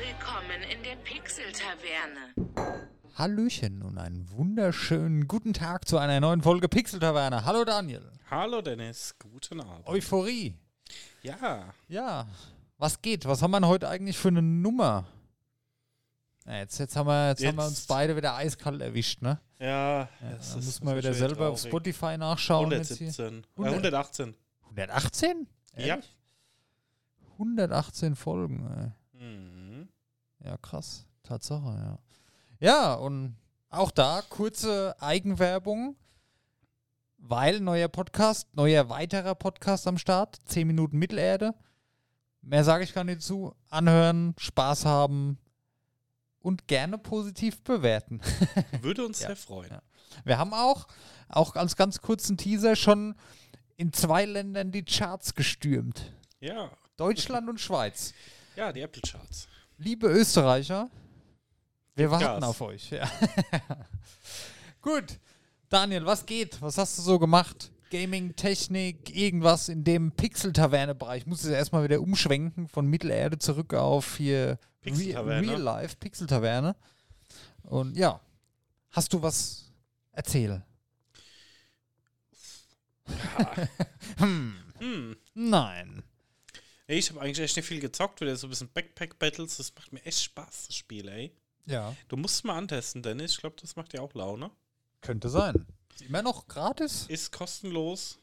Willkommen 0.00 0.62
in 0.74 0.82
der 0.82 0.96
Pixel-Taverne. 1.04 2.88
Hallöchen 3.16 3.82
und 3.82 3.98
einen 3.98 4.30
wunderschönen 4.30 5.28
guten 5.28 5.52
Tag 5.52 5.86
zu 5.86 5.98
einer 5.98 6.18
neuen 6.20 6.40
Folge 6.40 6.68
Pixel 6.70 7.00
Taverne. 7.00 7.44
Hallo 7.44 7.64
Daniel. 7.66 8.10
Hallo 8.30 8.62
Dennis, 8.62 9.14
guten 9.18 9.60
Abend. 9.60 9.86
Euphorie. 9.86 10.54
Ja, 11.22 11.74
Ja, 11.88 12.26
was 12.78 13.02
geht? 13.02 13.26
Was 13.26 13.42
haben 13.42 13.50
wir 13.50 13.60
heute 13.68 13.88
eigentlich 13.90 14.16
für 14.16 14.28
eine 14.28 14.40
Nummer? 14.40 15.06
Ja, 16.46 16.56
jetzt, 16.58 16.78
jetzt, 16.78 16.96
haben, 16.96 17.06
wir, 17.06 17.28
jetzt, 17.28 17.44
haben 17.46 17.56
wir 17.58 17.66
uns 17.66 17.80
Jetzt- 17.80 17.88
beide 17.88 18.16
wieder 18.16 18.34
eiskalt 18.36 18.80
erwischt, 18.80 19.20
ne? 19.20 19.38
ja, 19.58 19.68
Ja, 20.00 20.08
es 20.38 20.52
da 20.54 20.58
ist- 20.60 20.64
muss 20.64 20.82
man 20.82 20.94
das 20.96 21.04
wieder 21.04 21.14
selber 21.14 21.48
auf 21.50 21.60
traurig. 21.60 21.70
Spotify 21.70 22.16
nachschauen. 22.16 22.70
Jetzt 22.70 22.96
hier. 22.96 23.08
117. 23.08 23.42
Äh, 23.42 23.68
100. 23.68 23.74
118. 23.74 24.34
118? 24.70 25.46
Ja. 25.76 25.84
Ehrlich? 25.84 26.16
118 27.38 28.16
Folgen, 28.16 28.94
ey. 29.14 29.22
Mhm. 29.22 29.59
Ja, 30.44 30.56
krass. 30.58 31.06
Tatsache, 31.22 31.68
ja. 31.68 31.98
Ja, 32.60 32.94
und 32.94 33.36
auch 33.68 33.90
da 33.90 34.22
kurze 34.28 34.94
Eigenwerbung, 35.00 35.96
weil 37.18 37.60
neuer 37.60 37.88
Podcast, 37.88 38.54
neuer 38.54 38.88
weiterer 38.88 39.34
Podcast 39.34 39.86
am 39.86 39.98
Start, 39.98 40.38
10 40.46 40.66
Minuten 40.66 40.98
Mittelerde. 40.98 41.54
Mehr 42.42 42.64
sage 42.64 42.84
ich 42.84 42.94
gar 42.94 43.04
nicht 43.04 43.22
zu. 43.22 43.54
Anhören, 43.68 44.34
Spaß 44.38 44.86
haben 44.86 45.38
und 46.40 46.66
gerne 46.68 46.96
positiv 46.98 47.62
bewerten. 47.62 48.20
Würde 48.80 49.04
uns 49.04 49.20
Ja. 49.20 49.28
sehr 49.28 49.36
freuen. 49.36 49.70
Ja. 49.70 49.82
Wir 50.24 50.38
haben 50.38 50.54
auch, 50.54 50.86
auch 51.28 51.54
als 51.54 51.76
ganz 51.76 52.00
kurzen 52.00 52.36
Teaser, 52.38 52.76
schon 52.76 53.14
in 53.76 53.92
zwei 53.92 54.24
Ländern 54.24 54.72
die 54.72 54.84
Charts 54.84 55.34
gestürmt. 55.34 56.12
Ja, 56.40 56.70
Deutschland 56.96 57.48
und 57.48 57.60
Schweiz. 57.60 58.12
ja, 58.56 58.72
die 58.72 58.80
Apple 58.80 59.02
Charts. 59.02 59.46
Liebe 59.82 60.08
Österreicher, 60.08 60.90
wir 61.94 62.04
Gib 62.04 62.10
warten 62.10 62.40
Gas. 62.42 62.50
auf 62.50 62.60
euch. 62.60 62.90
Ja. 62.90 63.10
Gut, 64.82 65.18
Daniel, 65.70 66.04
was 66.04 66.26
geht? 66.26 66.60
Was 66.60 66.76
hast 66.76 66.98
du 66.98 67.02
so 67.02 67.18
gemacht? 67.18 67.72
Gaming, 67.90 68.36
Technik, 68.36 69.16
irgendwas 69.16 69.70
in 69.70 69.82
dem 69.82 70.12
Pixel-Taverne-Bereich. 70.12 71.22
Ich 71.22 71.26
muss 71.26 71.44
es 71.44 71.50
erstmal 71.50 71.82
wieder 71.84 72.02
umschwenken 72.02 72.68
von 72.68 72.86
Mittelerde 72.88 73.38
zurück 73.38 73.72
auf 73.72 74.18
hier 74.18 74.58
Re. 74.84 75.40
Real 75.40 75.60
Life, 75.60 75.96
Pixel-Taverne. 75.98 76.76
Und 77.62 77.96
ja, 77.96 78.20
hast 78.90 79.14
du 79.14 79.22
was 79.22 79.72
erzählen? 80.12 80.62
hm, 84.18 84.56
Hm. 84.78 85.16
nein. 85.32 86.02
Ey, 86.90 86.98
ich 86.98 87.08
habe 87.10 87.20
eigentlich 87.20 87.38
echt 87.38 87.54
nicht 87.54 87.66
viel 87.66 87.78
gezockt, 87.78 88.20
wieder 88.20 88.34
so 88.34 88.48
ein 88.48 88.50
bisschen 88.50 88.68
Backpack-Battles. 88.72 89.58
Das 89.58 89.72
macht 89.76 89.92
mir 89.92 90.04
echt 90.04 90.24
Spaß, 90.24 90.66
das 90.66 90.74
Spiel, 90.74 91.06
ey. 91.06 91.32
Ja, 91.66 91.94
Du 92.08 92.16
musst 92.16 92.34
es 92.34 92.42
mal 92.42 92.58
antesten, 92.58 93.00
Dennis. 93.00 93.30
Ich 93.30 93.38
glaube, 93.38 93.54
das 93.60 93.76
macht 93.76 93.92
dir 93.92 94.02
auch 94.02 94.12
Laune. 94.14 94.50
könnte 95.00 95.28
sein. 95.28 95.66
Ist 95.94 96.02
immer 96.02 96.22
noch 96.22 96.48
gratis? 96.48 97.06
Ist 97.06 97.30
kostenlos. 97.30 98.18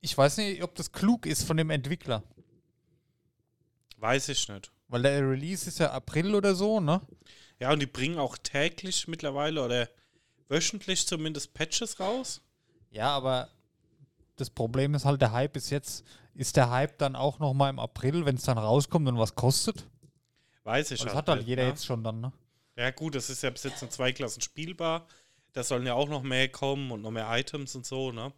Ich 0.00 0.18
weiß 0.18 0.38
nicht, 0.38 0.64
ob 0.64 0.74
das 0.74 0.90
klug 0.90 1.26
ist 1.26 1.44
von 1.44 1.56
dem 1.58 1.70
Entwickler. 1.70 2.24
Weiß 3.98 4.28
ich 4.30 4.48
nicht. 4.48 4.72
Weil 4.88 5.02
der 5.02 5.20
Release 5.20 5.68
ist 5.68 5.78
ja 5.78 5.92
April 5.92 6.34
oder 6.34 6.56
so, 6.56 6.80
ne? 6.80 7.00
Ja, 7.60 7.72
und 7.72 7.78
die 7.78 7.86
bringen 7.86 8.18
auch 8.18 8.36
täglich 8.36 9.06
mittlerweile 9.06 9.64
oder 9.64 9.88
wöchentlich 10.48 11.06
zumindest 11.06 11.54
Patches 11.54 12.00
raus. 12.00 12.40
Ja, 12.90 13.10
aber 13.10 13.48
das 14.34 14.50
Problem 14.50 14.94
ist 14.94 15.04
halt, 15.04 15.20
der 15.20 15.30
Hype 15.30 15.56
ist 15.56 15.70
jetzt, 15.70 16.04
ist 16.38 16.56
der 16.56 16.70
Hype 16.70 16.98
dann 16.98 17.16
auch 17.16 17.38
noch 17.40 17.52
mal 17.52 17.68
im 17.68 17.78
April, 17.78 18.24
wenn 18.24 18.36
es 18.36 18.44
dann 18.44 18.58
rauskommt 18.58 19.08
und 19.08 19.18
was 19.18 19.34
kostet? 19.34 19.86
Weiß 20.64 20.90
ich 20.92 21.00
Das 21.00 21.08
halt 21.08 21.16
hat 21.16 21.28
halt 21.28 21.46
jeder 21.46 21.64
ne? 21.64 21.68
jetzt 21.70 21.84
schon 21.84 22.02
dann, 22.04 22.20
ne? 22.20 22.32
Ja, 22.76 22.90
gut, 22.90 23.14
das 23.16 23.28
ist 23.28 23.42
ja 23.42 23.50
bis 23.50 23.64
jetzt 23.64 23.82
in 23.82 23.90
zwei 23.90 24.12
Klassen 24.12 24.40
spielbar. 24.40 25.06
Da 25.52 25.64
sollen 25.64 25.84
ja 25.86 25.94
auch 25.94 26.08
noch 26.08 26.22
mehr 26.22 26.48
kommen 26.48 26.90
und 26.92 27.02
noch 27.02 27.10
mehr 27.10 27.26
Items 27.36 27.74
und 27.74 27.84
so, 27.84 28.12
ne? 28.12 28.32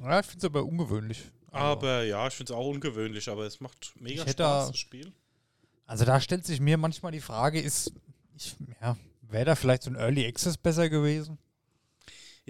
Ja, 0.00 0.20
ich 0.20 0.26
finde 0.26 0.38
es 0.38 0.44
aber 0.44 0.64
ungewöhnlich. 0.64 1.24
Also, 1.50 1.66
Aber 1.66 2.02
ja, 2.04 2.26
ich 2.28 2.34
finde 2.34 2.52
es 2.52 2.58
auch 2.58 2.66
ungewöhnlich, 2.68 3.28
aber 3.28 3.44
es 3.46 3.60
macht 3.60 3.92
mega 3.98 4.22
Spaß, 4.22 4.36
da- 4.36 4.66
das 4.68 4.78
Spiel. 4.78 5.12
also 5.86 6.04
da 6.04 6.20
stellt 6.20 6.44
sich 6.44 6.60
mir 6.60 6.76
manchmal 6.76 7.12
die 7.12 7.20
Frage, 7.20 7.60
ist, 7.60 7.92
ich, 8.36 8.54
ja, 8.82 8.96
wäre 9.22 9.46
da 9.46 9.54
vielleicht 9.56 9.84
so 9.84 9.90
ein 9.90 9.96
Early 9.96 10.26
Access 10.26 10.56
besser 10.58 10.88
gewesen? 10.90 11.38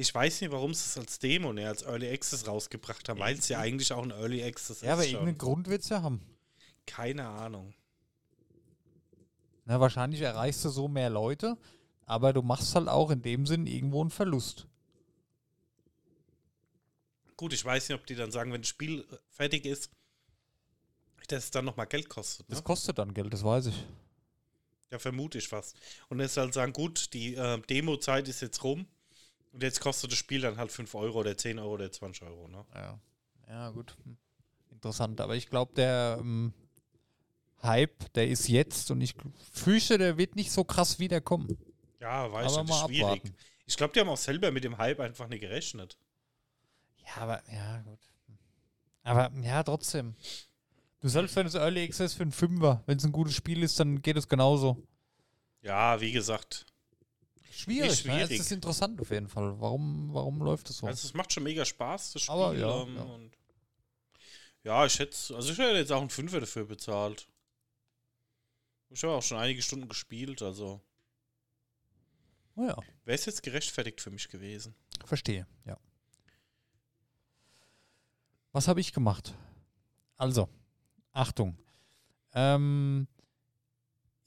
Ich 0.00 0.14
weiß 0.14 0.40
nicht, 0.40 0.50
warum 0.50 0.72
sie 0.72 0.80
es 0.86 0.96
als 0.96 1.18
Demo, 1.18 1.52
ne, 1.52 1.68
als 1.68 1.82
Early 1.82 2.10
Access 2.10 2.46
rausgebracht 2.46 3.06
haben, 3.10 3.20
weil 3.20 3.38
es 3.38 3.50
ja 3.50 3.58
eigentlich 3.58 3.92
auch 3.92 4.02
ein 4.02 4.12
Early 4.12 4.42
Access 4.42 4.80
Ja, 4.80 4.94
aber 4.94 5.04
ist. 5.04 5.12
irgendeinen 5.12 5.36
Grund 5.36 5.68
wird 5.68 5.82
es 5.82 5.90
ja 5.90 6.00
haben. 6.00 6.22
Keine 6.86 7.28
Ahnung. 7.28 7.74
Na, 9.66 9.78
wahrscheinlich 9.78 10.22
erreichst 10.22 10.64
du 10.64 10.70
so 10.70 10.88
mehr 10.88 11.10
Leute, 11.10 11.58
aber 12.06 12.32
du 12.32 12.40
machst 12.40 12.74
halt 12.74 12.88
auch 12.88 13.10
in 13.10 13.20
dem 13.20 13.44
Sinn 13.44 13.66
irgendwo 13.66 14.00
einen 14.00 14.08
Verlust. 14.08 14.66
Gut, 17.36 17.52
ich 17.52 17.62
weiß 17.62 17.90
nicht, 17.90 17.98
ob 17.98 18.06
die 18.06 18.14
dann 18.14 18.30
sagen, 18.30 18.54
wenn 18.54 18.62
das 18.62 18.70
Spiel 18.70 19.06
fertig 19.28 19.66
ist, 19.66 19.90
dass 21.28 21.44
es 21.44 21.50
dann 21.50 21.66
nochmal 21.66 21.86
Geld 21.86 22.08
kostet. 22.08 22.48
Ne? 22.48 22.54
Das 22.54 22.64
kostet 22.64 22.98
dann 22.98 23.12
Geld, 23.12 23.34
das 23.34 23.44
weiß 23.44 23.66
ich. 23.66 23.84
Ja, 24.90 24.98
vermute 24.98 25.36
ich 25.36 25.46
fast. 25.48 25.76
Und 26.08 26.20
jetzt 26.20 26.38
halt 26.38 26.54
sagen, 26.54 26.72
gut, 26.72 27.12
die 27.12 27.34
äh, 27.34 27.60
Demo-Zeit 27.68 28.26
ist 28.28 28.40
jetzt 28.40 28.64
rum 28.64 28.86
und 29.52 29.62
jetzt 29.62 29.80
kostet 29.80 30.12
das 30.12 30.18
Spiel 30.18 30.40
dann 30.40 30.56
halt 30.56 30.70
5 30.70 30.94
Euro 30.94 31.20
oder 31.20 31.36
10 31.36 31.58
Euro 31.58 31.74
oder 31.74 31.90
20 31.90 32.22
Euro, 32.22 32.48
ne? 32.48 32.64
Ja, 32.74 33.00
ja 33.48 33.70
gut. 33.70 33.96
Hm. 34.04 34.16
Interessant. 34.70 35.20
Aber 35.20 35.36
ich 35.36 35.48
glaube, 35.48 35.74
der 35.74 36.18
ähm, 36.20 36.54
Hype, 37.62 38.12
der 38.14 38.28
ist 38.28 38.48
jetzt 38.48 38.90
und 38.90 39.00
ich 39.00 39.14
fürchte, 39.52 39.98
der 39.98 40.16
wird 40.16 40.36
nicht 40.36 40.52
so 40.52 40.64
krass 40.64 40.98
wiederkommen. 40.98 41.58
Ja, 42.00 42.32
weiß 42.32 42.52
Aber 42.54 42.62
ich, 42.62 42.68
das 42.68 42.76
ist 42.76 42.86
schwierig. 42.86 43.02
abwarten. 43.04 43.36
Ich 43.66 43.76
glaube, 43.76 43.92
die 43.92 44.00
haben 44.00 44.08
auch 44.08 44.16
selber 44.16 44.50
mit 44.50 44.64
dem 44.64 44.78
Hype 44.78 45.00
einfach 45.00 45.28
nicht 45.28 45.40
gerechnet. 45.40 45.98
Ja, 47.06 47.22
aber 47.22 47.42
ja, 47.52 47.82
gut. 47.82 47.98
Aber 49.02 49.30
ja, 49.42 49.62
trotzdem. 49.62 50.14
Du 51.00 51.08
selbst 51.08 51.34
wenn 51.36 51.46
es 51.46 51.54
Early 51.54 51.84
Access 51.84 52.14
für 52.14 52.22
einen 52.22 52.32
Fünfer, 52.32 52.82
wenn 52.86 52.98
es 52.98 53.04
ein 53.04 53.12
gutes 53.12 53.34
Spiel 53.34 53.62
ist, 53.62 53.80
dann 53.80 54.02
geht 54.02 54.16
es 54.16 54.28
genauso. 54.28 54.82
Ja, 55.62 56.00
wie 56.00 56.12
gesagt. 56.12 56.66
Schwierig, 57.60 57.90
Ist 57.90 58.06
Ne? 58.06 58.12
Es 58.12 58.26
schwierig. 58.28 58.40
ist 58.40 58.52
interessant 58.52 59.00
auf 59.00 59.10
jeden 59.10 59.28
Fall. 59.28 59.60
Warum, 59.60 60.12
warum 60.12 60.38
läuft 60.42 60.68
das 60.68 60.78
so? 60.78 60.86
Also 60.86 61.06
es 61.06 61.14
macht 61.14 61.32
schon 61.32 61.42
mega 61.42 61.64
Spaß, 61.64 62.12
das 62.12 62.22
Spiel. 62.22 62.34
Aber 62.34 62.54
ja, 62.54 62.82
ähm, 62.82 62.96
ja. 62.96 63.02
Und 63.02 63.30
ja, 64.62 64.86
ich 64.86 64.98
hätte, 64.98 65.16
also 65.34 65.52
ich 65.52 65.58
hätte 65.58 65.76
jetzt 65.78 65.92
auch 65.92 66.00
einen 66.00 66.10
Fünfer 66.10 66.40
dafür 66.40 66.64
bezahlt. 66.66 67.28
Ich 68.90 69.02
habe 69.04 69.14
auch 69.14 69.22
schon 69.22 69.38
einige 69.38 69.62
Stunden 69.62 69.88
gespielt, 69.88 70.42
also 70.42 70.80
oh 72.56 72.64
ja, 72.66 72.76
wäre 73.04 73.14
es 73.14 73.24
jetzt 73.24 73.42
gerechtfertigt 73.42 74.00
für 74.00 74.10
mich 74.10 74.28
gewesen. 74.28 74.74
verstehe, 75.04 75.46
ja. 75.64 75.78
Was 78.52 78.66
habe 78.66 78.80
ich 78.80 78.92
gemacht? 78.92 79.34
Also, 80.16 80.48
Achtung. 81.12 81.56
Ähm, 82.34 83.06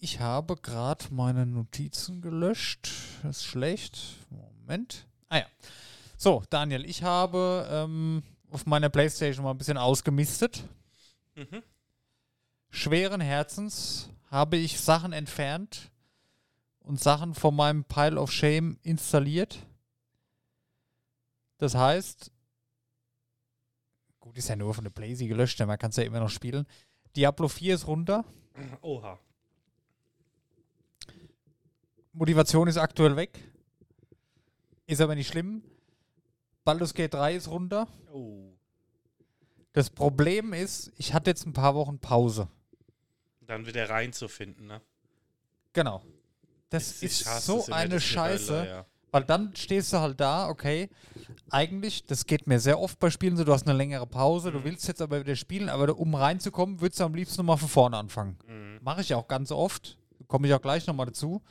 ich 0.04 0.20
habe 0.20 0.58
gerade 0.58 1.06
meine 1.12 1.46
Notizen 1.46 2.22
gelöscht. 2.22 2.92
Das 3.24 3.38
ist 3.38 3.46
schlecht. 3.46 4.18
Moment. 4.30 5.08
Ah 5.30 5.38
ja. 5.38 5.46
So, 6.18 6.44
Daniel, 6.50 6.84
ich 6.84 7.04
habe 7.04 7.66
ähm, 7.72 8.22
auf 8.52 8.66
meiner 8.66 8.90
Playstation 8.90 9.46
mal 9.46 9.52
ein 9.52 9.58
bisschen 9.58 9.78
ausgemistet. 9.78 10.66
Mhm. 11.36 11.64
Schweren 12.70 13.22
Herzens 13.22 14.10
habe 14.30 14.58
ich 14.58 14.82
Sachen 14.82 15.14
entfernt 15.14 15.90
und 16.80 17.00
Sachen 17.00 17.34
von 17.34 17.56
meinem 17.56 17.86
Pile 17.86 18.20
of 18.20 18.30
Shame 18.30 18.78
installiert. 18.84 19.66
Das 21.60 21.76
heißt, 21.76 22.30
gut, 24.20 24.38
ist 24.38 24.50
ja 24.50 24.58
nur 24.58 24.74
von 24.74 24.84
der 24.84 24.92
Playsee 24.92 25.28
gelöscht, 25.28 25.62
man 25.62 25.78
kann 25.78 25.92
es 25.92 25.96
ja 25.96 26.04
immer 26.04 26.20
noch 26.20 26.30
spielen. 26.30 26.68
Diablo 27.16 27.48
4 27.48 27.76
ist 27.76 27.88
runter. 27.88 28.26
Oha. 28.82 29.18
Motivation 32.14 32.68
ist 32.68 32.78
aktuell 32.78 33.16
weg. 33.16 33.40
Ist 34.86 35.02
aber 35.02 35.16
nicht 35.16 35.28
schlimm. 35.28 35.64
Baldur's 36.64 36.94
Gate 36.94 37.14
3 37.14 37.36
ist 37.36 37.48
runter. 37.50 37.88
Oh. 38.12 38.52
Das 39.74 39.90
Problem 39.90 40.54
ist, 40.54 40.92
ich 40.98 41.14
hatte 41.14 41.32
jetzt 41.32 41.46
ein 41.46 41.54
paar 41.54 41.74
Wochen 41.76 41.98
Pause. 42.00 42.48
Dann 43.42 43.66
wieder 43.66 43.90
reinzufinden, 43.90 44.68
ne? 44.68 44.82
Genau. 45.74 46.04
Das 46.70 47.02
Ich 47.02 47.22
ist 47.22 47.26
hasse 47.28 47.46
so 47.48 47.66
eine 47.74 48.00
Scheiße. 48.00 48.54
Hölle, 48.54 48.68
ja. 48.70 48.86
Weil 49.12 49.24
dann 49.26 49.56
stehst 49.56 49.94
du 49.94 49.98
halt 50.00 50.20
da, 50.20 50.48
okay, 50.48 50.90
eigentlich, 51.52 52.06
das 52.06 52.26
geht 52.26 52.48
mir 52.48 52.60
sehr 52.60 52.80
oft 52.80 52.98
bei 53.00 53.12
Spielen 53.12 53.38
so, 53.38 53.44
du 53.44 53.52
hast 53.54 53.68
eine 53.68 53.78
längere 53.78 54.08
Pause, 54.08 54.52
du 54.52 54.60
Mhm. 54.60 54.64
willst 54.64 54.88
jetzt 54.88 55.02
aber 55.04 55.20
wieder 55.20 55.36
spielen, 55.36 55.70
aber 55.70 55.88
du- 55.88 55.96
um 55.96 56.16
reinzukommen, 56.16 56.82
würdest 56.82 57.00
du 57.00 57.04
am 57.04 57.14
liebsten 57.14 57.38
nochmal 57.42 57.58
von 57.58 57.70
vorne 57.70 57.98
anfangen. 57.98 58.38
Mhm. 58.48 58.80
Mache 58.82 59.02
ich 59.02 59.14
auch 59.14 59.28
ganz 59.28 59.52
oft, 59.52 60.00
komme 60.28 60.48
ich 60.48 60.54
auch 60.54 60.62
gleich 60.62 60.88
nochmal 60.88 61.06
dazu. 61.08 61.44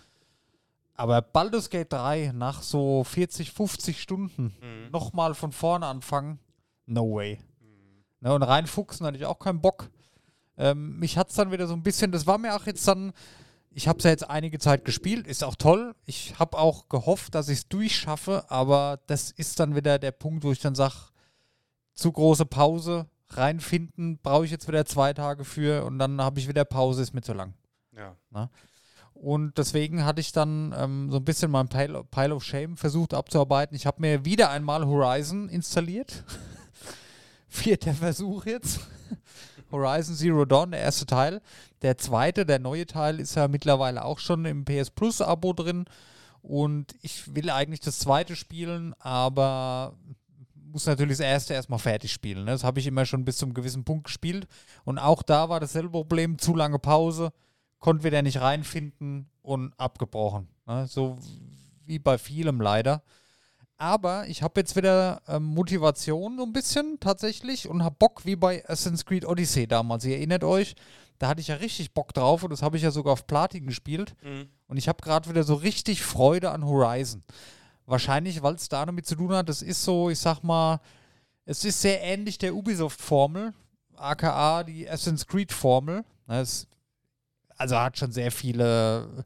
Aber 0.94 1.22
Baldur's 1.22 1.70
Gate 1.70 1.92
3 1.92 2.32
nach 2.34 2.62
so 2.62 3.02
40, 3.04 3.50
50 3.52 4.00
Stunden 4.00 4.54
Mhm. 4.60 4.90
nochmal 4.90 5.34
von 5.34 5.52
vorne 5.52 5.86
anfangen, 5.86 6.38
no 6.86 7.14
way. 7.14 7.38
Ne, 8.20 8.32
und 8.34 8.42
reinfuchsen 8.42 9.04
hatte 9.06 9.16
ich 9.16 9.26
auch 9.26 9.38
keinen 9.38 9.60
Bock. 9.60 9.90
Ähm, 10.56 10.98
mich 10.98 11.16
hat 11.18 11.30
es 11.30 11.34
dann 11.34 11.50
wieder 11.50 11.66
so 11.66 11.72
ein 11.74 11.82
bisschen, 11.82 12.12
das 12.12 12.26
war 12.26 12.38
mir 12.38 12.54
auch 12.54 12.66
jetzt 12.66 12.86
dann, 12.86 13.12
Ich 13.74 13.88
habe 13.88 13.96
es 13.98 14.04
ja 14.04 14.10
jetzt 14.10 14.28
einige 14.28 14.58
Zeit 14.58 14.84
gespielt, 14.84 15.26
ist 15.26 15.42
auch 15.42 15.56
toll. 15.56 15.94
Ich 16.04 16.38
habe 16.38 16.58
auch 16.58 16.90
gehofft, 16.90 17.34
dass 17.34 17.48
ich 17.48 17.58
es 17.60 17.68
durchschaffe, 17.68 18.44
aber 18.50 19.00
das 19.06 19.30
ist 19.30 19.58
dann 19.60 19.74
wieder 19.74 19.98
der 19.98 20.12
Punkt, 20.12 20.44
wo 20.44 20.52
ich 20.52 20.60
dann 20.60 20.74
sage, 20.74 20.94
zu 21.94 22.12
große 22.12 22.44
Pause, 22.44 23.06
reinfinden, 23.30 24.18
brauche 24.22 24.44
ich 24.44 24.50
jetzt 24.50 24.68
wieder 24.68 24.84
zwei 24.84 25.14
Tage 25.14 25.44
für 25.46 25.86
und 25.86 25.98
dann 25.98 26.20
habe 26.20 26.38
ich 26.38 26.48
wieder 26.48 26.66
Pause, 26.66 27.00
ist 27.00 27.14
mir 27.14 27.22
zu 27.22 27.32
lang. 27.32 27.54
Ja. 28.34 28.50
Und 29.22 29.56
deswegen 29.56 30.04
hatte 30.04 30.20
ich 30.20 30.32
dann 30.32 30.74
ähm, 30.76 31.08
so 31.08 31.18
ein 31.18 31.24
bisschen 31.24 31.48
mein 31.48 31.68
Pile, 31.68 32.02
Pile 32.10 32.34
of 32.34 32.42
Shame 32.42 32.76
versucht 32.76 33.14
abzuarbeiten. 33.14 33.76
Ich 33.76 33.86
habe 33.86 34.00
mir 34.00 34.24
wieder 34.24 34.50
einmal 34.50 34.84
Horizon 34.84 35.48
installiert. 35.48 36.24
Vierter 37.48 37.94
Versuch 37.94 38.46
jetzt. 38.46 38.80
Horizon 39.70 40.16
Zero 40.16 40.44
Dawn, 40.44 40.72
der 40.72 40.80
erste 40.80 41.06
Teil. 41.06 41.40
Der 41.82 41.98
zweite, 41.98 42.44
der 42.44 42.58
neue 42.58 42.84
Teil, 42.84 43.20
ist 43.20 43.36
ja 43.36 43.46
mittlerweile 43.46 44.04
auch 44.04 44.18
schon 44.18 44.44
im 44.44 44.64
PS 44.64 44.90
Plus 44.90 45.20
Abo 45.20 45.52
drin. 45.52 45.84
Und 46.42 46.96
ich 47.00 47.32
will 47.32 47.48
eigentlich 47.48 47.78
das 47.78 48.00
zweite 48.00 48.34
spielen, 48.34 48.92
aber 48.98 49.94
muss 50.72 50.86
natürlich 50.86 51.18
das 51.18 51.26
erste 51.26 51.54
erstmal 51.54 51.78
fertig 51.78 52.12
spielen. 52.12 52.44
Ne? 52.46 52.50
Das 52.50 52.64
habe 52.64 52.80
ich 52.80 52.88
immer 52.88 53.06
schon 53.06 53.24
bis 53.24 53.36
zum 53.36 53.54
gewissen 53.54 53.84
Punkt 53.84 54.06
gespielt. 54.06 54.48
Und 54.82 54.98
auch 54.98 55.22
da 55.22 55.48
war 55.48 55.60
dasselbe 55.60 55.90
Problem, 55.90 56.38
zu 56.38 56.56
lange 56.56 56.80
Pause, 56.80 57.30
konnte 57.82 58.04
wieder 58.04 58.22
nicht 58.22 58.40
reinfinden 58.40 59.28
und 59.42 59.74
abgebrochen. 59.76 60.48
Ne? 60.66 60.86
So 60.86 61.18
wie 61.84 61.98
bei 61.98 62.16
vielem 62.16 62.60
leider. 62.60 63.02
Aber 63.76 64.28
ich 64.28 64.42
habe 64.42 64.60
jetzt 64.60 64.76
wieder 64.76 65.20
ähm, 65.26 65.42
Motivation 65.42 66.38
so 66.38 66.44
ein 66.44 66.52
bisschen 66.52 67.00
tatsächlich 67.00 67.68
und 67.68 67.82
habe 67.82 67.96
Bock 67.98 68.24
wie 68.24 68.36
bei 68.36 68.64
Assassin's 68.64 69.04
Creed 69.04 69.26
Odyssey 69.26 69.66
damals. 69.66 70.04
Ihr 70.04 70.16
erinnert 70.16 70.44
euch, 70.44 70.76
da 71.18 71.26
hatte 71.26 71.40
ich 71.40 71.48
ja 71.48 71.56
richtig 71.56 71.92
Bock 71.92 72.14
drauf 72.14 72.44
und 72.44 72.50
das 72.50 72.62
habe 72.62 72.76
ich 72.76 72.84
ja 72.84 72.92
sogar 72.92 73.12
auf 73.14 73.26
Platin 73.26 73.66
gespielt. 73.66 74.14
Mhm. 74.22 74.46
Und 74.68 74.76
ich 74.76 74.86
habe 74.86 75.02
gerade 75.02 75.28
wieder 75.28 75.42
so 75.42 75.54
richtig 75.54 76.02
Freude 76.02 76.52
an 76.52 76.64
Horizon. 76.64 77.24
Wahrscheinlich, 77.84 78.42
weil 78.42 78.54
es 78.54 78.68
da 78.68 78.86
damit 78.86 79.06
zu 79.06 79.16
tun 79.16 79.32
hat, 79.32 79.48
das 79.48 79.60
ist 79.60 79.82
so, 79.82 80.08
ich 80.08 80.20
sag 80.20 80.44
mal, 80.44 80.80
es 81.44 81.64
ist 81.64 81.80
sehr 81.80 82.00
ähnlich 82.00 82.38
der 82.38 82.54
Ubisoft-Formel, 82.54 83.52
aka 83.96 84.62
die 84.62 84.88
Assassin's 84.88 85.26
Creed-Formel. 85.26 86.04
Es, 86.28 86.68
also 87.62 87.78
hat 87.78 87.96
schon 87.96 88.12
sehr 88.12 88.32
viele. 88.32 89.24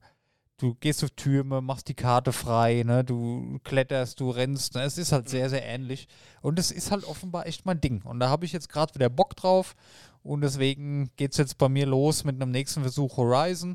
Du 0.59 0.75
gehst 0.75 1.05
auf 1.05 1.11
Türme, 1.11 1.61
machst 1.61 1.89
die 1.89 1.95
Karte 1.95 2.33
frei, 2.33 2.83
ne? 2.85 3.05
du 3.05 3.59
kletterst, 3.63 4.21
du 4.21 4.31
rennst. 4.31 4.75
Ne? 4.75 4.83
Es 4.83 4.97
ist 4.97 5.13
halt 5.13 5.29
sehr, 5.29 5.51
sehr 5.51 5.65
ähnlich. 5.65 6.07
Und 6.41 6.59
es 6.59 6.71
ist 6.71 6.91
halt 6.91 7.05
offenbar 7.05 7.47
echt 7.47 7.67
mein 7.67 7.81
Ding. 7.81 8.03
Und 8.03 8.21
da 8.21 8.31
habe 8.31 8.47
ich 8.47 8.53
jetzt 8.53 8.71
gerade 8.71 8.95
wieder 8.95 9.11
Bock 9.11 9.37
drauf. 9.37 9.75
Und 10.23 10.41
deswegen 10.41 11.11
geht 11.17 11.33
es 11.33 11.39
jetzt 11.39 11.59
bei 11.59 11.69
mir 11.69 11.87
los 11.87 12.25
mit 12.25 12.41
einem 12.41 12.53
nächsten 12.53 12.83
Versuch 12.83 13.19
Horizon. 13.19 13.75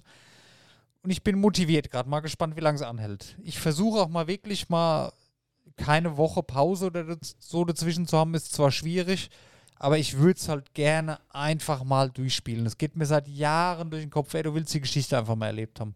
Und 1.03 1.09
ich 1.11 1.23
bin 1.23 1.39
motiviert 1.39 1.91
gerade, 1.91 2.09
mal 2.09 2.19
gespannt, 2.19 2.55
wie 2.55 2.61
lange 2.61 2.77
es 2.77 2.81
anhält. 2.81 3.37
Ich 3.43 3.59
versuche 3.59 3.99
auch 3.99 4.09
mal 4.09 4.27
wirklich 4.27 4.69
mal 4.69 5.11
keine 5.77 6.17
Woche 6.17 6.43
Pause 6.43 6.87
oder 6.87 7.17
so 7.39 7.63
dazwischen 7.63 8.07
zu 8.07 8.17
haben, 8.17 8.33
ist 8.33 8.53
zwar 8.53 8.71
schwierig, 8.71 9.29
aber 9.81 9.97
ich 9.97 10.17
würde 10.17 10.39
es 10.39 10.47
halt 10.47 10.75
gerne 10.75 11.19
einfach 11.29 11.83
mal 11.83 12.11
durchspielen. 12.11 12.67
Es 12.67 12.77
geht 12.77 12.95
mir 12.95 13.07
seit 13.07 13.27
Jahren 13.27 13.89
durch 13.89 14.03
den 14.03 14.11
Kopf, 14.11 14.31
ey, 14.35 14.43
du 14.43 14.53
willst 14.53 14.71
die 14.75 14.81
Geschichte 14.81 15.17
einfach 15.17 15.35
mal 15.35 15.47
erlebt 15.47 15.79
haben. 15.79 15.95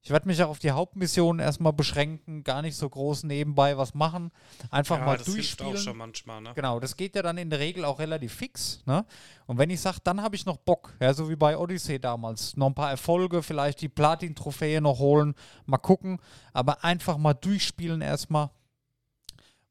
Ich 0.00 0.10
werde 0.10 0.26
mich 0.26 0.42
auch 0.42 0.48
auf 0.48 0.58
die 0.58 0.70
Hauptmission 0.70 1.38
erstmal 1.38 1.74
beschränken, 1.74 2.44
gar 2.44 2.62
nicht 2.62 2.76
so 2.76 2.88
groß 2.88 3.24
nebenbei 3.24 3.76
was 3.76 3.92
machen. 3.92 4.30
Einfach 4.70 5.00
ja, 5.00 5.04
mal 5.04 5.18
das 5.18 5.26
hilft 5.26 5.60
durchspielen. 5.60 5.74
auch 5.74 5.78
schon 5.78 5.96
manchmal, 5.98 6.40
ne? 6.40 6.52
Genau, 6.54 6.80
das 6.80 6.96
geht 6.96 7.14
ja 7.14 7.20
dann 7.20 7.36
in 7.36 7.50
der 7.50 7.58
Regel 7.58 7.84
auch 7.84 7.98
relativ 7.98 8.32
fix. 8.32 8.80
Ne? 8.86 9.04
Und 9.46 9.58
wenn 9.58 9.68
ich 9.68 9.82
sage, 9.82 9.98
dann 10.02 10.22
habe 10.22 10.34
ich 10.34 10.46
noch 10.46 10.56
Bock, 10.56 10.94
ja, 10.98 11.12
so 11.12 11.28
wie 11.28 11.36
bei 11.36 11.58
Odyssey 11.58 12.00
damals, 12.00 12.56
noch 12.56 12.68
ein 12.68 12.74
paar 12.74 12.90
Erfolge, 12.90 13.42
vielleicht 13.42 13.82
die 13.82 13.90
Platin-Trophäe 13.90 14.80
noch 14.80 14.98
holen, 14.98 15.34
mal 15.66 15.76
gucken, 15.76 16.20
aber 16.54 16.82
einfach 16.84 17.18
mal 17.18 17.34
durchspielen 17.34 18.00
erstmal. 18.00 18.48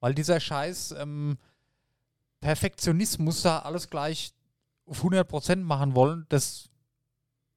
Weil 0.02 0.14
dieser 0.14 0.40
Scheiß 0.40 0.92
ähm, 1.00 1.40
Perfektionismus 2.48 3.42
da 3.42 3.60
alles 3.60 3.90
gleich 3.90 4.32
auf 4.86 5.04
100% 5.04 5.58
machen 5.58 5.96
wollen, 5.96 6.26
das 6.30 6.70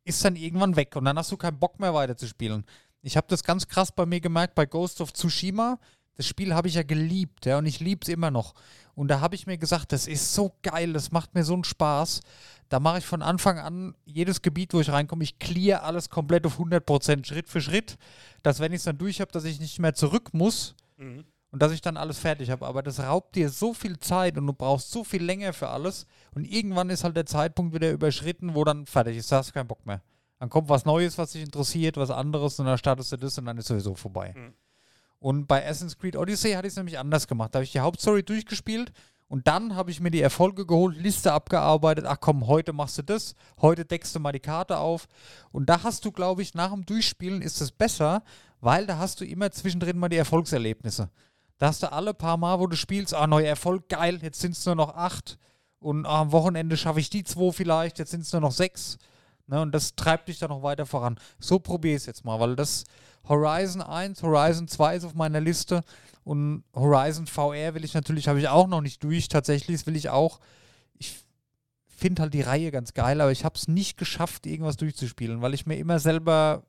ist 0.03 0.25
dann 0.25 0.35
irgendwann 0.35 0.75
weg 0.75 0.97
und 0.97 1.05
dann 1.05 1.17
hast 1.17 1.31
du 1.31 1.37
keinen 1.37 1.61
Bock 1.61 1.79
mehr 1.79 1.95
weiterzuspielen. 1.95 2.65
Ich 3.01 3.17
habe 3.17 3.29
das 3.31 3.45
ganz 3.45 3.69
krass 3.69 3.93
bei 3.93 4.05
mir 4.05 4.21
gemerkt 4.21 4.57
bei 4.57 4.67
Ghost 4.67 5.01
of 5.01 5.13
Tsushima. 5.13 5.79
Das 6.17 6.27
Spiel 6.27 6.55
habe 6.55 6.67
ich 6.67 6.75
ja 6.75 6.83
geliebt, 6.83 7.47
ja, 7.47 7.59
und 7.59 7.67
ich 7.67 7.79
liebe 7.79 8.01
es 8.03 8.09
immer 8.09 8.33
noch. 8.33 8.53
Und 8.97 9.07
da 9.07 9.21
habe 9.21 9.37
ich 9.37 9.47
mir 9.47 9.59
gesagt, 9.59 9.93
das 9.93 10.09
ist 10.09 10.35
so 10.35 10.57
geil, 10.63 10.93
das 10.93 11.13
macht 11.13 11.37
mir 11.37 11.45
so 11.45 11.55
einen 11.55 11.63
Spaß. 11.63 12.21
Da 12.69 12.81
mache 12.81 12.99
ich 12.99 13.07
von 13.07 13.23
Anfang 13.23 13.61
an 13.61 13.95
jedes 14.05 14.43
Gebiet, 14.43 14.75
wo 14.75 14.81
ich 14.81 14.91
reinkomme, 14.91 15.23
ich 15.23 15.39
clear 15.39 15.85
alles 15.85 16.11
komplett 16.11 16.45
auf 16.47 16.59
100%, 16.59 17.25
Schritt 17.27 17.49
für 17.49 17.61
Schritt, 17.61 17.97
dass 18.43 18.59
wenn 18.59 18.73
ich 18.73 18.79
es 18.79 18.85
dann 18.85 18.99
durch 18.99 19.21
habe, 19.21 19.31
dass 19.31 19.45
ich 19.45 19.61
nicht 19.61 19.79
mehr 19.79 19.95
zurück 19.95 20.35
muss 20.35 20.75
Mhm. 21.01 21.25
Und 21.53 21.61
dass 21.63 21.73
ich 21.73 21.81
dann 21.81 21.97
alles 21.97 22.19
fertig 22.19 22.51
habe. 22.51 22.67
Aber 22.67 22.83
das 22.83 23.01
raubt 23.01 23.35
dir 23.35 23.49
so 23.49 23.75
viel 23.75 23.99
Zeit 23.99 24.39
und 24.39 24.47
du 24.47 24.53
brauchst 24.53 24.91
so 24.91 25.05
viel 25.05 25.23
länger 25.23 25.53
für 25.53 25.69
alles. 25.69 26.07
Und 26.35 26.45
irgendwann 26.45 26.91
ist 26.91 27.05
halt 27.05 27.17
der 27.17 27.27
Zeitpunkt 27.27 27.75
wieder 27.75 27.91
überschritten, 27.91 28.55
wo 28.55 28.65
dann 28.65 28.87
fertig 28.87 29.17
ist. 29.17 29.33
Da 29.33 29.39
hast 29.39 29.51
du 29.51 29.55
keinen 29.55 29.69
Bock 29.69 29.85
mehr. 29.85 30.01
Dann 30.39 30.49
kommt 30.49 30.69
was 30.69 30.85
Neues, 30.85 31.19
was 31.19 31.33
dich 31.33 31.43
interessiert, 31.43 31.97
was 31.97 32.11
anderes 32.11 32.59
und 32.59 32.67
dann 32.67 32.79
startest 32.79 33.13
du 33.13 33.17
das 33.17 33.37
und 33.37 33.45
dann 33.45 33.59
ist 33.59 33.67
sowieso 33.67 33.95
vorbei. 33.95 34.35
Mhm. 34.35 34.55
Und 35.19 35.47
bei 35.47 35.63
Assassin's 35.63 35.99
Creed 35.99 36.17
Odyssey 36.17 36.53
hatte 36.53 36.67
ich 36.67 36.73
es 36.73 36.77
nämlich 36.77 36.99
anders 36.99 37.29
gemacht. 37.29 37.55
Da 37.55 37.59
habe 37.59 37.65
ich 37.65 37.73
die 37.73 37.81
Hauptstory 37.81 38.23
durchgespielt 38.23 38.91
und 39.29 39.47
dann 39.47 39.77
habe 39.77 39.91
ich 39.91 40.01
mir 40.01 40.11
die 40.11 40.23
Erfolge 40.23 40.65
geholt, 40.65 40.97
Liste 40.97 41.33
abgearbeitet. 41.33 42.07
Ach 42.09 42.17
komm, 42.19 42.47
heute 42.47 42.73
machst 42.73 42.97
du 42.97 43.03
das, 43.03 43.35
heute 43.61 43.85
deckst 43.85 44.15
du 44.15 44.19
mal 44.19 44.33
die 44.33 44.41
Karte 44.41 44.79
auf. 44.79 45.09
Und 45.53 45.69
da 45.69 45.83
hast 45.83 46.07
du, 46.07 46.11
glaube 46.11 46.41
ich, 46.41 46.55
nach 46.55 46.73
dem 46.73 46.87
Durchspielen 46.87 47.43
ist 47.43 47.61
es 47.61 47.71
besser, 47.71 48.23
weil 48.61 48.87
da 48.87 48.97
hast 48.97 49.21
du 49.21 49.27
immer 49.27 49.51
zwischendrin 49.51 49.99
mal 49.99 50.09
die 50.09 50.17
Erfolgserlebnisse. 50.17 51.11
Da 51.61 51.67
hast 51.67 51.83
du 51.83 51.93
alle 51.93 52.15
paar 52.15 52.39
Mal, 52.39 52.59
wo 52.59 52.67
du 52.67 52.75
spielst, 52.75 53.13
ah, 53.13 53.27
neuer 53.27 53.49
Erfolg, 53.49 53.91
geil, 53.91 54.19
jetzt 54.23 54.41
sind 54.41 54.53
es 54.53 54.65
nur 54.65 54.77
noch 54.77 54.97
acht. 54.97 55.39
Und 55.79 56.07
ah, 56.07 56.23
am 56.23 56.33
Wochenende 56.33 56.75
schaffe 56.79 57.01
ich 57.01 57.11
die 57.11 57.23
zwei 57.23 57.53
vielleicht, 57.53 57.99
jetzt 57.99 58.13
sind 58.13 58.23
es 58.23 58.33
nur 58.33 58.41
noch 58.41 58.53
sechs. 58.53 58.97
Ne, 59.47 59.61
und 59.61 59.73
das 59.73 59.95
treibt 59.95 60.29
dich 60.29 60.39
dann 60.39 60.49
noch 60.49 60.63
weiter 60.63 60.87
voran. 60.87 61.21
So 61.39 61.59
probiere 61.59 61.97
ich 61.97 62.03
es 62.03 62.07
jetzt 62.07 62.25
mal, 62.25 62.41
weil 62.41 62.57
das 62.57 62.85
Horizon 63.29 63.83
1, 63.83 64.23
Horizon 64.23 64.69
2 64.69 64.97
ist 64.97 65.05
auf 65.05 65.13
meiner 65.13 65.41
Liste 65.41 65.83
und 66.25 66.65
Horizon 66.75 67.27
VR 67.27 67.75
will 67.75 67.85
ich 67.85 67.93
natürlich, 67.93 68.27
habe 68.27 68.41
ich 68.41 68.49
auch 68.49 68.67
noch 68.67 68.81
nicht 68.81 69.05
durch. 69.05 69.29
Tatsächlich 69.29 69.81
das 69.81 69.87
will 69.87 69.97
ich 69.97 70.09
auch. 70.09 70.41
Ich 70.95 71.15
finde 71.89 72.23
halt 72.23 72.33
die 72.33 72.41
Reihe 72.41 72.71
ganz 72.71 72.95
geil, 72.95 73.21
aber 73.21 73.33
ich 73.33 73.45
habe 73.45 73.57
es 73.57 73.69
nicht 73.69 73.99
geschafft, 73.99 74.47
irgendwas 74.47 74.79
durchzuspielen, 74.79 75.43
weil 75.43 75.53
ich 75.53 75.67
mir 75.67 75.77
immer 75.77 75.99
selber 75.99 76.63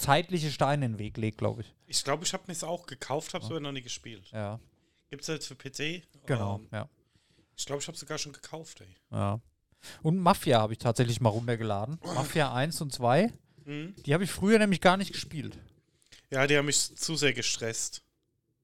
zeitliche 0.00 0.50
Steine 0.50 0.86
in 0.86 0.92
den 0.92 0.98
Weg 0.98 1.16
lege, 1.16 1.36
glaube 1.36 1.62
ich. 1.62 1.74
Ich 1.86 2.02
glaube, 2.04 2.24
ich 2.24 2.32
habe 2.32 2.44
mir 2.46 2.52
es 2.52 2.64
auch 2.64 2.86
gekauft, 2.86 3.34
habe 3.34 3.44
es 3.44 3.50
aber 3.50 3.60
noch 3.60 3.72
nie 3.72 3.82
gespielt. 3.82 4.28
Ja, 4.32 4.58
Gibt 5.10 5.22
es 5.22 5.28
jetzt 5.28 5.46
für 5.46 5.56
PC? 5.56 6.02
genau. 6.26 6.56
Ähm, 6.58 6.68
ja. 6.72 6.88
ich 7.56 7.66
glaube, 7.66 7.82
ich 7.82 7.88
habe 7.88 7.98
sogar 7.98 8.18
schon 8.18 8.32
gekauft, 8.32 8.80
ey. 8.80 8.94
ja. 9.10 9.40
Und 10.02 10.18
Mafia 10.18 10.60
habe 10.60 10.74
ich 10.74 10.78
tatsächlich 10.78 11.20
mal 11.20 11.30
runtergeladen. 11.30 11.98
Mafia 12.14 12.52
1 12.52 12.80
und 12.82 12.92
2. 12.92 13.32
Mhm. 13.64 13.94
Die 14.04 14.12
habe 14.14 14.24
ich 14.24 14.30
früher 14.30 14.58
nämlich 14.58 14.80
gar 14.80 14.96
nicht 14.98 15.12
gespielt. 15.12 15.58
Ja, 16.30 16.46
die 16.46 16.56
haben 16.56 16.66
mich 16.66 16.96
zu 16.96 17.16
sehr 17.16 17.32
gestresst. 17.32 18.02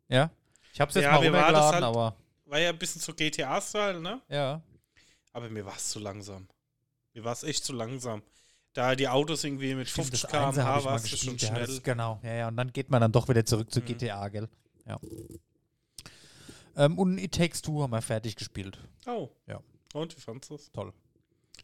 Ja. 0.09 0.31
Ich 0.73 0.81
habe 0.81 0.91
es 0.91 0.95
jetzt 0.95 1.05
Ja, 1.05 1.13
mal 1.13 1.17
runtergeladen, 1.25 1.73
halt- 1.75 1.85
aber 1.85 2.17
War 2.45 2.59
ja 2.61 2.69
ein 2.69 2.79
bisschen 2.79 3.01
so 3.01 3.13
GTA-Style, 3.15 4.01
ne? 4.01 4.21
ja. 4.29 4.61
Aber 5.33 5.49
mir 5.51 5.65
war 5.67 5.77
es 5.77 5.89
zu 5.91 5.99
langsam. 5.99 6.47
Mir 7.13 7.25
war 7.25 7.33
es 7.33 7.43
echt 7.43 7.65
zu 7.65 7.73
langsam. 7.73 8.23
Da 8.77 8.95
die 8.95 9.09
Autos 9.09 9.43
irgendwie 9.43 9.75
mit 9.75 9.89
Stimmt, 9.89 10.09
50 10.09 10.21
das 10.31 10.33
Einser 10.35 10.65
habe 10.65 10.81
km/h 10.83 10.85
warst 10.93 11.05
du 11.13 11.17
schon 11.17 11.33
gespielt. 11.33 11.43
Ja, 11.43 11.49
schnell. 11.49 11.67
das, 11.67 11.83
genau, 11.83 12.21
ja, 12.23 12.33
ja. 12.35 12.49
Und 12.49 12.57
dann 12.59 12.73
geht 12.73 12.91
man 12.91 13.01
dann 13.01 13.11
doch 13.11 13.27
wieder 13.29 13.45
zurück 13.45 13.73
zu 13.73 13.81
Mhm. 13.81 13.85
GTA, 13.87 14.29
gell? 14.29 14.49
Ja. 14.87 14.99
Ähm, 16.77 16.99
und 16.99 17.19
It 17.19 17.33
Takes 17.35 17.63
Two 17.63 17.83
haben 17.83 17.91
wir 17.93 18.03
fertig 18.03 18.37
gespielt. 18.37 18.79
Oh. 19.07 19.31
Ja. 19.47 19.61
Und 19.95 20.15
wie 20.17 20.21
fandest 20.21 20.51
du 20.51 20.57
das? 20.57 20.71
Toll. 20.73 20.93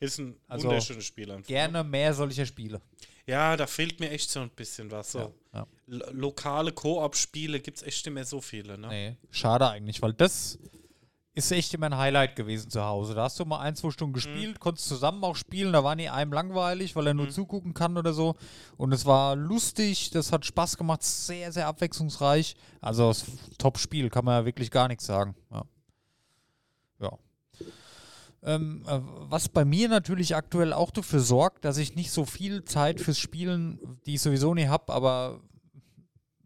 Ist 0.01 0.19
ein 0.19 0.37
Also, 0.49 0.69
wunderschönes 0.69 1.05
Spiel 1.05 1.31
einfach. 1.31 1.49
ne? 1.49 1.55
Gerne 1.55 1.85
mehr 1.85 2.15
solcher 2.15 2.47
Spiele. 2.47 2.81
Ja, 3.27 3.57
da 3.57 3.67
fehlt 3.67 4.01
mir 4.01 4.11
echt 4.11 4.31
so 4.31 4.41
ein 4.41 4.49
bisschen 4.51 4.91
was. 4.91 5.13
So. 5.13 5.19
Ja, 5.19 5.31
ja. 5.55 5.67
Lo- 5.87 6.11
Lokale 6.13 6.73
Koop-Spiele 6.73 7.61
gibt 7.61 7.77
es 7.77 7.83
echt 7.83 8.07
nicht 8.07 8.15
mehr 8.15 8.25
so 8.25 8.41
viele, 8.41 8.79
ne? 8.79 8.89
Nee, 8.89 9.17
schade 9.31 9.69
eigentlich, 9.69 10.01
weil 10.01 10.15
das 10.15 10.59
ist 11.35 11.51
echt 11.51 11.73
immer 11.73 11.87
ein 11.87 11.97
Highlight 11.97 12.37
gewesen 12.37 12.71
zu 12.71 12.85
Hause. 12.85 13.15
Da 13.15 13.23
hast 13.25 13.41
du 13.41 13.45
mal 13.47 13.61
ein, 13.61 13.75
zwei 13.75 13.91
Stunden 13.91 14.13
gespielt, 14.13 14.61
konntest 14.61 14.87
zusammen 14.89 15.25
auch 15.25 15.35
spielen, 15.37 15.73
da 15.73 15.83
war 15.83 15.95
nie 15.95 16.11
einem 16.11 16.33
langweilig, 16.33 16.95
weil 16.95 17.07
er 17.07 17.15
nur 17.15 17.27
Mhm. 17.27 17.31
zugucken 17.31 17.73
kann 17.75 17.97
oder 17.97 18.13
so. 18.13 18.35
Und 18.77 18.93
es 18.93 19.07
war 19.07 19.35
lustig, 19.35 20.11
das 20.11 20.31
hat 20.31 20.45
Spaß 20.45 20.77
gemacht, 20.77 21.03
sehr, 21.03 21.51
sehr 21.51 21.67
abwechslungsreich. 21.69 22.55
Also 22.83 23.09
das 23.09 23.25
Top-Spiel, 23.57 24.11
kann 24.11 24.27
man 24.27 24.41
ja 24.41 24.45
wirklich 24.45 24.71
gar 24.71 24.89
nichts 24.89 25.07
sagen. 25.07 25.35
Ja. 25.51 25.63
ja. 27.01 27.19
Ähm, 28.45 28.83
äh, 28.87 29.01
was 29.31 29.49
bei 29.49 29.65
mir 29.65 29.89
natürlich 29.89 30.35
aktuell 30.37 30.73
auch 30.73 30.91
dafür 30.91 31.21
sorgt, 31.21 31.65
dass 31.65 31.79
ich 31.79 31.95
nicht 31.95 32.11
so 32.11 32.25
viel 32.27 32.65
Zeit 32.65 33.01
fürs 33.01 33.19
Spielen, 33.19 33.79
die 34.05 34.15
ich 34.15 34.21
sowieso 34.21 34.53
nie 34.53 34.67
habe, 34.67 34.93
aber 34.93 35.41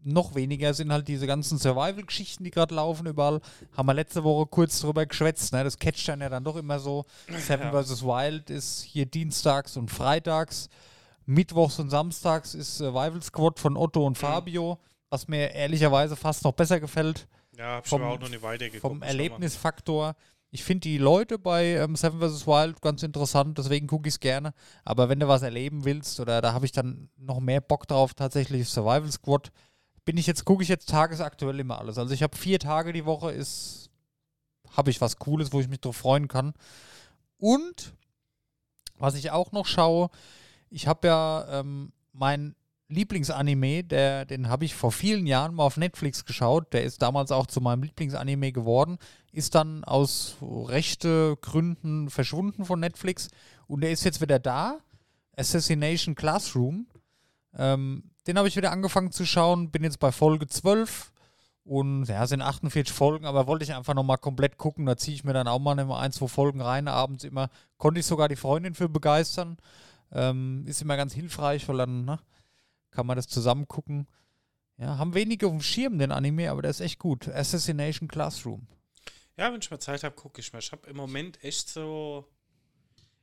noch 0.03 0.35
weniger 0.35 0.73
sind 0.73 0.91
halt 0.91 1.07
diese 1.07 1.27
ganzen 1.27 1.57
Survival-Geschichten, 1.57 2.43
die 2.43 2.51
gerade 2.51 2.75
laufen 2.75 3.07
überall. 3.07 3.41
Haben 3.75 3.87
wir 3.87 3.93
letzte 3.93 4.23
Woche 4.23 4.45
kurz 4.45 4.79
drüber 4.79 5.05
geschwätzt. 5.05 5.51
Ne? 5.53 5.63
Das 5.63 5.77
catcht 5.77 6.07
dann 6.07 6.21
ja 6.21 6.29
dann 6.29 6.43
doch 6.43 6.55
immer 6.55 6.79
so. 6.79 7.05
Seven 7.39 7.73
Ja. 7.73 7.83
vs. 7.83 8.03
Wild 8.03 8.49
ist 8.49 8.83
hier 8.83 9.05
dienstags 9.05 9.75
und 9.77 9.89
freitags. 9.91 10.69
Mittwochs 11.25 11.77
und 11.79 11.89
Samstags 11.89 12.53
ist 12.55 12.77
Survival 12.77 13.21
Squad 13.21 13.59
von 13.59 13.75
Otto 13.75 14.05
und 14.05 14.17
Fabio, 14.17 14.79
was 15.09 15.27
mir 15.27 15.51
ehrlicherweise 15.51 16.15
fast 16.15 16.43
noch 16.45 16.53
besser 16.53 16.79
gefällt 16.79 17.27
Ja, 17.57 17.75
hab 17.77 17.83
ich 17.85 17.89
vom- 17.89 18.01
auch 18.03 18.19
noch 18.19 18.29
nicht 18.29 18.41
weitergeguckt. 18.41 18.81
vom 18.81 19.01
Erlebnisfaktor. 19.01 20.15
Ich 20.51 20.63
finde 20.63 20.81
die 20.87 20.97
Leute 20.97 21.37
bei 21.37 21.75
ähm, 21.75 21.97
Seven 21.97 22.21
vs. 22.21 22.47
Wild 22.47 22.81
ganz 22.81 23.03
interessant, 23.03 23.57
deswegen 23.57 23.87
gucke 23.87 24.07
ich 24.07 24.13
es 24.15 24.19
gerne. 24.21 24.53
Aber 24.85 25.09
wenn 25.09 25.19
du 25.19 25.27
was 25.27 25.41
erleben 25.41 25.83
willst, 25.83 26.19
oder 26.21 26.39
da 26.41 26.53
habe 26.53 26.65
ich 26.65 26.71
dann 26.71 27.09
noch 27.17 27.41
mehr 27.41 27.59
Bock 27.59 27.85
drauf, 27.87 28.13
tatsächlich 28.13 28.69
Survival 28.69 29.11
Squad, 29.11 29.51
bin 30.07 30.15
ich 30.15 30.25
jetzt, 30.25 30.45
gucke 30.45 30.63
ich 30.63 30.69
jetzt 30.69 30.87
tagesaktuell 30.87 31.59
immer 31.59 31.79
alles. 31.79 31.97
Also 31.97 32.13
ich 32.13 32.23
habe 32.23 32.37
vier 32.37 32.59
Tage 32.59 32.93
die 32.93 33.03
Woche, 33.03 33.33
ist, 33.33 33.89
habe 34.71 34.89
ich 34.89 35.01
was 35.01 35.17
Cooles, 35.17 35.51
wo 35.51 35.59
ich 35.59 35.67
mich 35.67 35.81
drauf 35.81 35.97
freuen 35.97 36.29
kann. 36.29 36.53
Und 37.37 37.93
was 38.97 39.15
ich 39.15 39.31
auch 39.31 39.51
noch 39.51 39.65
schaue, 39.65 40.09
ich 40.69 40.87
habe 40.87 41.09
ja 41.09 41.59
ähm, 41.59 41.91
mein 42.13 42.55
Lieblingsanime, 42.87 43.83
der, 43.83 44.23
den 44.23 44.47
habe 44.47 44.63
ich 44.63 44.75
vor 44.75 44.93
vielen 44.93 45.27
Jahren 45.27 45.53
mal 45.53 45.65
auf 45.65 45.75
Netflix 45.75 46.23
geschaut. 46.23 46.71
Der 46.71 46.85
ist 46.85 47.01
damals 47.01 47.33
auch 47.33 47.47
zu 47.47 47.59
meinem 47.59 47.83
Lieblingsanime 47.83 48.53
geworden, 48.53 48.99
ist 49.33 49.55
dann 49.55 49.83
aus 49.83 50.37
rechte 50.41 51.35
Gründen 51.41 52.09
verschwunden 52.09 52.63
von 52.63 52.79
Netflix 52.79 53.27
und 53.67 53.81
der 53.81 53.91
ist 53.91 54.05
jetzt 54.05 54.21
wieder 54.21 54.39
da. 54.39 54.79
Assassination 55.35 56.15
Classroom. 56.15 56.87
Ähm, 57.57 58.11
den 58.27 58.37
habe 58.37 58.47
ich 58.47 58.55
wieder 58.55 58.71
angefangen 58.71 59.11
zu 59.11 59.25
schauen, 59.25 59.71
bin 59.71 59.83
jetzt 59.83 59.99
bei 59.99 60.11
Folge 60.11 60.47
12 60.47 61.11
und 61.63 62.05
ja, 62.05 62.25
sind 62.27 62.41
48 62.41 62.93
Folgen, 62.93 63.25
aber 63.25 63.47
wollte 63.47 63.65
ich 63.65 63.73
einfach 63.73 63.93
nochmal 63.93 64.17
komplett 64.19 64.57
gucken. 64.57 64.85
Da 64.85 64.95
ziehe 64.95 65.15
ich 65.15 65.23
mir 65.23 65.33
dann 65.33 65.47
auch 65.47 65.59
mal 65.59 65.77
immer 65.77 65.99
ein, 65.99 66.11
zwei 66.11 66.27
Folgen 66.27 66.61
rein, 66.61 66.87
abends 66.87 67.23
immer. 67.23 67.49
Konnte 67.77 67.99
ich 67.99 68.05
sogar 68.05 68.29
die 68.29 68.35
Freundin 68.35 68.73
für 68.73 68.87
begeistern. 68.87 69.57
Ähm, 70.11 70.63
ist 70.65 70.81
immer 70.81 70.95
ganz 70.95 71.13
hilfreich, 71.13 71.67
weil 71.67 71.77
dann 71.77 72.05
ne, 72.05 72.19
kann 72.91 73.05
man 73.05 73.17
das 73.17 73.27
zusammen 73.27 73.67
gucken. 73.67 74.07
Ja, 74.77 74.97
haben 74.97 75.15
wenige 75.15 75.47
auf 75.47 75.53
dem 75.53 75.61
Schirm 75.61 75.97
den 75.97 76.11
Anime, 76.11 76.51
aber 76.51 76.61
der 76.61 76.71
ist 76.71 76.81
echt 76.81 76.99
gut. 76.99 77.27
Assassination 77.27 78.07
Classroom. 78.07 78.67
Ja, 79.35 79.51
wenn 79.51 79.59
ich 79.59 79.71
mal 79.71 79.79
Zeit 79.79 80.03
habe, 80.03 80.15
gucke 80.15 80.39
ich 80.39 80.53
mal. 80.53 80.59
Ich 80.59 80.71
habe 80.71 80.87
im 80.87 80.95
Moment 80.95 81.43
echt 81.43 81.69
so. 81.69 82.27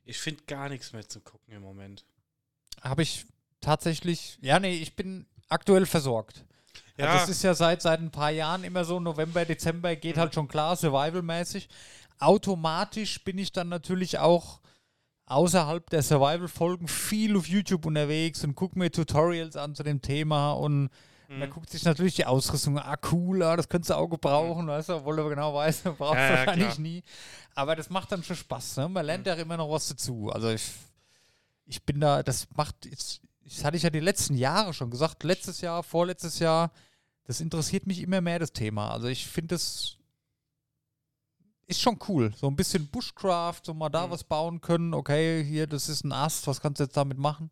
Ich 0.03 0.19
finde 0.19 0.43
gar 0.43 0.69
nichts 0.69 0.93
mehr 0.93 1.07
zu 1.07 1.19
gucken 1.21 1.53
im 1.53 1.61
Moment. 1.61 2.05
Habe 2.81 3.01
ich 3.01 3.25
tatsächlich, 3.65 4.37
ja, 4.41 4.59
nee, 4.59 4.75
ich 4.75 4.95
bin 4.95 5.25
aktuell 5.49 5.85
versorgt. 5.85 6.45
Ja, 6.97 7.05
Also 7.05 7.17
das 7.19 7.29
ist 7.29 7.43
ja 7.43 7.53
seit, 7.53 7.81
seit 7.81 7.99
ein 7.99 8.11
paar 8.11 8.31
Jahren 8.31 8.63
immer 8.63 8.85
so, 8.85 8.99
November, 8.99 9.43
Dezember 9.45 9.95
geht 9.95 10.17
halt 10.17 10.33
schon 10.33 10.47
klar, 10.47 10.75
survival-mäßig. 10.75 11.67
Automatisch 12.19 13.23
bin 13.23 13.37
ich 13.37 13.51
dann 13.51 13.69
natürlich 13.69 14.19
auch 14.19 14.59
außerhalb 15.25 15.89
der 15.89 16.03
Survival-Folgen 16.03 16.87
viel 16.87 17.35
auf 17.37 17.47
YouTube 17.47 17.85
unterwegs 17.85 18.43
und 18.43 18.55
gucke 18.55 18.77
mir 18.79 18.91
Tutorials 18.91 19.55
an 19.55 19.75
zu 19.75 19.83
dem 19.83 20.01
Thema 20.01 20.51
und 20.53 20.89
Mhm. 21.27 21.39
da 21.39 21.47
guckt 21.47 21.69
sich 21.71 21.83
natürlich 21.83 22.13
die 22.15 22.25
Ausrüstung, 22.27 22.77
ah 22.77 22.97
cool, 23.11 23.41
ah, 23.41 23.55
das 23.55 23.67
könntest 23.67 23.89
du 23.89 23.95
auch 23.95 24.07
gebrauchen, 24.07 24.67
weißt 24.67 24.89
du, 24.89 24.93
obwohl 24.97 25.15
du 25.15 25.27
genau 25.27 25.55
weißt, 25.55 25.85
du 25.87 25.93
brauchst 25.93 26.19
Ja, 26.19 26.29
ja, 26.29 26.37
wahrscheinlich 26.37 26.67
klar. 26.67 26.79
nie. 26.79 27.03
Aber 27.55 27.75
das 27.75 27.89
macht 27.89 28.11
dann 28.11 28.23
schon 28.23 28.35
Spaß, 28.35 28.77
ne? 28.77 28.89
man 28.89 29.05
lernt 29.05 29.25
ja 29.25 29.33
immer 29.33 29.57
noch 29.57 29.69
was 29.71 29.87
dazu. 29.87 30.29
Also 30.31 30.49
ich, 30.51 30.71
ich 31.65 31.83
bin 31.83 31.99
da, 31.99 32.21
das 32.21 32.47
macht, 32.55 32.85
jetzt, 32.85 33.21
das 33.45 33.63
hatte 33.63 33.77
ich 33.77 33.83
ja 33.83 33.89
die 33.89 33.99
letzten 34.01 34.35
Jahre 34.35 34.73
schon 34.73 34.89
gesagt, 34.91 35.23
letztes 35.23 35.61
Jahr, 35.61 35.83
vorletztes 35.83 36.39
Jahr, 36.39 36.71
das 37.25 37.39
interessiert 37.41 37.87
mich 37.87 38.01
immer 38.01 38.19
mehr, 38.21 38.39
das 38.39 38.51
Thema. 38.53 38.91
Also 38.91 39.07
ich 39.07 39.25
finde 39.27 39.55
das 39.55 39.97
ist 41.67 41.81
schon 41.81 41.97
cool. 42.07 42.31
So 42.35 42.47
ein 42.47 42.55
bisschen 42.55 42.87
Bushcraft, 42.87 43.61
so 43.63 43.73
mal 43.73 43.89
da 43.89 44.05
Mhm. 44.07 44.11
was 44.11 44.23
bauen 44.23 44.61
können. 44.61 44.93
Okay, 44.93 45.43
hier, 45.43 45.65
das 45.65 45.89
ist 45.89 46.03
ein 46.03 46.11
Ast, 46.11 46.45
was 46.47 46.61
kannst 46.61 46.79
du 46.79 46.83
jetzt 46.83 46.95
damit 46.97 47.17
machen? 47.17 47.49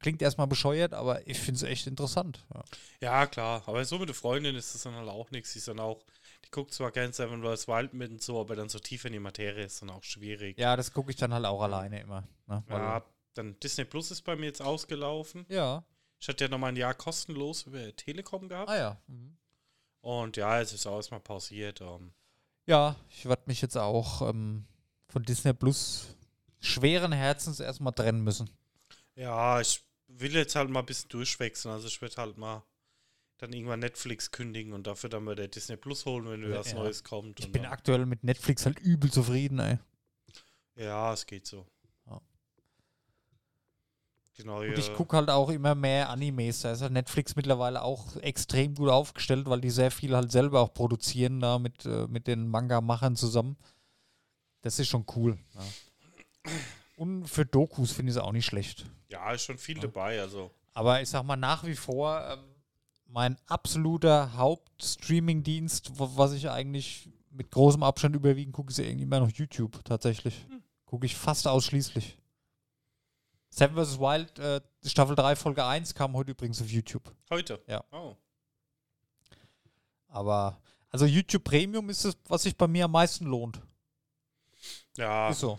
Klingt 0.00 0.20
erstmal 0.20 0.48
bescheuert, 0.48 0.94
aber 0.94 1.24
ich 1.28 1.38
finde 1.38 1.58
es 1.58 1.62
echt 1.62 1.86
interessant. 1.86 2.44
Ja. 2.52 2.64
ja, 3.00 3.26
klar. 3.26 3.62
Aber 3.66 3.84
so 3.84 4.00
mit 4.00 4.08
der 4.08 4.16
Freundin 4.16 4.56
ist 4.56 4.74
das 4.74 4.82
dann 4.82 4.94
halt 4.96 5.08
auch 5.08 5.30
nichts. 5.30 5.52
Die 5.52 5.58
ist 5.60 5.68
dann 5.68 5.78
auch. 5.78 6.02
Die 6.44 6.50
guckt 6.50 6.74
zwar 6.74 6.90
gern 6.90 7.12
Seven 7.12 7.40
vs. 7.44 7.68
Wild 7.68 7.94
mit 7.94 8.10
und 8.10 8.20
so, 8.20 8.40
aber 8.40 8.56
dann 8.56 8.68
so 8.68 8.80
tief 8.80 9.04
in 9.04 9.12
die 9.12 9.20
Materie 9.20 9.64
ist 9.64 9.80
dann 9.80 9.90
auch 9.90 10.02
schwierig. 10.02 10.58
Ja, 10.58 10.74
das 10.74 10.92
gucke 10.92 11.12
ich 11.12 11.16
dann 11.16 11.32
halt 11.32 11.44
auch 11.46 11.62
alleine 11.62 12.00
immer. 12.00 12.26
Ne? 12.48 12.64
Ja, 12.68 13.04
dann 13.34 13.58
Disney 13.60 13.84
Plus 13.84 14.10
ist 14.10 14.22
bei 14.22 14.36
mir 14.36 14.46
jetzt 14.46 14.62
ausgelaufen. 14.62 15.46
ja. 15.48 15.84
Ich 16.20 16.28
hatte 16.28 16.44
ja 16.44 16.48
noch 16.50 16.58
mal 16.58 16.68
ein 16.68 16.76
Jahr 16.76 16.94
kostenlos 16.94 17.64
über 17.64 17.96
Telekom 17.96 18.48
gehabt. 18.48 18.68
Ah 18.70 18.76
ja. 18.76 19.02
Mhm. 19.08 19.36
Und 20.02 20.36
ja, 20.36 20.60
es 20.60 20.72
ist 20.72 20.86
auch 20.86 20.94
erstmal 20.96 21.18
pausiert. 21.18 21.80
Ähm, 21.80 22.12
Ja, 22.64 22.94
ich 23.10 23.24
werde 23.26 23.42
mich 23.46 23.60
jetzt 23.60 23.76
auch 23.76 24.22
ähm, 24.30 24.64
von 25.08 25.24
Disney 25.24 25.52
Plus 25.52 26.14
schweren 26.60 27.10
Herzens 27.10 27.58
erstmal 27.58 27.92
trennen 27.92 28.22
müssen. 28.22 28.48
ja, 29.16 29.60
ich 29.60 29.82
will 30.06 30.32
jetzt 30.36 30.54
halt 30.54 30.70
mal 30.70 30.78
ein 30.80 30.86
bisschen 30.86 31.08
durchwechseln. 31.08 31.74
Also 31.74 31.88
ich 31.88 32.00
werde 32.00 32.14
halt 32.18 32.38
mal 32.38 32.62
dann 33.38 33.52
irgendwann 33.52 33.80
Netflix 33.80 34.30
kündigen 34.30 34.74
und 34.74 34.86
dafür 34.86 35.10
dann 35.10 35.24
mal 35.24 35.34
der 35.34 35.48
Disney 35.48 35.76
Plus 35.76 36.06
holen, 36.06 36.26
wenn 36.30 36.42
wieder 36.46 36.60
was 36.60 36.70
Ja. 36.70 36.74
Neues 36.78 37.02
kommt. 37.02 37.40
Ich 37.40 37.50
bin 37.50 37.66
aktuell 37.66 38.06
mit 38.06 38.22
Netflix 38.22 38.64
halt 38.64 38.78
übel 38.78 39.10
zufrieden, 39.10 39.58
ey. 39.58 39.78
ja, 40.76 41.12
es 41.12 41.26
geht 41.26 41.48
so. 41.48 41.66
Ja. 44.38 44.44
Neue, 44.44 44.70
Und 44.70 44.78
ich 44.78 44.92
gucke 44.94 45.16
halt 45.16 45.28
auch 45.30 45.50
immer 45.50 45.74
mehr 45.74 46.08
Animes. 46.08 46.62
Da 46.62 46.72
ist 46.72 46.82
halt 46.82 46.92
Netflix 46.92 47.36
mittlerweile 47.36 47.82
auch 47.82 48.16
extrem 48.16 48.74
gut 48.74 48.88
aufgestellt, 48.88 49.46
weil 49.46 49.60
die 49.60 49.70
sehr 49.70 49.90
viel 49.90 50.16
halt 50.16 50.32
selber 50.32 50.60
auch 50.60 50.72
produzieren, 50.72 51.40
da 51.40 51.58
mit, 51.58 51.84
äh, 51.84 52.06
mit 52.08 52.26
den 52.26 52.48
Manga-Machern 52.48 53.14
zusammen. 53.14 53.56
Das 54.62 54.78
ist 54.78 54.88
schon 54.88 55.04
cool. 55.16 55.38
Ja. 55.54 56.52
Und 56.96 57.26
für 57.26 57.44
Dokus 57.44 57.92
finde 57.92 58.10
ich 58.10 58.16
es 58.16 58.22
auch 58.22 58.32
nicht 58.32 58.46
schlecht. 58.46 58.86
ja, 59.08 59.32
ist 59.32 59.42
schon 59.44 59.58
viel 59.58 59.78
dabei. 59.78 60.20
Also 60.20 60.50
Aber 60.72 61.02
ich 61.02 61.08
sag 61.08 61.24
mal 61.24 61.36
nach 61.36 61.64
wie 61.64 61.74
vor, 61.76 62.22
ähm, 62.30 62.40
mein 63.06 63.36
absoluter 63.46 64.34
Hauptstreaming-Dienst, 64.36 65.92
was 65.98 66.32
ich 66.32 66.48
eigentlich 66.48 67.10
mit 67.30 67.50
großem 67.50 67.82
Abstand 67.82 68.16
überwiegend 68.16 68.54
gucke, 68.54 68.70
ist 68.70 68.78
ja 68.78 68.84
irgendwie 68.84 69.04
immer 69.04 69.20
noch 69.20 69.30
YouTube 69.30 69.84
tatsächlich. 69.84 70.46
Gucke 70.86 71.06
ich 71.06 71.16
fast 71.16 71.46
ausschließlich. 71.46 72.18
Seven 73.52 73.76
vs. 73.76 73.98
Wild, 73.98 74.38
äh, 74.38 74.62
Staffel 74.82 75.14
3, 75.14 75.36
Folge 75.36 75.62
1 75.62 75.94
kam 75.94 76.14
heute 76.14 76.30
übrigens 76.30 76.62
auf 76.62 76.70
YouTube. 76.70 77.14
heute. 77.28 77.62
Ja. 77.66 77.84
Oh. 77.92 78.16
Aber, 80.08 80.58
also 80.88 81.04
YouTube 81.04 81.44
Premium 81.44 81.90
ist 81.90 82.06
es, 82.06 82.16
was 82.28 82.44
sich 82.44 82.56
bei 82.56 82.66
mir 82.66 82.86
am 82.86 82.92
meisten 82.92 83.26
lohnt. 83.26 83.60
Ja, 84.96 85.28
Ist 85.28 85.40
so. 85.40 85.58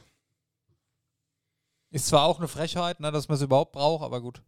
Ist 1.92 2.08
zwar 2.08 2.24
auch 2.24 2.40
eine 2.40 2.48
Frechheit, 2.48 3.00
ne, 3.00 3.12
dass 3.12 3.28
man 3.28 3.36
es 3.36 3.44
überhaupt 3.44 3.74
braucht, 3.74 4.04
aber 4.04 4.22
gut. 4.22 4.42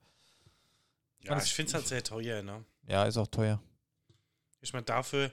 ja 1.22 1.38
ich 1.38 1.54
finde 1.54 1.70
es 1.70 1.74
halt 1.76 1.88
sehr 1.88 2.04
teuer, 2.04 2.42
ne? 2.42 2.66
Ja, 2.88 3.06
ist 3.06 3.18
auch 3.18 3.28
teuer. 3.28 3.62
Ich 4.62 4.74
meine, 4.74 4.86
dafür, 4.86 5.32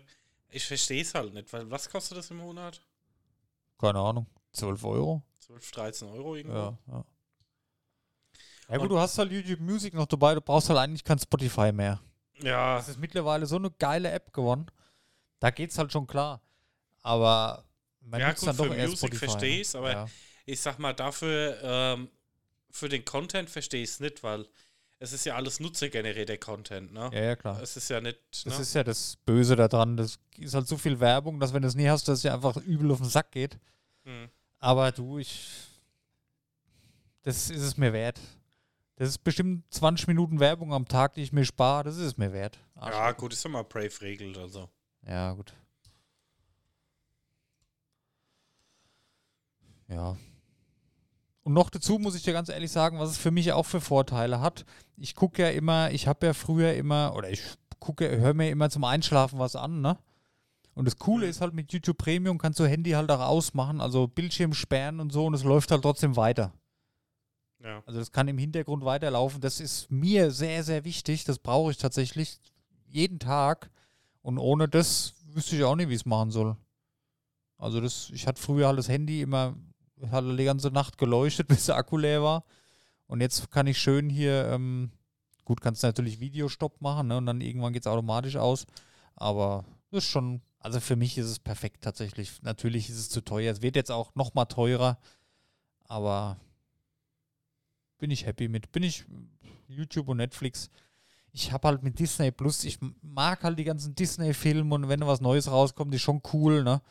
ich 0.50 0.66
verstehe 0.66 1.00
es 1.00 1.14
halt 1.14 1.32
nicht, 1.32 1.50
weil 1.54 1.70
was 1.70 1.88
kostet 1.88 2.18
das 2.18 2.30
im 2.30 2.36
Monat? 2.36 2.82
Keine 3.78 4.00
Ahnung. 4.00 4.26
12 4.52 4.84
Euro? 4.84 5.22
12, 5.38 5.70
13 5.70 6.08
Euro 6.08 6.36
irgendwo? 6.36 6.58
Ja, 6.58 6.78
ja. 6.88 7.04
Ja 8.68 8.76
gut, 8.76 8.84
Und- 8.84 8.88
du 8.90 8.98
hast 8.98 9.18
halt 9.18 9.30
YouTube 9.32 9.60
Music 9.60 9.94
noch 9.94 10.06
dabei, 10.06 10.34
du 10.34 10.40
brauchst 10.40 10.68
halt 10.68 10.78
eigentlich 10.78 11.04
kein 11.04 11.18
Spotify 11.18 11.72
mehr. 11.72 12.00
Ja, 12.40 12.76
Das 12.76 12.88
ist 12.88 12.98
mittlerweile 12.98 13.46
so 13.46 13.56
eine 13.56 13.70
geile 13.70 14.10
App 14.10 14.32
geworden. 14.32 14.66
Da 15.40 15.50
geht's 15.50 15.78
halt 15.78 15.92
schon 15.92 16.06
klar. 16.06 16.40
Aber 17.02 17.64
man 18.00 18.20
Ja, 18.20 18.32
gut, 18.32 18.46
dann 18.46 18.56
doch 18.56 18.66
für 18.66 18.74
eher 18.74 18.88
Music 18.88 19.20
ne? 19.20 19.46
ich's, 19.48 19.74
aber 19.74 19.92
ja. 19.92 20.06
ich 20.46 20.60
sag 20.60 20.78
mal, 20.78 20.92
dafür, 20.92 21.58
ähm, 21.62 22.08
für 22.70 22.88
den 22.88 23.04
Content 23.04 23.50
verstehe 23.50 23.82
ich 23.82 23.90
es 23.90 24.00
nicht, 24.00 24.22
weil 24.22 24.46
es 24.98 25.12
ist 25.12 25.24
ja 25.26 25.34
alles 25.34 25.58
nutzergenerierter 25.60 26.38
Content, 26.38 26.92
ne? 26.92 27.10
ja, 27.12 27.20
ja, 27.22 27.36
klar. 27.36 27.60
Es 27.60 27.76
ist 27.76 27.88
ja 27.90 28.00
nicht, 28.00 28.18
Das 28.44 28.56
ne? 28.56 28.62
ist 28.62 28.74
ja 28.74 28.84
das 28.84 29.16
Böse 29.26 29.56
daran. 29.56 29.96
Das 29.96 30.18
ist 30.38 30.54
halt 30.54 30.68
so 30.68 30.76
viel 30.78 30.98
Werbung, 31.00 31.38
dass 31.40 31.52
wenn 31.52 31.62
du 31.62 31.68
es 31.68 31.74
nie 31.74 31.88
hast, 31.88 32.06
dass 32.08 32.18
es 32.18 32.22
dir 32.22 32.32
einfach 32.32 32.56
übel 32.58 32.90
auf 32.92 32.98
den 32.98 33.08
Sack 33.08 33.32
geht. 33.32 33.58
Hm. 34.04 34.28
Aber 34.58 34.92
du, 34.92 35.18
ich. 35.18 35.48
Das 37.22 37.50
ist 37.50 37.62
es 37.62 37.76
mir 37.76 37.92
wert. 37.92 38.20
Das 38.96 39.08
ist 39.08 39.18
bestimmt 39.24 39.64
20 39.72 40.06
Minuten 40.06 40.38
Werbung 40.38 40.72
am 40.72 40.86
Tag, 40.86 41.14
die 41.14 41.22
ich 41.22 41.32
mir 41.32 41.44
spare. 41.44 41.84
Das 41.84 41.96
ist 41.96 42.02
es 42.02 42.16
mir 42.18 42.32
wert. 42.32 42.58
Ja, 42.76 42.82
Arschlecken. 42.82 43.16
gut, 43.20 43.32
ist 43.32 43.42
ja 43.44 43.50
mal 43.50 43.64
Brave 43.64 44.00
regelt, 44.00 44.36
also. 44.38 44.68
Ja, 45.06 45.32
gut. 45.32 45.54
Ja. 49.88 50.16
Und 51.42 51.54
noch 51.54 51.70
dazu 51.70 51.98
muss 51.98 52.14
ich 52.14 52.22
dir 52.22 52.32
ganz 52.32 52.48
ehrlich 52.48 52.70
sagen, 52.70 52.98
was 52.98 53.10
es 53.10 53.18
für 53.18 53.30
mich 53.32 53.52
auch 53.52 53.66
für 53.66 53.80
Vorteile 53.80 54.40
hat. 54.40 54.64
Ich 54.96 55.14
gucke 55.16 55.42
ja 55.42 55.48
immer, 55.50 55.90
ich 55.90 56.06
habe 56.06 56.26
ja 56.26 56.34
früher 56.34 56.74
immer, 56.74 57.14
oder 57.16 57.30
ich 57.30 57.42
gucke, 57.80 58.08
höre 58.18 58.34
mir 58.34 58.50
immer 58.50 58.70
zum 58.70 58.84
Einschlafen 58.84 59.38
was 59.38 59.56
an, 59.56 59.80
ne? 59.80 59.98
Und 60.74 60.86
das 60.86 60.96
Coole 60.96 61.26
Mhm. 61.26 61.30
ist 61.30 61.40
halt 61.40 61.52
mit 61.52 61.72
YouTube 61.72 61.98
Premium 61.98 62.38
kannst 62.38 62.58
du 62.60 62.64
Handy 62.66 62.90
halt 62.92 63.10
auch 63.10 63.20
ausmachen, 63.20 63.80
also 63.80 64.06
Bildschirm 64.06 64.54
sperren 64.54 65.00
und 65.00 65.12
so 65.12 65.26
und 65.26 65.34
es 65.34 65.42
läuft 65.44 65.70
halt 65.70 65.82
trotzdem 65.82 66.16
weiter. 66.16 66.52
Ja. 67.62 67.82
Also 67.86 67.98
das 67.98 68.10
kann 68.10 68.28
im 68.28 68.38
Hintergrund 68.38 68.84
weiterlaufen. 68.84 69.40
Das 69.40 69.60
ist 69.60 69.90
mir 69.90 70.30
sehr, 70.30 70.64
sehr 70.64 70.84
wichtig. 70.84 71.24
Das 71.24 71.38
brauche 71.38 71.70
ich 71.70 71.78
tatsächlich 71.78 72.40
jeden 72.88 73.18
Tag. 73.18 73.70
Und 74.22 74.38
ohne 74.38 74.68
das 74.68 75.14
wüsste 75.26 75.56
ich 75.56 75.64
auch 75.64 75.76
nicht, 75.76 75.88
wie 75.88 75.94
ich 75.94 76.00
es 76.00 76.06
machen 76.06 76.30
soll. 76.30 76.56
Also 77.58 77.80
das, 77.80 78.10
ich 78.12 78.26
hatte 78.26 78.42
früher 78.42 78.66
halt 78.66 78.78
das 78.78 78.88
Handy 78.88 79.22
immer, 79.22 79.54
hatte 80.10 80.36
die 80.36 80.44
ganze 80.44 80.68
Nacht 80.68 80.98
geleuchtet, 80.98 81.46
bis 81.48 81.66
der 81.66 81.76
Akku 81.76 81.96
leer 81.96 82.22
war. 82.22 82.44
Und 83.06 83.20
jetzt 83.20 83.50
kann 83.50 83.66
ich 83.66 83.78
schön 83.78 84.08
hier, 84.08 84.48
ähm, 84.48 84.90
gut, 85.44 85.60
kannst 85.60 85.82
natürlich 85.82 86.18
Videostopp 86.18 86.80
machen, 86.80 87.08
ne? 87.08 87.18
Und 87.18 87.26
dann 87.26 87.40
irgendwann 87.40 87.72
geht 87.72 87.82
es 87.82 87.86
automatisch 87.86 88.36
aus. 88.36 88.66
Aber 89.14 89.64
das 89.90 90.04
ist 90.04 90.10
schon, 90.10 90.40
also 90.58 90.80
für 90.80 90.96
mich 90.96 91.18
ist 91.18 91.26
es 91.26 91.38
perfekt 91.38 91.84
tatsächlich. 91.84 92.42
Natürlich 92.42 92.88
ist 92.88 92.98
es 92.98 93.10
zu 93.10 93.20
teuer. 93.20 93.52
Es 93.52 93.62
wird 93.62 93.76
jetzt 93.76 93.92
auch 93.92 94.14
noch 94.14 94.34
mal 94.34 94.46
teurer. 94.46 94.98
Aber 95.84 96.38
bin 98.02 98.10
ich 98.10 98.26
happy 98.26 98.48
mit. 98.48 98.72
Bin 98.72 98.82
ich 98.82 99.04
YouTube 99.68 100.08
und 100.08 100.16
Netflix. 100.16 100.68
Ich 101.30 101.52
habe 101.52 101.68
halt 101.68 101.84
mit 101.84 102.00
Disney 102.00 102.32
Plus, 102.32 102.64
ich 102.64 102.80
mag 103.00 103.44
halt 103.44 103.60
die 103.60 103.64
ganzen 103.64 103.94
Disney-Filme 103.94 104.74
und 104.74 104.88
wenn 104.88 104.98
da 104.98 105.06
was 105.06 105.20
Neues 105.20 105.48
rauskommt, 105.48 105.94
ist 105.94 106.02
schon 106.02 106.20
cool, 106.32 106.64
ne? 106.64 106.82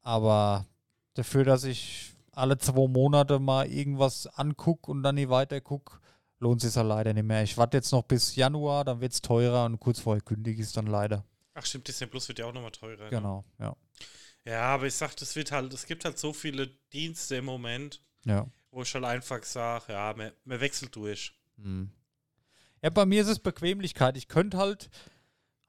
Aber 0.00 0.64
dafür, 1.12 1.44
dass 1.44 1.64
ich 1.64 2.14
alle 2.32 2.56
zwei 2.56 2.88
Monate 2.88 3.38
mal 3.38 3.66
irgendwas 3.70 4.26
angucke 4.26 4.90
und 4.90 5.02
dann 5.02 5.16
nie 5.16 5.28
weiter 5.28 5.60
gucke, 5.60 5.98
lohnt 6.40 6.62
sich 6.62 6.74
halt 6.74 6.88
leider 6.88 7.12
nicht 7.12 7.26
mehr. 7.26 7.42
Ich 7.42 7.58
warte 7.58 7.76
jetzt 7.76 7.92
noch 7.92 8.04
bis 8.04 8.34
Januar, 8.34 8.86
dann 8.86 9.02
wird 9.02 9.12
es 9.12 9.20
teurer 9.20 9.66
und 9.66 9.78
kurz 9.78 10.00
vorher 10.00 10.22
kündige 10.22 10.62
ich 10.62 10.68
es 10.68 10.72
dann 10.72 10.86
leider. 10.86 11.26
Ach 11.52 11.66
stimmt, 11.66 11.88
Disney 11.88 12.06
Plus 12.06 12.26
wird 12.28 12.38
ja 12.38 12.46
auch 12.46 12.54
nochmal 12.54 12.70
teurer. 12.72 13.04
ne? 13.04 13.10
Genau, 13.10 13.44
ja. 13.58 13.76
Ja, 14.46 14.62
aber 14.62 14.86
ich 14.86 14.94
sag, 14.94 15.20
es 15.20 15.36
wird 15.36 15.52
halt, 15.52 15.74
es 15.74 15.84
gibt 15.84 16.06
halt 16.06 16.18
so 16.18 16.32
viele 16.32 16.68
Dienste 16.94 17.36
im 17.36 17.44
Moment, 17.44 18.00
Ja. 18.24 18.46
Wo 18.70 18.82
ich 18.82 18.94
halt 18.94 19.04
einfach 19.04 19.42
sage, 19.44 19.92
ja, 19.92 20.14
man, 20.16 20.32
man 20.44 20.60
wechselt 20.60 20.94
durch. 20.96 21.34
Hm. 21.60 21.90
Ja, 22.82 22.90
bei 22.90 23.06
mir 23.06 23.22
ist 23.22 23.28
es 23.28 23.38
Bequemlichkeit. 23.38 24.16
Ich 24.16 24.28
könnte 24.28 24.58
halt, 24.58 24.90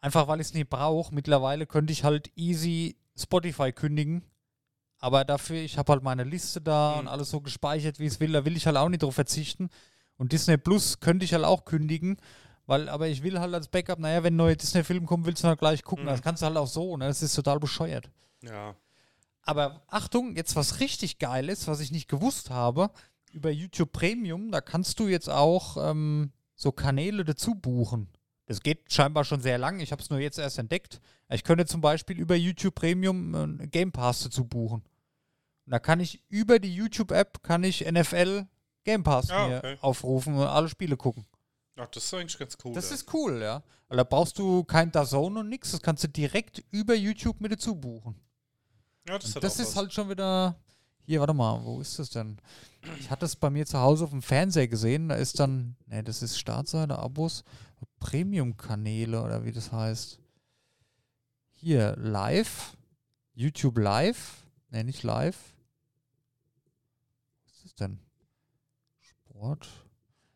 einfach 0.01 0.27
weil 0.27 0.39
ich 0.41 0.47
es 0.47 0.53
nicht 0.53 0.69
brauche, 0.69 1.13
mittlerweile 1.13 1.65
könnte 1.65 1.91
ich 1.93 2.03
halt 2.03 2.31
easy 2.35 2.97
Spotify 3.17 3.71
kündigen. 3.71 4.23
Aber 4.99 5.23
dafür, 5.25 5.57
ich 5.57 5.77
habe 5.77 5.93
halt 5.93 6.03
meine 6.03 6.23
Liste 6.25 6.61
da 6.61 6.93
Mhm. 6.93 6.99
und 6.99 7.07
alles 7.07 7.29
so 7.29 7.41
gespeichert, 7.41 7.99
wie 7.99 8.05
es 8.05 8.19
will. 8.19 8.33
Da 8.33 8.43
will 8.45 8.57
ich 8.57 8.65
halt 8.67 8.75
auch 8.77 8.89
nicht 8.89 9.01
drauf 9.03 9.15
verzichten. 9.15 9.69
Und 10.17 10.33
Disney 10.33 10.57
Plus 10.57 10.99
könnte 10.99 11.23
ich 11.25 11.33
halt 11.33 11.45
auch 11.45 11.63
kündigen. 11.65 12.17
Weil, 12.65 12.87
aber 12.89 13.07
ich 13.07 13.23
will 13.23 13.39
halt 13.39 13.53
als 13.53 13.67
Backup, 13.69 13.97
naja, 13.97 14.21
wenn 14.23 14.33
ein 14.33 14.37
neuer 14.37 14.55
Disney-Film 14.55 15.05
kommt, 15.07 15.25
willst 15.25 15.43
du 15.43 15.47
halt 15.47 15.57
gleich 15.59 15.83
gucken. 15.83 16.03
Mhm. 16.03 16.09
Das 16.09 16.21
kannst 16.21 16.41
du 16.43 16.45
halt 16.45 16.57
auch 16.57 16.67
so, 16.67 16.95
ne? 16.97 17.07
Das 17.07 17.23
ist 17.23 17.33
total 17.33 17.59
bescheuert. 17.59 18.11
Ja. 18.43 18.75
Aber 19.43 19.81
Achtung, 19.87 20.35
jetzt 20.35 20.55
was 20.55 20.79
richtig 20.79 21.19
geil 21.19 21.49
ist, 21.49 21.67
was 21.67 21.79
ich 21.79 21.91
nicht 21.91 22.07
gewusst 22.07 22.49
habe, 22.49 22.91
über 23.31 23.49
YouTube 23.51 23.91
Premium, 23.91 24.51
da 24.51 24.61
kannst 24.61 24.99
du 24.99 25.07
jetzt 25.07 25.29
auch 25.29 25.77
ähm, 25.89 26.31
so 26.55 26.71
Kanäle 26.71 27.23
dazu 27.23 27.55
buchen. 27.55 28.09
Das 28.45 28.61
geht 28.61 28.91
scheinbar 28.91 29.25
schon 29.25 29.41
sehr 29.41 29.57
lang, 29.57 29.79
ich 29.79 29.91
habe 29.91 30.01
es 30.01 30.09
nur 30.09 30.19
jetzt 30.19 30.39
erst 30.39 30.57
entdeckt. 30.57 30.99
Ich 31.29 31.43
könnte 31.43 31.65
zum 31.65 31.81
Beispiel 31.81 32.17
über 32.17 32.35
YouTube 32.35 32.75
Premium 32.75 33.59
äh, 33.59 33.67
Game 33.67 33.91
Pass 33.91 34.21
dazu 34.21 34.45
buchen. 34.45 34.81
Und 35.65 35.71
da 35.71 35.79
kann 35.79 35.99
ich 35.99 36.23
über 36.29 36.57
die 36.57 36.73
YouTube-App, 36.73 37.43
kann 37.43 37.63
ich 37.63 37.89
NFL 37.89 38.47
Game 38.83 39.03
Pass 39.03 39.29
Ah, 39.29 39.47
mir 39.47 39.57
okay. 39.59 39.77
aufrufen 39.81 40.35
und 40.35 40.47
alle 40.47 40.67
Spiele 40.67 40.97
gucken. 40.97 41.25
Ach, 41.77 41.87
das 41.87 42.05
ist 42.05 42.13
eigentlich 42.13 42.39
ganz 42.39 42.57
cool. 42.63 42.73
Das 42.73 42.89
ja. 42.89 42.95
ist 42.95 43.13
cool, 43.13 43.41
ja. 43.41 43.63
Weil 43.87 43.97
da 43.97 44.03
brauchst 44.03 44.37
du 44.39 44.63
kein 44.63 44.91
DAZN 44.91 45.37
und 45.37 45.49
nix, 45.49 45.71
das 45.71 45.81
kannst 45.81 46.03
du 46.03 46.07
direkt 46.07 46.63
über 46.71 46.95
YouTube 46.95 47.39
mit 47.41 47.51
dazu 47.51 47.75
buchen. 47.75 48.15
Ja, 49.07 49.17
das, 49.17 49.33
Das 49.33 49.59
ist 49.59 49.69
was. 49.69 49.75
halt 49.75 49.93
schon 49.93 50.09
wieder. 50.09 50.55
Hier, 51.05 51.19
warte 51.19 51.33
mal, 51.33 51.63
wo 51.63 51.81
ist 51.81 51.97
das 51.97 52.11
denn? 52.11 52.37
Ich 52.99 53.09
hatte 53.09 53.25
es 53.25 53.35
bei 53.35 53.49
mir 53.49 53.65
zu 53.65 53.79
Hause 53.79 54.03
auf 54.03 54.11
dem 54.11 54.21
Fernseher 54.21 54.67
gesehen. 54.67 55.09
Da 55.09 55.15
ist 55.15 55.39
dann, 55.39 55.75
ne, 55.87 56.03
das 56.03 56.21
ist 56.21 56.37
Startseite, 56.39 56.99
Abos, 56.99 57.43
Premium-Kanäle 57.99 59.21
oder 59.23 59.43
wie 59.43 59.51
das 59.51 59.71
heißt. 59.71 60.19
Hier, 61.51 61.95
live, 61.97 62.77
YouTube 63.33 63.77
live, 63.79 64.45
ne, 64.69 64.83
nicht 64.83 65.03
live. 65.03 65.37
Was 67.43 67.53
ist 67.55 67.65
das 67.65 67.75
denn? 67.75 67.99
Sport. 68.99 69.67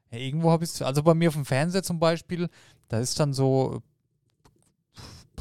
Ja, 0.09 0.17
irgendwo 0.17 0.51
habe 0.51 0.63
ich 0.63 0.71
es, 0.71 0.81
also 0.81 1.03
bei 1.03 1.13
mir 1.13 1.29
auf 1.29 1.35
dem 1.35 1.45
Fernseher 1.45 1.83
zum 1.83 1.99
Beispiel, 1.99 2.49
da 2.87 2.99
ist 2.99 3.19
dann 3.19 3.33
so 3.33 3.81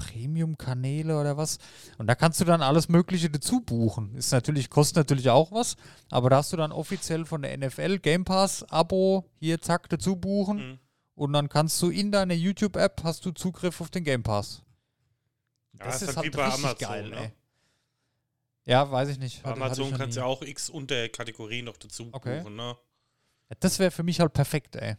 Premium-Kanäle 0.07 1.19
oder 1.19 1.37
was. 1.37 1.59
Und 1.99 2.07
da 2.07 2.15
kannst 2.15 2.41
du 2.41 2.45
dann 2.45 2.63
alles 2.63 2.89
Mögliche 2.89 3.31
dazu 3.31 3.61
buchen. 3.61 4.15
Ist 4.17 4.33
natürlich, 4.33 4.71
kostet 4.71 4.97
natürlich 4.97 5.31
auch 5.31 5.53
was, 5.53 5.77
aber 6.11 6.31
da 6.31 6.37
hast 6.39 6.53
du 6.53 6.57
dann 6.57 6.73
offiziell 6.73 7.25
von 7.25 7.43
der 7.43 7.57
NFL 7.57 7.99
Game 7.99 8.25
Pass 8.25 8.65
Abo 8.71 9.25
hier 9.39 9.61
zack 9.61 9.89
dazu 9.89 10.17
buchen 10.17 10.57
Mhm. 10.73 10.79
und 11.15 11.33
dann 11.33 11.49
kannst 11.49 11.81
du 11.83 11.91
in 11.91 12.11
deiner 12.13 12.35
YouTube-App 12.35 13.03
hast 13.05 13.25
du 13.27 13.31
Zugriff 13.33 13.81
auf 13.81 13.91
den 13.91 14.05
Game 14.05 14.23
Pass. 14.23 14.63
Ja, 15.79 15.87
ist 15.87 16.17
halt 16.17 16.27
wie 16.27 16.31
bei 16.31 16.45
Amazon, 16.45 17.11
ne? 17.11 17.33
Ja, 18.65 18.89
weiß 18.91 19.09
ich 19.09 19.19
nicht. 19.19 19.43
Bei 19.43 19.51
Hatte- 19.51 19.61
hatte 19.61 19.73
ich 19.75 19.79
Amazon 19.81 19.99
kannst 19.99 20.17
ja 20.17 20.25
auch 20.25 20.43
x 20.43 20.71
Unterkategorien 20.71 21.65
noch 21.65 21.77
dazu 21.77 22.09
Okay. 22.13 22.39
buchen, 22.41 22.55
ne? 22.57 22.77
Ja, 23.51 23.57
das 23.59 23.79
wäre 23.79 23.91
für 23.91 24.03
mich 24.05 24.21
halt 24.21 24.33
perfekt, 24.33 24.77
ey. 24.77 24.97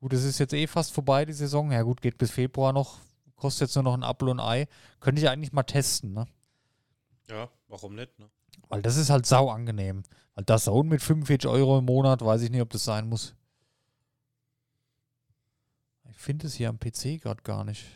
Gut, 0.00 0.12
es 0.12 0.24
ist 0.24 0.38
jetzt 0.38 0.52
eh 0.54 0.66
fast 0.66 0.92
vorbei, 0.92 1.24
die 1.24 1.32
Saison. 1.32 1.70
Ja 1.72 1.82
gut, 1.82 2.00
geht 2.00 2.18
bis 2.18 2.30
Februar 2.30 2.72
noch. 2.72 2.98
Kostet 3.38 3.68
jetzt 3.68 3.74
nur 3.76 3.84
noch 3.84 3.94
ein 3.94 4.02
Apfel 4.02 4.28
und 4.28 4.40
Ei. 4.40 4.66
Könnte 5.00 5.22
ich 5.22 5.28
eigentlich 5.28 5.52
mal 5.52 5.62
testen, 5.62 6.12
ne? 6.12 6.26
Ja, 7.28 7.48
warum 7.68 7.94
nicht, 7.94 8.18
ne? 8.18 8.28
Weil 8.68 8.82
das 8.82 8.96
ist 8.96 9.10
halt 9.10 9.26
sau 9.26 9.48
angenehm. 9.50 10.02
Weil 10.34 10.44
das 10.44 10.64
Zone 10.64 10.88
mit 10.88 11.02
45 11.02 11.48
Euro 11.48 11.78
im 11.78 11.86
Monat, 11.86 12.20
weiß 12.20 12.42
ich 12.42 12.50
nicht, 12.50 12.60
ob 12.60 12.70
das 12.70 12.84
sein 12.84 13.08
muss. 13.08 13.34
Ich 16.10 16.16
finde 16.16 16.48
es 16.48 16.54
hier 16.54 16.68
am 16.68 16.78
PC 16.78 17.20
gerade 17.20 17.42
gar 17.42 17.64
nicht. 17.64 17.86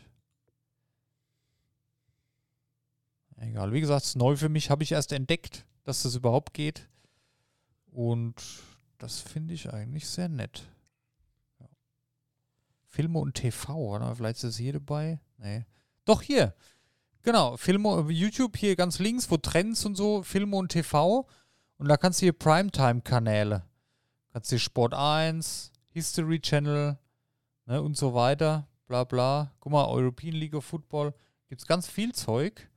Egal, 3.37 3.73
wie 3.73 3.81
gesagt, 3.81 4.03
es 4.03 4.09
ist 4.09 4.15
neu 4.15 4.37
für 4.37 4.49
mich, 4.49 4.69
habe 4.69 4.83
ich 4.83 4.93
erst 4.93 5.11
entdeckt, 5.11 5.65
dass 5.83 6.03
das 6.03 6.15
überhaupt 6.15 6.53
geht. 6.53 6.87
Und 7.91 8.35
das 8.97 9.19
finde 9.19 9.53
ich 9.53 9.73
eigentlich 9.73 10.07
sehr 10.07 10.29
nett. 10.29 10.63
Ja. 11.59 11.67
Filme 12.85 13.19
und 13.19 13.33
TV, 13.33 13.75
oder? 13.75 14.15
Vielleicht 14.15 14.37
ist 14.37 14.43
es 14.43 14.57
hier 14.57 14.73
dabei? 14.73 15.19
Nee. 15.43 15.65
Doch, 16.05 16.21
hier. 16.21 16.55
Genau, 17.21 17.57
Filme, 17.57 18.05
YouTube 18.09 18.57
hier 18.57 18.75
ganz 18.75 18.99
links, 18.99 19.29
wo 19.29 19.37
Trends 19.37 19.85
und 19.85 19.95
so, 19.95 20.23
Filme 20.23 20.55
und 20.55 20.69
TV. 20.69 21.27
Und 21.77 21.87
da 21.89 21.97
kannst 21.97 22.21
du 22.21 22.25
hier 22.25 22.33
Primetime-Kanäle. 22.33 23.63
Kannst 24.31 24.51
du 24.51 24.57
Sport 24.57 24.93
1, 24.93 25.71
History 25.89 26.39
Channel 26.39 26.97
ne, 27.65 27.81
und 27.81 27.97
so 27.97 28.13
weiter. 28.13 28.67
Bla 28.87 29.03
bla. 29.03 29.51
Guck 29.59 29.73
mal, 29.73 29.85
European 29.85 30.33
League 30.33 30.55
of 30.55 30.65
Football. 30.65 31.13
Gibt 31.49 31.61
es 31.61 31.67
ganz 31.67 31.87
viel 31.87 32.13
Zeug. 32.13 32.69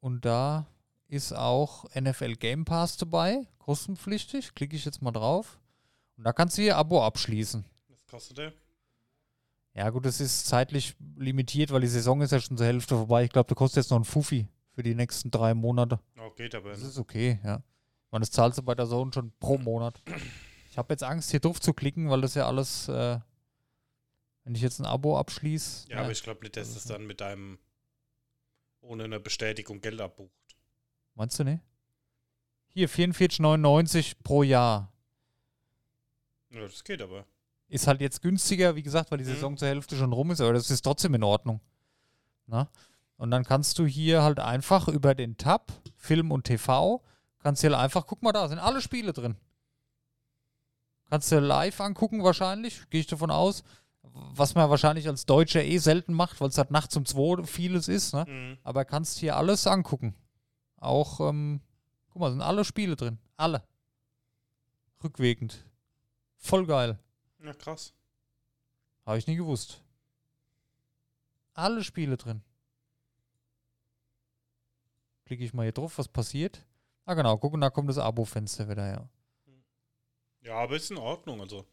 Und 0.00 0.24
da 0.24 0.66
ist 1.08 1.34
auch 1.34 1.84
NFL 1.94 2.36
Game 2.36 2.64
Pass 2.64 2.96
dabei, 2.96 3.46
kostenpflichtig. 3.58 4.54
Klicke 4.54 4.76
ich 4.76 4.86
jetzt 4.86 5.02
mal 5.02 5.12
drauf. 5.12 5.60
Und 6.16 6.24
da 6.24 6.32
kannst 6.32 6.56
du 6.56 6.62
hier 6.62 6.78
Abo 6.78 7.04
abschließen. 7.04 7.64
Was 7.88 8.06
kostet 8.06 8.38
der? 8.38 8.52
Ja, 9.74 9.88
gut, 9.90 10.04
das 10.04 10.20
ist 10.20 10.46
zeitlich 10.46 10.94
limitiert, 11.16 11.70
weil 11.70 11.80
die 11.80 11.86
Saison 11.86 12.20
ist 12.20 12.30
ja 12.32 12.40
schon 12.40 12.56
zur 12.58 12.66
Hälfte 12.66 12.94
vorbei. 12.96 13.24
Ich 13.24 13.30
glaube, 13.30 13.48
da 13.48 13.54
kostet 13.54 13.82
jetzt 13.84 13.90
noch 13.90 13.98
ein 13.98 14.04
Fuffi 14.04 14.46
für 14.74 14.82
die 14.82 14.94
nächsten 14.94 15.30
drei 15.30 15.54
Monate. 15.54 15.98
Oh, 16.18 16.30
geht 16.30 16.54
aber. 16.54 16.70
Das 16.70 16.80
Ne? 16.82 16.88
ist 16.88 16.98
okay, 16.98 17.40
ja. 17.42 17.62
Man, 18.10 18.20
das 18.20 18.30
zahlst 18.30 18.58
du 18.58 18.62
bei 18.62 18.74
der 18.74 18.86
Zone 18.86 19.10
schon 19.14 19.32
pro 19.40 19.56
Monat. 19.56 20.02
Ich 20.70 20.76
habe 20.76 20.92
jetzt 20.92 21.02
Angst, 21.02 21.30
hier 21.30 21.40
drauf 21.40 21.60
zu 21.60 21.72
klicken, 21.72 22.10
weil 22.10 22.20
das 22.20 22.34
ja 22.34 22.46
alles, 22.46 22.88
äh, 22.88 23.18
wenn 24.44 24.54
ich 24.54 24.60
jetzt 24.60 24.78
ein 24.80 24.86
Abo 24.86 25.18
abschließe. 25.18 25.88
Ja, 25.90 26.00
aber 26.00 26.10
ich 26.12 26.22
glaube 26.22 26.42
nicht, 26.42 26.56
dass 26.58 26.76
es 26.76 26.84
dann 26.84 27.06
mit 27.06 27.22
deinem 27.22 27.58
ohne 28.82 29.04
eine 29.04 29.20
Bestätigung 29.20 29.80
Geld 29.80 30.00
abbucht. 30.00 30.30
Meinst 31.14 31.38
du 31.38 31.44
nicht? 31.44 31.62
Hier, 32.68 32.88
44,99 32.88 34.16
pro 34.22 34.42
Jahr. 34.42 34.92
Ja, 36.50 36.60
das 36.60 36.84
geht 36.84 37.00
aber. 37.00 37.24
Ist 37.72 37.86
halt 37.86 38.02
jetzt 38.02 38.20
günstiger, 38.20 38.76
wie 38.76 38.82
gesagt, 38.82 39.10
weil 39.10 39.16
die 39.16 39.24
Mhm. 39.24 39.28
Saison 39.34 39.56
zur 39.56 39.68
Hälfte 39.68 39.96
schon 39.96 40.12
rum 40.12 40.30
ist, 40.30 40.42
aber 40.42 40.52
das 40.52 40.70
ist 40.70 40.82
trotzdem 40.82 41.14
in 41.14 41.22
Ordnung. 41.22 41.60
Na? 42.46 42.68
Und 43.16 43.30
dann 43.30 43.44
kannst 43.44 43.78
du 43.78 43.86
hier 43.86 44.22
halt 44.22 44.40
einfach 44.40 44.88
über 44.88 45.14
den 45.14 45.38
Tab 45.38 45.72
Film 45.96 46.32
und 46.32 46.44
TV, 46.44 47.02
kannst 47.38 47.62
hier 47.62 47.78
einfach, 47.78 48.06
guck 48.06 48.22
mal 48.22 48.32
da, 48.32 48.46
sind 48.48 48.58
alle 48.58 48.82
Spiele 48.82 49.14
drin. 49.14 49.36
Kannst 51.08 51.32
du 51.32 51.38
live 51.40 51.80
angucken 51.80 52.22
wahrscheinlich, 52.22 52.90
gehe 52.90 53.00
ich 53.00 53.06
davon 53.06 53.30
aus. 53.30 53.62
Was 54.34 54.54
man 54.54 54.68
wahrscheinlich 54.68 55.08
als 55.08 55.24
Deutscher 55.24 55.64
eh 55.64 55.78
selten 55.78 56.12
macht, 56.12 56.42
weil 56.42 56.48
es 56.50 56.58
halt 56.58 56.70
nachts 56.72 56.94
um 56.96 57.06
zwei 57.06 57.42
vieles 57.44 57.88
ist, 57.88 58.12
ne? 58.12 58.26
Mhm. 58.28 58.58
Aber 58.64 58.84
kannst 58.84 59.16
hier 59.18 59.36
alles 59.38 59.66
angucken. 59.66 60.14
Auch, 60.76 61.20
ähm, 61.20 61.62
guck 62.10 62.20
mal, 62.20 62.30
sind 62.30 62.42
alle 62.42 62.64
Spiele 62.66 62.96
drin. 62.96 63.18
Alle. 63.38 63.62
Rückwirkend. 65.02 65.64
Voll 66.36 66.66
geil. 66.66 66.98
Ja, 67.44 67.52
krass. 67.54 67.92
Habe 69.04 69.18
ich 69.18 69.26
nie 69.26 69.36
gewusst. 69.36 69.82
Alle 71.54 71.82
Spiele 71.82 72.16
drin. 72.16 72.42
Klicke 75.24 75.44
ich 75.44 75.52
mal 75.52 75.64
hier 75.64 75.72
drauf, 75.72 75.98
was 75.98 76.08
passiert. 76.08 76.64
Ah, 77.04 77.14
genau, 77.14 77.36
guck, 77.36 77.54
und 77.54 77.60
da 77.60 77.70
kommt 77.70 77.88
das 77.88 77.98
Abo-Fenster 77.98 78.68
wieder, 78.68 78.88
ja. 78.88 79.08
Ja, 80.42 80.54
aber 80.56 80.76
ist 80.76 80.90
in 80.90 80.98
Ordnung, 80.98 81.40
also. 81.40 81.66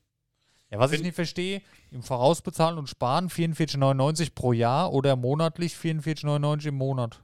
Ja, 0.71 0.77
was 0.77 0.91
ich 0.91 1.01
nicht 1.01 1.15
verstehe, 1.15 1.62
im 1.89 2.03
Vorausbezahlen 2.03 2.77
und 2.77 2.88
Sparen 2.88 3.29
44,99 3.29 4.36
pro 4.36 4.53
Jahr 4.53 4.93
oder 4.93 5.15
monatlich 5.15 5.73
44,99 5.73 6.67
im 6.67 6.75
Monat. 6.75 7.23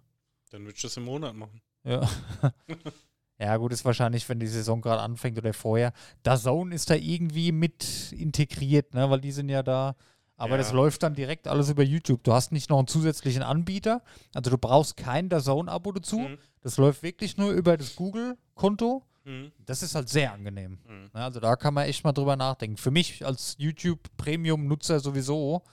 Dann 0.50 0.64
würde 0.64 0.76
ich 0.76 0.82
das 0.82 0.98
im 0.98 1.06
Monat 1.06 1.36
machen. 1.36 1.62
Ja. 1.84 2.10
Ja, 3.40 3.58
gut, 3.58 3.74
ist 3.74 3.84
wahrscheinlich, 3.84 4.28
wenn 4.30 4.40
die 4.40 4.48
Saison 4.48 4.80
gerade 4.82 5.02
anfängt 5.02 5.38
oder 5.38 5.54
vorher. 5.54 5.92
Der 6.24 6.38
Zone 6.38 6.74
ist 6.74 6.90
da 6.90 6.96
irgendwie 6.96 7.52
mit 7.52 8.14
integriert, 8.14 8.94
ne? 8.94 9.10
weil 9.10 9.20
die 9.20 9.32
sind 9.34 9.50
ja 9.50 9.62
da. 9.62 9.96
Aber 10.38 10.52
Ja. 10.52 10.58
das 10.58 10.72
läuft 10.74 11.04
dann 11.04 11.16
direkt 11.16 11.48
alles 11.48 11.70
über 11.70 11.84
YouTube. 11.84 12.24
Du 12.24 12.34
hast 12.34 12.52
nicht 12.52 12.70
noch 12.70 12.78
einen 12.78 12.88
zusätzlichen 12.88 13.42
Anbieter. 13.44 14.02
Also 14.34 14.52
du 14.52 14.58
brauchst 14.58 14.98
kein 14.98 15.30
der 15.30 15.42
Zone-Abo 15.42 15.92
dazu. 15.94 16.20
Mhm. 16.20 16.38
Das 16.62 16.78
läuft 16.78 17.04
wirklich 17.04 17.38
nur 17.38 17.52
über 17.52 17.78
das 17.78 17.96
Google-Konto. 17.96 19.04
Mhm. 19.26 19.52
Das 19.66 19.82
ist 19.84 19.96
halt 19.96 20.10
sehr 20.10 20.34
angenehm. 20.34 20.80
Mhm. 20.88 21.10
Also 21.14 21.40
da 21.40 21.56
kann 21.56 21.74
man 21.74 21.86
echt 21.88 22.04
mal 22.04 22.12
drüber 22.14 22.36
nachdenken. 22.36 22.78
Für 22.78 22.92
mich 22.92 23.26
als 23.26 23.56
YouTube-Premium-Nutzer 23.60 25.00
sowieso 25.00 25.64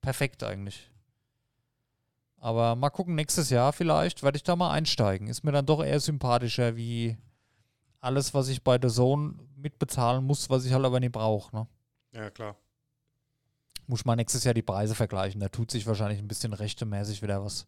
perfekt 0.00 0.42
eigentlich. 0.42 0.90
Aber 2.42 2.74
mal 2.74 2.88
gucken, 2.90 3.14
nächstes 3.14 3.50
Jahr 3.50 3.72
vielleicht 3.72 4.22
werde 4.22 4.36
ich 4.36 4.42
da 4.42 4.56
mal 4.56 4.70
einsteigen. 4.70 5.28
Ist 5.28 5.44
mir 5.44 5.52
dann 5.52 5.66
doch 5.66 5.84
eher 5.84 6.00
sympathischer 6.00 6.74
wie 6.74 7.16
alles, 8.00 8.32
was 8.32 8.48
ich 8.48 8.64
bei 8.64 8.78
der 8.78 8.90
Zone 8.90 9.34
mitbezahlen 9.56 10.24
muss, 10.24 10.48
was 10.48 10.64
ich 10.64 10.72
halt 10.72 10.84
aber 10.86 11.00
nicht 11.00 11.12
brauche. 11.12 11.54
Ne? 11.54 11.66
Ja, 12.12 12.30
klar. 12.30 12.56
Muss 13.86 14.00
ich 14.00 14.06
mal 14.06 14.16
nächstes 14.16 14.44
Jahr 14.44 14.54
die 14.54 14.62
Preise 14.62 14.94
vergleichen. 14.94 15.40
Da 15.40 15.48
tut 15.50 15.70
sich 15.70 15.86
wahrscheinlich 15.86 16.18
ein 16.18 16.28
bisschen 16.28 16.54
rechtemäßig 16.54 17.20
wieder 17.22 17.44
was. 17.44 17.66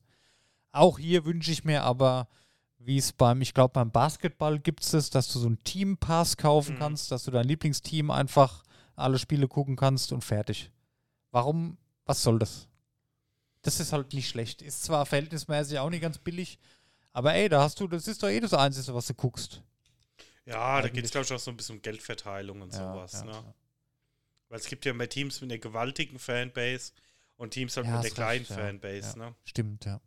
Auch 0.70 0.98
hier 0.98 1.26
wünsche 1.26 1.52
ich 1.52 1.64
mir 1.64 1.82
aber, 1.82 2.28
wie 2.78 2.96
es 2.96 3.12
beim, 3.12 3.42
ich 3.42 3.52
glaube, 3.52 3.72
beim 3.74 3.90
Basketball 3.90 4.58
gibt 4.58 4.82
es 4.84 4.92
das, 4.92 5.10
dass 5.10 5.30
du 5.30 5.38
so 5.38 5.48
einen 5.48 5.62
Team-Pass 5.64 6.38
kaufen 6.38 6.76
Mhm. 6.76 6.78
kannst, 6.78 7.10
dass 7.12 7.24
du 7.24 7.30
dein 7.30 7.46
Lieblingsteam 7.46 8.10
einfach 8.10 8.62
alle 8.96 9.18
Spiele 9.18 9.48
gucken 9.48 9.76
kannst 9.76 10.12
und 10.12 10.22
fertig. 10.24 10.70
Warum, 11.30 11.76
was 12.06 12.22
soll 12.22 12.38
das? 12.38 12.68
Das 13.62 13.78
ist 13.80 13.92
halt 13.92 14.12
nicht 14.12 14.28
schlecht. 14.28 14.60
Ist 14.62 14.82
zwar 14.84 15.06
verhältnismäßig 15.06 15.78
auch 15.78 15.90
nicht 15.90 16.00
ganz 16.02 16.18
billig, 16.18 16.58
aber 17.12 17.34
ey, 17.34 17.48
da 17.48 17.62
hast 17.62 17.78
du, 17.80 17.86
das 17.88 18.08
ist 18.08 18.22
doch 18.22 18.28
eh 18.28 18.40
das 18.40 18.54
Einzige, 18.54 18.94
was 18.94 19.06
du 19.06 19.14
guckst. 19.14 19.62
Ja, 20.44 20.76
da 20.80 20.88
geht 20.88 20.92
Eigentlich- 20.92 21.04
es, 21.06 21.10
glaube 21.12 21.24
ich, 21.26 21.32
auch 21.32 21.38
so 21.38 21.50
ein 21.52 21.56
bisschen 21.56 21.76
um 21.76 21.82
Geldverteilung 21.82 22.60
und 22.62 22.72
sowas. 22.72 23.12
ja, 23.12 23.24
ne? 23.24 23.30
ja. 23.32 23.54
Weil 24.48 24.58
es 24.58 24.66
gibt 24.66 24.84
ja 24.84 24.92
mehr 24.92 25.08
Teams 25.08 25.40
mit 25.40 25.50
einer 25.50 25.60
gewaltigen 25.60 26.18
Fanbase 26.18 26.92
und 27.36 27.50
Teams 27.52 27.76
halt 27.76 27.86
Ja, 27.86 27.92
mit 27.92 27.98
einer 28.00 28.08
hast 28.08 28.14
kleinen 28.14 28.38
recht, 28.40 28.50
ja. 28.50 28.56
Fanbase. 28.56 29.18
Ja. 29.18 29.28
Ne? 29.30 29.34
Stimmt, 29.44 29.84
ja. 29.84 30.00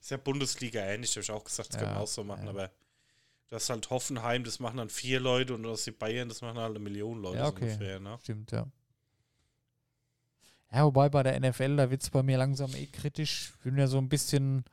Ist 0.00 0.10
ja 0.10 0.16
Bundesliga 0.16 0.80
ähnlich, 0.80 1.10
habe 1.12 1.20
ich 1.20 1.30
auch 1.30 1.44
gesagt, 1.44 1.68
das 1.70 1.76
Ja, 1.80 1.82
können 1.86 1.96
wir 1.96 2.02
auch 2.02 2.06
so 2.08 2.24
machen, 2.24 2.44
ja. 2.44 2.50
aber 2.50 2.70
du 3.48 3.56
hast 3.56 3.68
halt 3.70 3.88
Hoffenheim, 3.90 4.44
das 4.44 4.58
machen 4.58 4.78
dann 4.78 4.88
vier 4.90 5.20
Leute 5.20 5.54
und 5.54 5.66
hast 5.66 5.84
die 5.86 5.90
Bayern, 5.92 6.28
das 6.28 6.40
machen 6.40 6.58
halt 6.58 6.70
eine 6.70 6.78
Million 6.78 7.20
Leute 7.20 7.38
Ja, 7.38 7.44
so 7.46 7.52
okay. 7.52 7.64
ungefähr. 7.72 8.00
Ne? 8.00 8.18
Stimmt, 8.22 8.50
ja. 8.52 8.66
Ja, 10.74 10.84
wobei 10.84 11.08
bei 11.08 11.22
der 11.22 11.38
NFL, 11.38 11.76
da 11.76 11.90
wird 11.90 12.02
es 12.02 12.10
bei 12.10 12.22
mir 12.22 12.36
langsam 12.36 12.74
eh 12.74 12.86
kritisch. 12.86 13.52
Ich 13.58 13.64
bin 13.64 13.78
ja 13.78 13.86
so 13.86 13.98
ein 13.98 14.08
bisschen, 14.08 14.64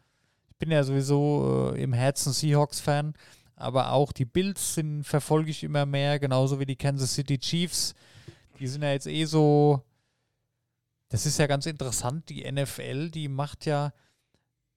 ich 0.50 0.56
bin 0.58 0.72
ja 0.72 0.84
sowieso 0.84 1.74
äh, 1.76 1.84
im 1.84 1.94
Herzen 1.94 2.34
Seahawks-Fan, 2.34 3.14
aber 3.56 3.92
auch 3.92 4.12
die 4.12 4.26
Bills 4.26 4.74
sind, 4.74 5.04
verfolge 5.04 5.52
ich 5.52 5.64
immer 5.64 5.86
mehr, 5.86 6.18
genauso 6.18 6.60
wie 6.60 6.66
die 6.66 6.76
Kansas 6.76 7.14
City 7.14 7.38
Chiefs. 7.38 7.94
Die 8.60 8.68
sind 8.68 8.82
ja 8.82 8.92
jetzt 8.92 9.06
eh 9.06 9.26
so, 9.26 9.84
das 11.10 11.28
ist 11.28 11.38
ja 11.38 11.46
ganz 11.46 11.68
interessant, 11.68 12.30
die 12.30 12.50
NFL, 12.52 13.12
die 13.12 13.28
macht 13.28 13.68
ja 13.68 13.94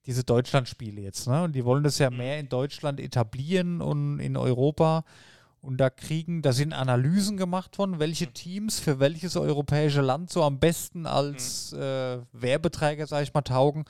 diese 0.04 0.24
Deutschlandspiele 0.24 1.00
jetzt, 1.00 1.26
ne? 1.26 1.44
Und 1.44 1.52
die 1.54 1.64
wollen 1.64 1.82
das 1.84 1.98
ja 1.98 2.10
Mhm. 2.10 2.16
mehr 2.18 2.38
in 2.38 2.50
Deutschland 2.50 3.00
etablieren 3.00 3.80
und 3.80 4.20
in 4.20 4.36
Europa. 4.36 5.04
Und 5.64 5.78
da 5.78 5.88
kriegen, 5.88 6.42
da 6.42 6.52
sind 6.52 6.74
Analysen 6.74 7.38
gemacht 7.38 7.78
worden, 7.78 7.98
welche 7.98 8.26
Teams 8.30 8.80
für 8.80 9.00
welches 9.00 9.34
europäische 9.34 10.02
Land 10.02 10.28
so 10.28 10.42
am 10.42 10.58
besten 10.58 11.06
als 11.06 11.72
äh, 11.72 12.18
Werbeträger, 12.32 13.06
sag 13.06 13.22
ich 13.22 13.32
mal, 13.32 13.40
taugen. 13.40 13.86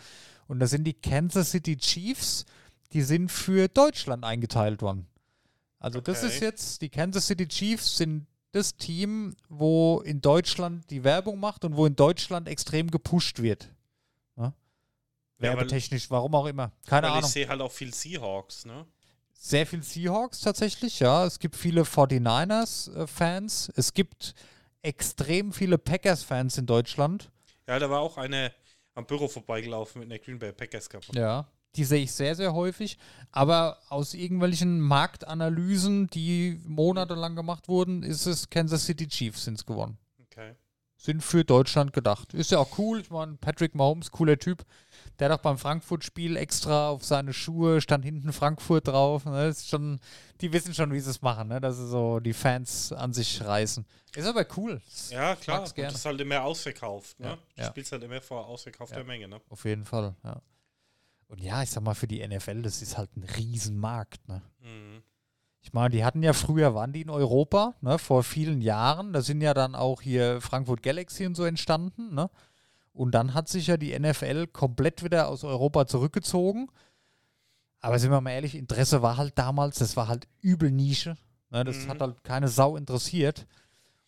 Und 0.47 0.61
da 0.61 0.69
sind 0.69 0.85
die 0.85 0.95
Kansas 0.95 1.51
City 1.51 1.77
Chiefs, 1.77 2.45
die 2.93 3.03
sind 3.03 3.29
für 3.33 3.67
Deutschland 3.67 4.23
eingeteilt 4.25 4.83
worden. 4.83 5.09
Also 5.81 6.01
das 6.01 6.19
Okay. 6.23 6.29
ist 6.29 6.41
jetzt, 6.43 6.81
die 6.83 6.91
Kansas 6.91 7.27
City 7.27 7.49
Chiefs 7.49 7.97
sind 7.97 8.27
das 8.53 8.77
Team, 8.77 9.35
wo 9.49 10.01
in 10.03 10.21
Deutschland 10.21 10.89
die 10.91 11.03
Werbung 11.03 11.41
macht 11.41 11.65
und 11.65 11.77
wo 11.77 11.87
in 11.87 11.97
Deutschland 11.97 12.47
extrem 12.49 12.89
gepusht 12.89 13.43
wird. 13.43 13.69
Ja? 14.37 14.45
Ja, 14.45 14.53
weil- 15.41 15.57
Werbetechnisch, 15.57 16.09
warum 16.09 16.37
auch 16.37 16.47
immer. 16.47 16.71
Keine 16.87 17.09
Ahnung 17.11 17.25
ich 17.25 17.33
sehe 17.33 17.49
halt 17.49 17.61
auch 17.61 17.73
viel 17.73 17.93
Seahawks, 17.93 18.65
ne? 18.65 18.87
Sehr 19.35 19.67
viel 19.67 19.83
Seahawks 19.83 20.41
tatsächlich, 20.41 21.01
ja. 21.01 21.27
Es 21.27 21.39
gibt 21.39 21.57
viele 21.57 21.83
49ers-Fans. 21.83 23.73
Es 23.77 23.93
gibt 23.93 24.35
extrem 24.83 25.53
viele 25.53 25.79
Packers-Fans 25.79 26.59
in 26.59 26.67
Deutschland. 26.67 27.31
Ja, 27.67 27.79
da 27.79 27.91
war 27.91 28.01
auch 28.01 28.17
eine 28.17 28.53
am 28.95 29.07
Büro 29.07 29.29
vorbeigelaufen 29.29 30.01
mit 30.01 30.11
einer 30.11 30.19
Green 30.19 30.39
Bay 30.39 30.53
Packers 30.53 30.89
Cup. 30.89 31.03
Ja. 31.15 31.47
Die 31.77 31.85
sehe 31.85 32.05
ich 32.05 32.13
sehr, 32.13 32.37
sehr 32.37 32.55
häufig. 32.55 32.99
Aber 33.33 33.79
aus 33.89 34.15
irgendwelchen 34.15 34.81
Marktanalysen, 34.81 36.07
die 36.09 36.61
monatelang 36.65 37.35
gemacht 37.35 37.69
wurden, 37.69 38.05
ist 38.05 38.27
es 38.27 38.49
Kansas 38.49 38.85
City 38.87 39.09
Chiefs 39.09 39.45
sind 39.45 39.59
es 39.59 39.67
gewonnen. 39.67 39.99
Sind 41.05 41.23
für 41.23 41.45
Deutschland 41.45 41.93
gedacht. 41.93 42.33
Ist 42.33 42.51
ja 42.51 42.59
auch 42.59 42.79
cool. 42.79 42.99
Ich 42.99 43.11
meine, 43.11 43.35
Patrick 43.35 43.75
Mahomes, 43.75 44.11
cooler 44.11 44.39
Typ. 44.39 44.65
Der 45.19 45.29
hat 45.29 45.39
auch 45.39 45.43
beim 45.43 45.59
Frankfurt-Spiel 45.59 46.35
extra 46.39 46.89
auf 46.89 47.05
seine 47.05 47.35
Schuhe, 47.35 47.83
stand 47.83 48.07
hinten 48.07 48.33
Frankfurt 48.33 48.89
drauf. 48.89 49.27
Ne? 49.27 49.49
Das 49.49 49.59
ist 49.59 49.69
schon, 49.69 50.01
die 50.41 50.51
wissen 50.55 50.73
schon, 50.73 50.91
wie 50.95 51.01
sie 51.01 51.11
es 51.11 51.21
machen, 51.21 51.49
ne? 51.49 51.61
dass 51.61 51.77
sie 51.77 51.87
so 51.87 52.21
die 52.21 52.33
Fans 52.33 52.91
an 52.91 53.13
sich 53.13 53.45
reißen. 53.45 53.85
Ist 54.17 54.27
aber 54.27 54.47
cool. 54.57 54.81
Ja, 55.11 55.37
klar. 55.37 55.61
Und 55.65 55.77
das 55.77 55.95
ist 55.97 56.07
halt 56.07 56.19
immer 56.23 56.43
ausverkauft, 56.43 57.21
ne? 57.21 57.27
Ja, 57.27 57.35
Du 57.57 57.63
ja. 57.63 57.69
spielst 57.69 57.93
halt 57.93 58.03
immer 58.03 58.23
vor 58.23 58.47
ausverkaufter 58.47 59.01
Ja. 59.01 59.05
Menge, 59.05 59.29
ne? 59.29 59.43
Auf 59.51 59.67
jeden 59.67 59.85
Fall, 59.85 60.15
ja. 60.25 60.41
Und 61.29 61.39
ja, 61.43 61.63
ich 61.63 61.71
sag 61.71 61.83
mal, 61.83 61.95
für 61.95 62.07
die 62.07 62.27
NFL, 62.27 62.63
das 62.63 62.81
ist 62.81 62.97
halt 62.97 63.15
ein 63.15 63.25
Riesenmarkt, 63.25 64.27
ne? 64.27 64.41
Mhm. 64.61 65.03
Ich 65.65 65.73
meine, 65.73 65.89
die 65.89 66.05
hatten 66.05 66.23
ja 66.23 66.35
früher, 66.35 66.75
waren 66.75 66.93
die 66.93 67.01
in 67.01 67.09
Europa, 67.09 67.75
ne, 67.81 67.99
vor 67.99 68.23
vielen 68.23 68.61
Jahren. 68.61 69.15
Da 69.15 69.23
sind 69.23 69.41
ja 69.41 69.55
dann 69.55 69.75
auch 69.75 70.03
hier 70.03 70.43
Frankfurt 70.43 70.83
Galaxy 70.83 71.25
und 71.27 71.35
so 71.37 71.45
entstanden, 71.45 72.15
ne? 72.15 72.29
Und 72.93 73.13
dann 73.13 73.33
hat 73.33 73.49
sich 73.49 73.67
ja 73.67 73.79
die 73.79 73.99
NFL 73.99 74.47
komplett 74.49 75.03
wieder 75.03 75.29
aus 75.29 75.43
Europa 75.43 75.87
zurückgezogen. 75.87 76.69
Aber 77.81 77.99
sind 77.99 78.11
wir 78.11 78.21
mal 78.21 78.31
ehrlich, 78.33 78.55
Interesse 78.55 79.01
war 79.03 79.17
halt 79.17 79.39
damals, 79.39 79.79
das 79.79 79.97
war 79.97 80.07
halt 80.07 80.29
übel 80.43 80.71
Nische. 80.71 81.17
Ne? 81.51 81.65
Das 81.65 81.85
Mhm. 81.87 81.89
hat 81.89 82.01
halt 82.01 82.23
keine 82.25 82.49
Sau 82.49 82.77
interessiert. 82.77 83.47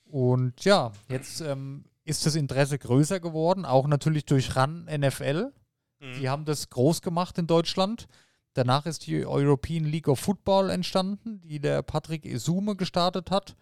Und 0.05 0.63
ja, 0.65 0.93
jetzt 1.09 1.41
ähm, 1.41 1.85
ist 2.05 2.27
das 2.27 2.37
Interesse 2.37 2.79
größer 2.79 3.19
geworden, 3.19 3.65
auch 3.65 3.89
natürlich 3.89 4.25
durch 4.25 4.55
RAN 4.55 4.85
NFL. 4.85 5.53
Mhm. 6.01 6.13
Die 6.21 6.29
haben 6.29 6.45
das 6.45 6.71
groß 6.71 7.03
gemacht 7.03 7.39
in 7.39 7.47
Deutschland. 7.49 8.07
Danach 8.57 8.87
ist 8.87 9.07
die 9.07 9.27
European 9.27 9.85
League 9.85 10.09
of 10.09 10.19
Football 10.19 10.71
entstanden, 10.71 11.43
die 11.43 11.61
der 11.61 11.83
Patrick 11.83 12.25
Isume 12.25 12.75
gestartet 12.75 13.31
hat. 13.31 13.55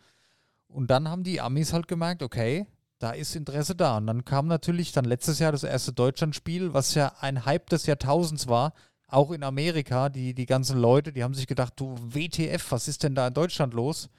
Und 0.69 0.89
dann 0.89 1.09
haben 1.09 1.25
die 1.25 1.41
Amis 1.41 1.73
halt 1.73 1.89
gemerkt, 1.89 2.23
okay, 2.23 2.69
da 3.01 3.11
ist 3.11 3.35
Interesse 3.35 3.75
da. 3.75 3.97
Und 3.97 4.07
dann 4.07 4.25
kam 4.25 4.47
natürlich 4.47 4.93
dann 4.93 5.05
letztes 5.05 5.41
Jahr 5.41 5.51
das 5.51 5.65
erste 5.65 5.93
Deutschlandspiel, 5.93 6.75
was 6.75 6.95
ja 6.95 7.13
ein 7.19 7.45
Hype 7.45 7.71
des 7.71 7.87
Jahrtausends 7.87 8.47
war, 8.47 8.73
auch 9.09 9.33
in 9.33 9.43
Amerika. 9.43 10.11
Die, 10.11 10.33
die 10.33 10.47
ganzen 10.47 10.79
Leute, 10.79 11.13
die 11.13 11.25
haben 11.25 11.35
sich 11.35 11.49
gedacht, 11.49 11.73
du 11.75 11.97
WTF, 11.99 12.71
was 12.71 12.87
ist 12.87 13.03
denn 13.03 13.17
da 13.17 13.27
in 13.27 13.35
Deutschland 13.35 13.75
los? 13.75 14.11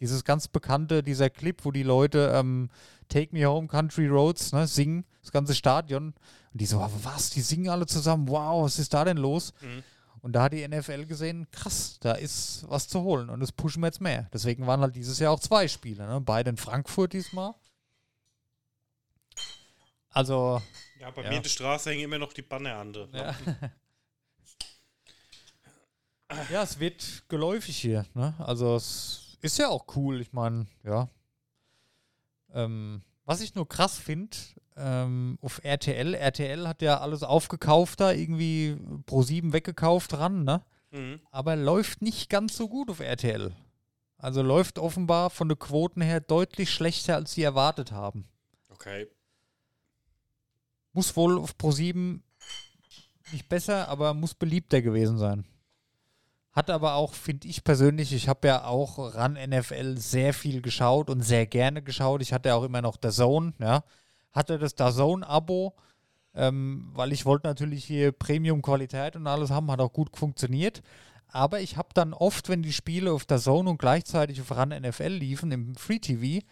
Dieses 0.00 0.24
ganz 0.24 0.48
bekannte, 0.48 1.04
dieser 1.04 1.30
Clip, 1.30 1.64
wo 1.64 1.70
die 1.70 1.84
Leute 1.84 2.32
ähm, 2.34 2.68
Take 3.08 3.28
Me 3.32 3.46
Home 3.46 3.68
Country 3.68 4.08
Roads 4.08 4.50
ne, 4.50 4.66
singen, 4.66 5.04
das 5.22 5.30
ganze 5.30 5.54
Stadion. 5.54 6.14
Und 6.52 6.60
die 6.60 6.66
so, 6.66 6.84
was, 7.04 7.30
die 7.30 7.42
singen 7.42 7.68
alle 7.68 7.86
zusammen, 7.86 8.26
wow, 8.28 8.64
was 8.64 8.80
ist 8.80 8.92
da 8.92 9.04
denn 9.04 9.18
los? 9.18 9.54
Mhm. 9.60 9.84
Und 10.26 10.32
da 10.32 10.42
hat 10.42 10.52
die 10.52 10.66
NFL 10.66 11.06
gesehen, 11.06 11.48
krass, 11.52 11.98
da 12.00 12.10
ist 12.10 12.68
was 12.68 12.88
zu 12.88 13.02
holen 13.02 13.30
und 13.30 13.38
das 13.38 13.52
pushen 13.52 13.80
wir 13.80 13.86
jetzt 13.86 14.00
mehr. 14.00 14.28
Deswegen 14.32 14.66
waren 14.66 14.80
halt 14.80 14.96
dieses 14.96 15.20
Jahr 15.20 15.30
auch 15.30 15.38
zwei 15.38 15.68
Spiele, 15.68 16.04
ne? 16.04 16.20
beide 16.20 16.50
in 16.50 16.56
Frankfurt 16.56 17.12
diesmal. 17.12 17.54
Also, 20.10 20.60
Ja, 20.98 21.12
bei 21.12 21.22
Ja. 21.22 21.28
mir 21.30 21.36
in 21.36 21.42
der 21.44 21.48
Straße 21.50 21.90
hängen 21.90 22.02
immer 22.02 22.18
noch 22.18 22.32
die 22.32 22.42
Banner 22.42 22.74
an. 22.74 22.90
Ne? 22.90 23.06
ja. 23.12 23.36
ja, 26.50 26.62
es 26.64 26.80
wird 26.80 27.22
geläufig 27.28 27.76
hier. 27.76 28.04
Ne? 28.14 28.34
Also, 28.38 28.74
es 28.74 29.38
ist 29.42 29.58
ja 29.58 29.68
auch 29.68 29.86
cool. 29.94 30.20
Ich 30.20 30.32
meine, 30.32 30.66
ja. 30.82 31.08
Ähm, 32.52 33.00
was 33.26 33.40
ich 33.42 33.54
nur 33.54 33.68
krass 33.68 33.98
finde, 33.98 34.36
ähm, 34.76 35.38
auf 35.42 35.60
RTL, 35.62 36.14
RTL 36.14 36.66
hat 36.66 36.80
ja 36.80 37.00
alles 37.00 37.22
aufgekauft 37.22 38.00
da, 38.00 38.12
irgendwie 38.12 38.76
Pro7 39.06 39.52
weggekauft 39.52 40.14
ran, 40.14 40.44
ne? 40.44 40.64
Mhm. 40.92 41.20
aber 41.32 41.56
läuft 41.56 42.00
nicht 42.00 42.30
ganz 42.30 42.56
so 42.56 42.68
gut 42.68 42.88
auf 42.90 43.00
RTL. 43.00 43.54
Also 44.18 44.40
läuft 44.40 44.78
offenbar 44.78 45.30
von 45.30 45.48
den 45.48 45.58
Quoten 45.58 46.00
her 46.00 46.20
deutlich 46.20 46.70
schlechter, 46.70 47.16
als 47.16 47.32
sie 47.32 47.42
erwartet 47.42 47.92
haben. 47.92 48.28
Okay. 48.70 49.08
Muss 50.92 51.16
wohl 51.16 51.38
auf 51.38 51.54
Pro7 51.56 52.20
nicht 53.32 53.48
besser, 53.48 53.88
aber 53.88 54.14
muss 54.14 54.34
beliebter 54.34 54.80
gewesen 54.80 55.18
sein. 55.18 55.44
Hat 56.56 56.70
aber 56.70 56.94
auch, 56.94 57.12
finde 57.12 57.48
ich 57.48 57.64
persönlich, 57.64 58.14
ich 58.14 58.28
habe 58.28 58.48
ja 58.48 58.64
auch 58.64 59.14
ran 59.14 59.34
NFL 59.34 59.98
sehr 59.98 60.32
viel 60.32 60.62
geschaut 60.62 61.10
und 61.10 61.20
sehr 61.20 61.46
gerne 61.46 61.82
geschaut. 61.82 62.22
Ich 62.22 62.32
hatte 62.32 62.54
auch 62.54 62.64
immer 62.64 62.80
noch 62.80 62.96
der 62.96 63.10
Zone, 63.10 63.52
ja. 63.58 63.84
Hatte 64.32 64.58
das 64.58 64.74
Zone-Abo, 64.74 65.74
ähm, 66.34 66.90
weil 66.94 67.12
ich 67.12 67.26
wollte 67.26 67.46
natürlich 67.46 67.84
hier 67.84 68.10
Premium-Qualität 68.10 69.16
und 69.16 69.26
alles 69.26 69.50
haben, 69.50 69.70
hat 69.70 69.80
auch 69.80 69.92
gut 69.92 70.16
funktioniert. 70.16 70.82
aber 71.28 71.60
ich 71.60 71.76
habe 71.76 71.88
dann 71.92 72.14
oft, 72.14 72.48
wenn 72.48 72.62
die 72.62 72.72
Spiele 72.72 73.12
auf 73.12 73.26
der 73.26 73.38
Zone 73.38 73.68
und 73.68 73.78
gleichzeitig 73.78 74.40
auf 74.40 74.50
RAN 74.52 74.70
NFL 74.70 75.08
liefen, 75.08 75.52
im 75.52 75.74
Free 75.74 75.98
TV, 75.98 76.42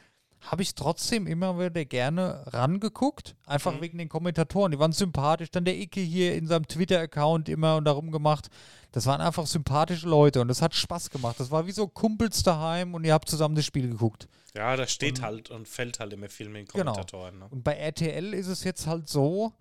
habe 0.51 0.63
ich 0.63 0.75
trotzdem 0.75 1.27
immer 1.27 1.59
wieder 1.59 1.85
gerne 1.85 2.43
rangeguckt, 2.49 3.35
einfach 3.47 3.73
Mhm. 3.75 3.81
wegen 3.81 3.99
den 3.99 4.09
Kommentatoren. 4.09 4.73
Die 4.73 4.79
waren 4.79 4.93
sympathisch. 4.93 5.51
Dann 5.51 5.65
der 5.65 5.77
Icke 5.79 6.01
hier 6.01 6.35
in 6.35 6.47
seinem 6.47 6.69
Twitter-Account 6.69 7.49
immer 7.49 7.77
und 7.77 7.85
darum 7.85 8.11
gemacht. 8.11 8.49
Das 8.93 9.07
waren 9.07 9.21
einfach 9.21 9.47
sympathische 9.47 10.09
Leute 10.09 10.41
und 10.41 10.49
das 10.49 10.61
hat 10.63 10.75
Spaß 10.75 11.11
gemacht. 11.11 11.41
Das 11.41 11.51
war 11.51 11.67
wie 11.67 11.73
so 11.73 11.89
Kumpels 11.89 12.43
daheim 12.43 12.95
und 12.95 13.05
ihr 13.05 13.13
habt 13.15 13.29
zusammen 13.29 13.55
das 13.55 13.65
Spiel 13.65 13.89
geguckt. 13.89 14.29
Ja, 14.55 14.77
da 14.77 14.87
steht 14.87 15.21
halt 15.23 15.51
und 15.51 15.67
fällt 15.67 15.99
halt 15.99 16.13
immer 16.13 16.29
viel 16.29 16.49
mit 16.49 16.57
den 16.59 16.67
Genau. 16.67 16.93
Kommentatoren. 16.93 17.39
Ne? 17.39 17.47
Und 17.51 17.65
bei 17.65 17.75
RTL 17.75 18.35
ist 18.35 18.47
es 18.47 18.63
jetzt 18.65 18.87
halt 18.87 19.09
so, 19.09 19.53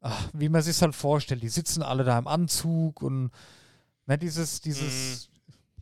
ach, 0.00 0.28
wie 0.32 0.48
man 0.48 0.62
sich 0.62 0.80
halt 0.82 0.94
vorstellt. 0.94 1.42
Die 1.42 1.48
sitzen 1.48 1.82
alle 1.82 2.04
da 2.04 2.18
im 2.18 2.26
Anzug 2.26 3.02
und 3.02 3.30
ne, 4.06 4.18
dieses, 4.18 4.60
dieses, 4.60 5.28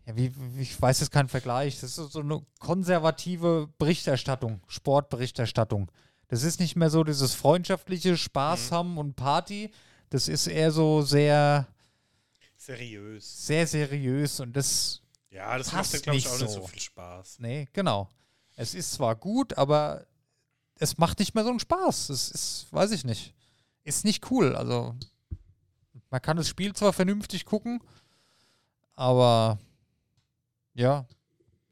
ja, 0.06 0.16
wie, 0.16 0.32
ich 0.58 0.80
weiß 0.80 1.00
jetzt 1.00 1.10
keinen 1.10 1.28
Vergleich. 1.28 1.80
Das 1.80 1.96
ist 1.98 2.12
so- 2.12 2.20
eine 2.20 2.44
konservative 2.58 3.68
Berichterstattung, 3.78 4.60
Sportberichterstattung. 4.68 5.90
Das 6.28 6.42
ist 6.42 6.60
nicht 6.60 6.76
mehr 6.76 6.90
so 6.90 7.04
dieses 7.04 7.34
freundschaftliche 7.34 8.16
Spaß 8.16 8.72
haben 8.72 8.98
und 8.98 9.14
Party. 9.16 9.70
Das 10.10 10.28
ist 10.28 10.46
eher 10.46 10.70
so 10.72 11.02
sehr, 11.02 11.66
Seriös. 12.56 13.46
sehr 13.46 13.66
seriös 13.66 14.40
und 14.40 14.54
das 14.56 15.00
Ja, 15.30 15.56
das 15.58 15.70
Passt 15.70 15.92
macht, 15.94 16.02
glaube 16.04 16.18
ich, 16.18 16.24
nicht 16.24 16.32
auch 16.34 16.38
nicht 16.40 16.50
so. 16.52 16.60
so 16.62 16.66
viel 16.66 16.80
Spaß. 16.80 17.38
Nee, 17.40 17.68
genau. 17.72 18.08
Es 18.56 18.74
ist 18.74 18.92
zwar 18.92 19.16
gut, 19.16 19.56
aber 19.58 20.06
es 20.76 20.96
macht 20.98 21.18
nicht 21.18 21.34
mehr 21.34 21.44
so 21.44 21.50
einen 21.50 21.60
Spaß. 21.60 22.08
Es 22.10 22.30
ist, 22.30 22.66
weiß 22.72 22.92
ich 22.92 23.04
nicht. 23.04 23.34
Ist 23.82 24.04
nicht 24.04 24.30
cool. 24.30 24.54
Also, 24.56 24.94
man 26.10 26.22
kann 26.22 26.36
das 26.36 26.48
Spiel 26.48 26.72
zwar 26.72 26.92
vernünftig 26.92 27.44
gucken, 27.44 27.80
aber 28.96 29.58
ja, 30.74 31.06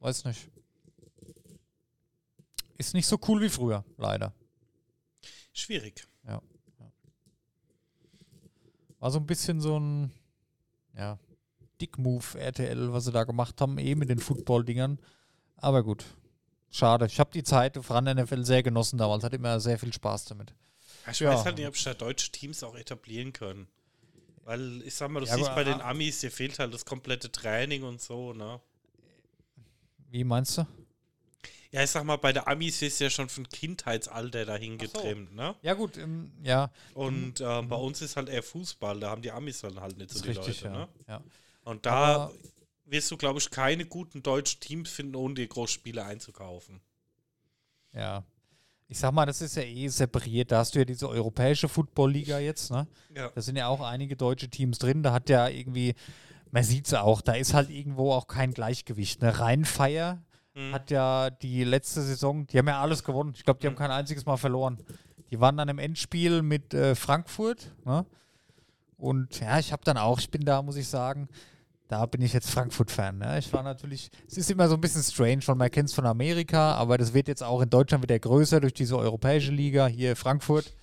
weiß 0.01 0.25
nicht. 0.25 0.49
Ist 2.79 2.95
nicht 2.95 3.07
so 3.07 3.19
cool 3.29 3.41
wie 3.41 3.49
früher, 3.49 3.85
leider. 3.97 4.33
Schwierig. 5.53 6.07
War 8.99 9.11
so 9.11 9.19
ein 9.19 9.27
bisschen 9.27 9.61
so 9.61 9.81
ein, 9.81 10.13
ja, 10.97 11.19
Dick-Move 11.81 12.39
RTL, 12.39 12.93
was 12.93 13.05
sie 13.07 13.11
da 13.13 13.25
gemacht 13.25 13.61
haben, 13.61 13.77
eh 13.79 13.97
mit 13.97 14.09
den 14.09 14.21
Football-Dingern. 14.21 15.01
Aber 15.57 15.83
gut. 15.83 16.05
Schade. 16.71 17.07
Ich 17.07 17.19
habe 17.19 17.33
die 17.33 17.43
Zeit 17.43 17.77
auf 17.77 17.91
RAN 17.91 18.05
NFL 18.05 18.45
sehr 18.45 18.63
genossen 18.63 18.99
damals. 18.99 19.25
Hatte 19.25 19.35
immer 19.37 19.59
sehr 19.59 19.77
viel 19.81 19.93
Spaß 19.93 20.27
damit. 20.27 20.55
Ich 21.11 21.19
Ja. 21.19 21.31
weiß 21.35 21.45
halt 21.45 21.57
nicht, 21.59 21.67
ob 21.67 21.75
sich 21.75 21.83
da 21.83 21.95
deutsche 21.95 22.31
Teams 22.31 22.63
auch 22.63 22.77
etablieren 22.77 23.33
können. 23.33 23.67
Weil, 24.45 24.83
ich 24.83 24.95
sag 24.95 25.11
mal, 25.11 25.19
du 25.21 25.27
Ja, 25.27 25.35
siehst 25.35 25.53
bei 25.57 25.65
den 25.65 25.81
Amis, 25.81 26.21
dir 26.21 26.31
fehlt 26.31 26.61
halt 26.61 26.73
das 26.73 26.85
komplette 26.85 27.33
Training 27.33 27.83
und 27.83 28.01
so, 28.01 28.33
ne? 28.33 28.61
Wie 30.13 30.25
meinst 30.25 30.59
du? 30.59 30.67
Ja, 31.71 31.83
ich 31.83 31.91
sag 31.91 32.05
mal, 32.05 32.17
bei 32.17 32.35
der 32.35 32.47
Amis 32.47 32.83
ist 32.83 33.01
ja 33.01 33.09
schon 33.09 33.31
von 33.31 33.49
Kindheitsalter 33.49 34.45
dahin 34.45 34.79
so. 34.79 34.87
getrimmt, 34.87 35.35
ne? 35.35 35.55
Ja, 35.63 35.73
gut, 35.73 35.97
ähm, 35.97 36.31
ja, 36.43 36.71
Und 36.93 37.41
ähm, 37.41 37.69
bei 37.71 37.77
uns 37.77 38.03
ist 38.03 38.17
halt 38.17 38.29
eher 38.29 38.43
Fußball, 38.43 39.01
da 39.01 39.09
haben 39.09 39.23
die 39.23 39.33
Amis 39.33 39.63
dann 39.63 39.81
halt 39.81 39.97
nicht 39.97 40.11
so 40.11 40.21
die 40.21 40.29
richtig, 40.29 40.61
Leute, 40.65 40.75
ja. 40.75 40.81
ne? 40.81 40.89
ja. 41.09 41.23
Und 41.65 41.87
da 41.87 41.93
Aber- 42.27 42.33
wirst 42.85 43.11
du, 43.11 43.17
glaube 43.17 43.39
ich, 43.39 43.51
keine 43.51 43.87
guten 43.87 44.23
deutschen 44.23 44.61
Teams 44.61 44.91
finden, 44.91 45.17
ohne 45.17 45.33
die 45.35 45.49
Großspiele 45.49 46.05
einzukaufen. 46.05 46.83
Ja. 47.95 48.23
Ich 48.89 48.99
sag 48.99 49.13
mal, 49.13 49.25
das 49.25 49.41
ist 49.41 49.57
ja 49.57 49.63
eh 49.63 49.89
separiert. 49.89 50.53
Da 50.53 50.59
hast 50.59 50.75
du 50.75 50.81
ja 50.81 50.85
diese 50.85 51.09
europäische 51.09 51.67
Football-Liga 51.71 52.39
jetzt, 52.39 52.71
ne? 52.71 52.87
Ja. 53.15 53.31
Da 53.31 53.41
sind 53.41 53.57
ja 53.57 53.69
auch 53.69 53.81
einige 53.81 54.15
deutsche 54.17 54.51
Teams 54.51 54.79
drin. 54.79 55.03
Da 55.03 55.15
hat 55.15 55.31
ja 55.31 55.49
irgendwie, 55.49 55.95
man 56.53 56.63
sieht 56.63 56.87
es 56.87 56.95
auch, 56.95 57.21
da 57.23 57.33
ist 57.33 57.55
halt 57.55 57.69
irgendwo 57.71 58.13
auch 58.13 58.29
kein 58.29 58.53
Gleichgewicht. 58.55 59.21
Ne? 59.23 59.39
Rheinfeier 59.41 60.23
Mhm. 60.55 60.73
hat 60.75 60.91
ja 60.91 61.31
die 61.31 61.65
letzte 61.65 62.03
Saison, 62.03 62.47
die 62.47 62.59
haben 62.59 62.69
ja 62.69 62.81
alles 62.81 63.03
gewonnen. 63.03 63.33
Ich 63.35 63.43
glaube, 63.43 63.59
die 63.61 63.67
haben 63.67 63.73
Mhm. 63.75 63.79
kein 63.79 63.91
einziges 63.91 64.27
Mal 64.27 64.37
verloren. 64.37 64.79
Die 65.31 65.41
waren 65.41 65.57
dann 65.57 65.69
im 65.71 65.79
Endspiel 65.79 66.43
mit 66.43 66.75
äh, 66.75 66.95
Frankfurt. 66.95 67.75
Ne? 67.87 68.05
Und 68.99 69.41
ja, 69.41 69.59
ich 69.59 69.73
habe 69.73 69.83
dann 69.85 69.97
auch, 69.97 70.19
ich 70.21 70.31
bin 70.31 70.45
da, 70.45 70.61
muss 70.63 70.77
ich 70.77 70.87
sagen, 70.89 71.29
da 71.89 72.05
bin 72.07 72.21
ich 72.21 72.33
jetzt 72.35 72.51
Frankfurt-Fan. 72.51 73.17
Ne? 73.19 73.39
Ich 73.39 73.51
war 73.53 73.63
natürlich, 73.63 74.11
es 74.29 74.37
ist 74.37 74.51
immer 74.51 74.69
so 74.69 74.75
ein 74.75 74.81
bisschen 74.83 75.03
strange, 75.03 75.41
weil 75.47 75.55
man 75.57 75.71
kennt 75.71 75.89
es 75.89 75.95
von 75.95 76.05
Amerika, 76.07 76.75
aber 76.75 76.99
das 76.99 77.15
wird 77.15 77.29
jetzt 77.29 77.43
auch 77.43 77.63
in 77.63 77.71
Deutschland 77.71 78.03
wieder 78.03 78.19
größer 78.19 78.61
durch 78.61 78.75
diese 78.75 78.97
europäische 78.99 79.53
Liga, 79.53 79.87
hier 79.87 80.17
Frankfurt. 80.17 80.75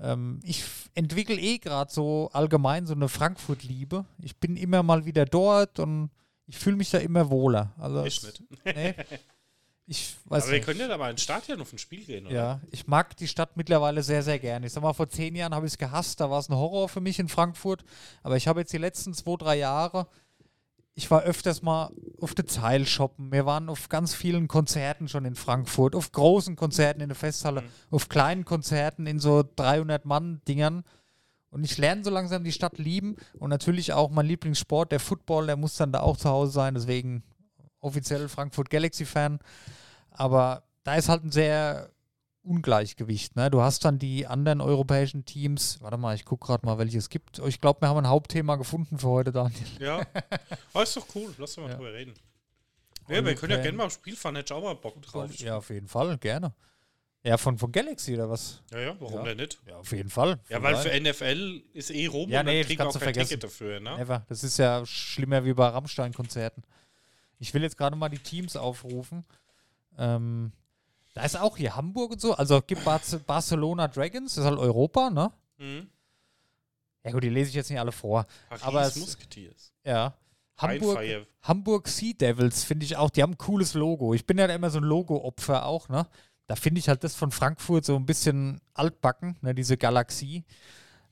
Ähm, 0.00 0.40
ich 0.42 0.64
entwickle 0.94 1.36
eh 1.36 1.58
gerade 1.58 1.92
so 1.92 2.30
allgemein 2.32 2.86
so 2.86 2.94
eine 2.94 3.08
Frankfurt-Liebe. 3.08 4.04
Ich 4.22 4.36
bin 4.36 4.56
immer 4.56 4.82
mal 4.82 5.04
wieder 5.06 5.24
dort 5.24 5.78
und 5.78 6.10
ich 6.46 6.56
fühle 6.58 6.76
mich 6.76 6.90
da 6.90 6.98
immer 6.98 7.30
wohler. 7.30 7.72
Also 7.78 8.04
Ich 8.04 8.22
nicht. 8.22 8.42
Nee, 8.64 8.94
ich 9.88 10.16
weiß 10.24 10.42
Aber 10.42 10.50
wir 10.52 10.58
nicht. 10.58 10.66
können 10.66 10.80
ja 10.80 10.88
da 10.88 10.98
mal 10.98 11.10
ins 11.12 11.22
Stadion 11.22 11.60
auf 11.60 11.72
ein 11.72 11.78
Spiel 11.78 12.04
gehen, 12.04 12.26
oder? 12.26 12.34
Ja, 12.34 12.60
ich 12.72 12.88
mag 12.88 13.16
die 13.16 13.28
Stadt 13.28 13.56
mittlerweile 13.56 14.02
sehr, 14.02 14.22
sehr 14.24 14.40
gerne. 14.40 14.66
Ich 14.66 14.72
sag 14.72 14.82
mal, 14.82 14.92
vor 14.92 15.08
zehn 15.08 15.36
Jahren 15.36 15.54
habe 15.54 15.64
ich 15.66 15.74
es 15.74 15.78
gehasst, 15.78 16.18
da 16.20 16.28
war 16.28 16.40
es 16.40 16.48
ein 16.48 16.56
Horror 16.56 16.88
für 16.88 17.00
mich 17.00 17.20
in 17.20 17.28
Frankfurt. 17.28 17.84
Aber 18.24 18.36
ich 18.36 18.48
habe 18.48 18.60
jetzt 18.60 18.72
die 18.72 18.78
letzten 18.78 19.14
zwei, 19.14 19.36
drei 19.36 19.56
Jahre, 19.58 20.08
ich 20.98 21.10
war 21.10 21.22
öfters 21.22 21.60
mal 21.60 21.90
auf 22.20 22.34
der 22.34 22.46
Zeil 22.46 22.86
shoppen. 22.86 23.30
Wir 23.30 23.44
waren 23.44 23.68
auf 23.68 23.90
ganz 23.90 24.14
vielen 24.14 24.48
Konzerten 24.48 25.08
schon 25.08 25.26
in 25.26 25.34
Frankfurt, 25.34 25.94
auf 25.94 26.10
großen 26.10 26.56
Konzerten 26.56 27.02
in 27.02 27.10
der 27.10 27.16
Festhalle, 27.16 27.60
Mhm. 27.60 27.66
auf 27.90 28.08
kleinen 28.08 28.46
Konzerten 28.46 29.06
in 29.06 29.20
so 29.20 29.44
300-Mann-Dingern. 29.56 30.84
Und 31.50 31.64
ich 31.64 31.76
lerne 31.76 32.02
so 32.02 32.10
langsam 32.10 32.44
die 32.44 32.52
Stadt 32.52 32.78
lieben. 32.78 33.16
Und 33.38 33.50
natürlich 33.50 33.92
auch 33.92 34.10
mein 34.10 34.26
Lieblingssport, 34.26 34.90
der 34.90 35.00
Football, 35.00 35.46
der 35.46 35.56
muss 35.56 35.76
dann 35.76 35.92
da 35.92 36.00
auch 36.00 36.16
zu 36.16 36.30
Hause 36.30 36.52
sein. 36.52 36.74
Deswegen 36.74 37.22
offiziell 37.80 38.28
Frankfurt 38.28 38.70
Galaxy-Fan. 38.70 39.38
Aber 40.10 40.62
da 40.82 40.94
ist 40.94 41.10
halt 41.10 41.24
ein 41.24 41.30
sehr 41.30 41.90
Ungleichgewicht. 42.46 43.36
Ne? 43.36 43.50
Du 43.50 43.60
hast 43.60 43.84
dann 43.84 43.98
die 43.98 44.26
anderen 44.26 44.60
europäischen 44.60 45.24
Teams. 45.24 45.78
Warte 45.82 45.96
mal, 45.96 46.14
ich 46.14 46.24
gucke 46.24 46.46
gerade 46.46 46.64
mal, 46.64 46.78
welche 46.78 46.98
es 46.98 47.08
gibt. 47.10 47.38
Ich 47.40 47.60
glaube, 47.60 47.80
wir 47.82 47.88
haben 47.88 47.98
ein 47.98 48.08
Hauptthema 48.08 48.56
gefunden 48.56 48.98
für 48.98 49.08
heute, 49.08 49.32
Daniel. 49.32 49.60
Ja. 49.80 50.06
Oh, 50.72 50.80
ist 50.80 50.96
doch 50.96 51.06
cool. 51.14 51.34
Lass 51.38 51.56
uns 51.58 51.66
mal 51.66 51.70
Ja. 51.70 51.76
drüber 51.76 51.92
reden. 51.92 52.14
Ja, 53.08 53.24
wir 53.24 53.34
können 53.36 53.52
ja 53.52 53.62
gerne 53.62 53.76
mal 53.78 53.84
aufs 53.86 53.94
Spiel 53.96 54.16
fahren. 54.16 54.36
Hätte 54.36 54.52
ich 54.52 54.58
auch 54.58 54.62
mal 54.64 54.74
Bock 54.74 55.00
drauf. 55.02 55.30
Ja, 55.36 55.56
auf 55.58 55.70
jeden 55.70 55.86
Fall, 55.88 56.16
gerne. 56.18 56.54
Ja, 57.22 57.36
von, 57.38 57.58
von 57.58 57.72
Galaxy 57.72 58.14
oder 58.14 58.30
was? 58.30 58.62
Ja, 58.72 58.78
ja, 58.80 58.96
warum 59.00 59.14
Ja. 59.18 59.22
denn 59.24 59.36
nicht? 59.38 59.60
Ja, 59.66 59.76
auf 59.78 59.90
jeden 59.92 60.10
Fall. 60.10 60.38
Ja, 60.48 60.62
weil 60.62 60.76
für 60.76 60.90
NFL 61.00 61.62
ist 61.72 61.90
eh 61.90 62.06
rum 62.06 62.30
Ja, 62.30 62.40
und 62.40 62.46
nee, 62.46 62.58
dann 62.60 62.66
kriegen 62.66 62.80
wir 62.80 62.88
auch 62.88 62.92
kein 62.92 63.02
vergessen. 63.02 63.28
Ticket 63.30 63.44
dafür, 63.44 63.80
ne? 63.80 63.96
Never. 63.96 64.24
Das 64.28 64.44
ist 64.44 64.58
ja 64.58 64.84
schlimmer 64.86 65.44
wie 65.44 65.52
bei 65.52 65.66
Rammstein-Konzerten. 65.68 66.62
Ich 67.38 67.52
will 67.52 67.62
jetzt 67.62 67.76
gerade 67.76 67.96
mal 67.96 68.08
die 68.08 68.18
Teams 68.18 68.56
aufrufen. 68.56 69.24
Ähm, 69.98 70.52
da 71.16 71.24
ist 71.24 71.38
auch 71.40 71.56
hier 71.56 71.74
Hamburg 71.74 72.12
und 72.12 72.20
so. 72.20 72.34
Also 72.34 72.60
gibt 72.60 72.84
Barce 72.84 73.18
Barcelona 73.26 73.88
Dragons, 73.88 74.34
das 74.34 74.44
ist 74.44 74.50
halt 74.50 74.58
Europa, 74.58 75.08
ne? 75.08 75.32
Mhm. 75.56 75.88
Ja 77.04 77.12
gut, 77.12 77.22
die 77.24 77.30
lese 77.30 77.48
ich 77.50 77.54
jetzt 77.56 77.70
nicht 77.70 77.80
alle 77.80 77.92
vor. 77.92 78.26
Paris 78.50 78.62
Aber 78.62 78.82
es- 78.82 78.96
Musketeers. 78.96 79.72
Ja. 79.84 80.12
Hamburg. 80.58 80.98
Hamburg 81.42 81.88
Sea 81.88 82.12
Devils 82.14 82.64
finde 82.64 82.84
ich 82.84 82.96
auch, 82.96 83.08
die 83.10 83.22
haben 83.22 83.32
ein 83.32 83.38
cooles 83.38 83.74
Logo. 83.74 84.12
Ich 84.14 84.26
bin 84.26 84.36
ja 84.38 84.46
immer 84.46 84.70
so 84.70 84.78
ein 84.78 84.84
Logo-Opfer 84.84 85.64
auch, 85.66 85.88
ne? 85.88 86.06
Da 86.46 86.54
finde 86.56 86.78
ich 86.78 86.88
halt 86.88 87.02
das 87.04 87.14
von 87.14 87.30
Frankfurt 87.30 87.84
so 87.84 87.96
ein 87.96 88.06
bisschen 88.06 88.60
altbacken, 88.74 89.36
ne, 89.40 89.54
diese 89.54 89.76
Galaxie. 89.76 90.44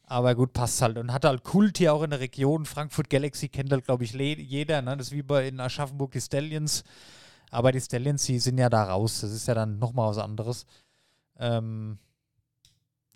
Aber 0.06 0.34
gut, 0.34 0.52
passt 0.52 0.82
halt. 0.82 0.98
Und 0.98 1.12
hat 1.12 1.24
halt 1.24 1.44
Kult 1.44 1.78
hier 1.78 1.94
auch 1.94 2.02
in 2.02 2.10
der 2.10 2.20
Region. 2.20 2.66
Frankfurt 2.66 3.08
Galaxy 3.08 3.48
kennt 3.48 3.72
halt, 3.72 3.84
glaube 3.86 4.04
ich, 4.04 4.12
jeder. 4.12 4.82
Ne? 4.82 4.96
Das 4.98 5.08
ist 5.08 5.12
wie 5.12 5.22
bei 5.22 5.48
in 5.48 5.60
Aschaffenburg 5.60 6.12
die 6.12 6.20
Stallions. 6.20 6.84
Aber 7.54 7.72
die 7.72 7.80
Stallions, 7.80 8.24
die 8.26 8.38
sind 8.38 8.58
ja 8.58 8.68
da 8.68 8.84
raus. 8.84 9.20
Das 9.20 9.30
ist 9.30 9.46
ja 9.46 9.54
dann 9.54 9.78
nochmal 9.78 10.08
was 10.10 10.18
anderes. 10.18 10.66
Ähm 11.38 11.98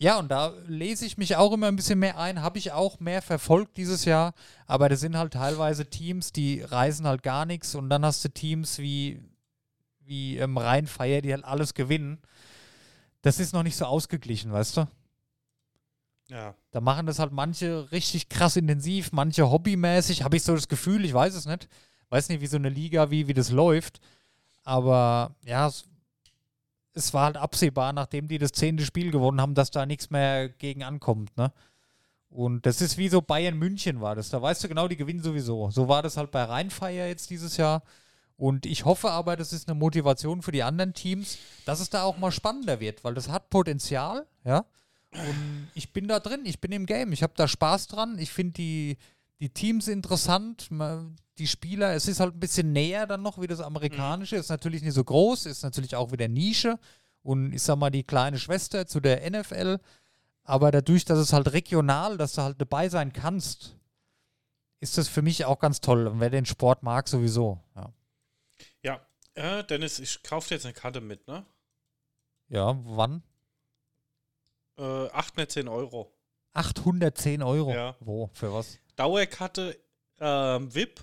ja, 0.00 0.18
und 0.18 0.28
da 0.28 0.54
lese 0.68 1.04
ich 1.04 1.18
mich 1.18 1.34
auch 1.34 1.52
immer 1.52 1.66
ein 1.66 1.74
bisschen 1.74 1.98
mehr 1.98 2.18
ein. 2.18 2.40
Habe 2.40 2.58
ich 2.58 2.70
auch 2.70 3.00
mehr 3.00 3.20
verfolgt 3.20 3.76
dieses 3.76 4.04
Jahr. 4.04 4.32
Aber 4.66 4.88
das 4.88 5.00
sind 5.00 5.16
halt 5.16 5.32
teilweise 5.32 5.86
Teams, 5.86 6.32
die 6.32 6.62
reisen 6.62 7.06
halt 7.06 7.24
gar 7.24 7.46
nichts. 7.46 7.74
Und 7.74 7.90
dann 7.90 8.04
hast 8.04 8.24
du 8.24 8.28
Teams 8.28 8.78
wie, 8.78 9.20
wie 10.04 10.38
ähm, 10.38 10.56
Rheinfeier, 10.56 11.20
die 11.20 11.32
halt 11.32 11.44
alles 11.44 11.74
gewinnen. 11.74 12.18
Das 13.22 13.40
ist 13.40 13.52
noch 13.52 13.64
nicht 13.64 13.76
so 13.76 13.86
ausgeglichen, 13.86 14.52
weißt 14.52 14.76
du? 14.76 14.88
Ja. 16.28 16.54
Da 16.70 16.80
machen 16.80 17.06
das 17.06 17.18
halt 17.18 17.32
manche 17.32 17.90
richtig 17.90 18.28
krass 18.28 18.54
intensiv, 18.56 19.10
manche 19.10 19.50
hobbymäßig, 19.50 20.22
habe 20.22 20.36
ich 20.36 20.44
so 20.44 20.54
das 20.54 20.68
Gefühl, 20.68 21.04
ich 21.04 21.14
weiß 21.14 21.34
es 21.34 21.46
nicht. 21.46 21.68
Weiß 22.10 22.28
nicht, 22.28 22.40
wie 22.40 22.46
so 22.46 22.56
eine 22.56 22.68
Liga, 22.68 23.10
wie, 23.10 23.26
wie 23.26 23.34
das 23.34 23.50
läuft. 23.50 24.00
Aber 24.68 25.34
ja, 25.46 25.66
es, 25.66 25.84
es 26.92 27.14
war 27.14 27.24
halt 27.24 27.38
absehbar, 27.38 27.94
nachdem 27.94 28.28
die 28.28 28.36
das 28.36 28.52
zehnte 28.52 28.84
Spiel 28.84 29.10
gewonnen 29.10 29.40
haben, 29.40 29.54
dass 29.54 29.70
da 29.70 29.86
nichts 29.86 30.10
mehr 30.10 30.50
gegen 30.50 30.82
ankommt, 30.82 31.34
ne? 31.38 31.52
Und 32.28 32.66
das 32.66 32.82
ist 32.82 32.98
wie 32.98 33.08
so 33.08 33.22
Bayern 33.22 33.56
München 33.56 34.02
war 34.02 34.14
das. 34.14 34.28
Da 34.28 34.42
weißt 34.42 34.62
du 34.62 34.68
genau, 34.68 34.86
die 34.86 34.98
gewinnen 34.98 35.22
sowieso. 35.22 35.70
So 35.70 35.88
war 35.88 36.02
das 36.02 36.18
halt 36.18 36.30
bei 36.30 36.42
Rheinfeier 36.42 37.06
jetzt 37.06 37.30
dieses 37.30 37.56
Jahr. 37.56 37.82
Und 38.36 38.66
ich 38.66 38.84
hoffe 38.84 39.10
aber, 39.10 39.36
das 39.36 39.54
ist 39.54 39.66
eine 39.66 39.78
Motivation 39.78 40.42
für 40.42 40.52
die 40.52 40.62
anderen 40.62 40.92
Teams, 40.92 41.38
dass 41.64 41.80
es 41.80 41.88
da 41.88 42.02
auch 42.02 42.18
mal 42.18 42.30
spannender 42.30 42.78
wird, 42.78 43.02
weil 43.04 43.14
das 43.14 43.30
hat 43.30 43.48
Potenzial, 43.48 44.26
ja. 44.44 44.66
Und 45.12 45.70
ich 45.72 45.94
bin 45.94 46.08
da 46.08 46.20
drin, 46.20 46.42
ich 46.44 46.60
bin 46.60 46.72
im 46.72 46.84
Game, 46.84 47.12
ich 47.12 47.22
habe 47.22 47.32
da 47.34 47.48
Spaß 47.48 47.86
dran. 47.86 48.18
Ich 48.18 48.30
finde 48.30 48.52
die, 48.52 48.98
die 49.40 49.50
Teams 49.50 49.88
interessant, 49.88 50.68
die 51.38 51.46
Spieler, 51.46 51.94
es 51.94 52.08
ist 52.08 52.20
halt 52.20 52.34
ein 52.34 52.40
bisschen 52.40 52.72
näher 52.72 53.06
dann 53.06 53.22
noch 53.22 53.40
wie 53.40 53.46
das 53.46 53.60
amerikanische, 53.60 54.36
ist 54.36 54.48
natürlich 54.48 54.82
nicht 54.82 54.94
so 54.94 55.04
groß, 55.04 55.46
ist 55.46 55.62
natürlich 55.62 55.94
auch 55.94 56.10
wieder 56.10 56.28
Nische 56.28 56.78
und 57.22 57.52
ich 57.52 57.62
sag 57.62 57.76
mal 57.76 57.90
die 57.90 58.02
kleine 58.02 58.38
Schwester 58.38 58.86
zu 58.86 59.00
der 59.00 59.28
NFL, 59.30 59.78
aber 60.42 60.70
dadurch, 60.70 61.04
dass 61.04 61.18
es 61.18 61.32
halt 61.32 61.52
regional, 61.52 62.16
dass 62.16 62.32
du 62.32 62.42
halt 62.42 62.60
dabei 62.60 62.88
sein 62.88 63.12
kannst, 63.12 63.76
ist 64.80 64.98
das 64.98 65.08
für 65.08 65.22
mich 65.22 65.44
auch 65.44 65.58
ganz 65.60 65.80
toll 65.80 66.06
und 66.08 66.20
wer 66.20 66.30
den 66.30 66.46
Sport 66.46 66.82
mag 66.82 67.08
sowieso, 67.08 67.60
ja. 67.76 67.92
Ja, 68.82 69.00
äh, 69.34 69.62
Dennis, 69.64 70.00
ich 70.00 70.22
kaufe 70.24 70.48
dir 70.48 70.54
jetzt 70.56 70.64
eine 70.64 70.74
Karte 70.74 71.00
mit, 71.00 71.28
ne? 71.28 71.46
Ja, 72.48 72.76
wann? 72.84 73.22
Äh, 74.78 75.08
810 75.10 75.68
Euro. 75.68 76.12
810 76.54 77.42
Euro. 77.42 77.72
Ja. 77.72 77.96
Wo? 78.00 78.30
Für 78.32 78.52
was? 78.52 78.78
Dauerkarte, 78.98 79.78
ähm, 80.20 80.74
VIP, 80.74 81.00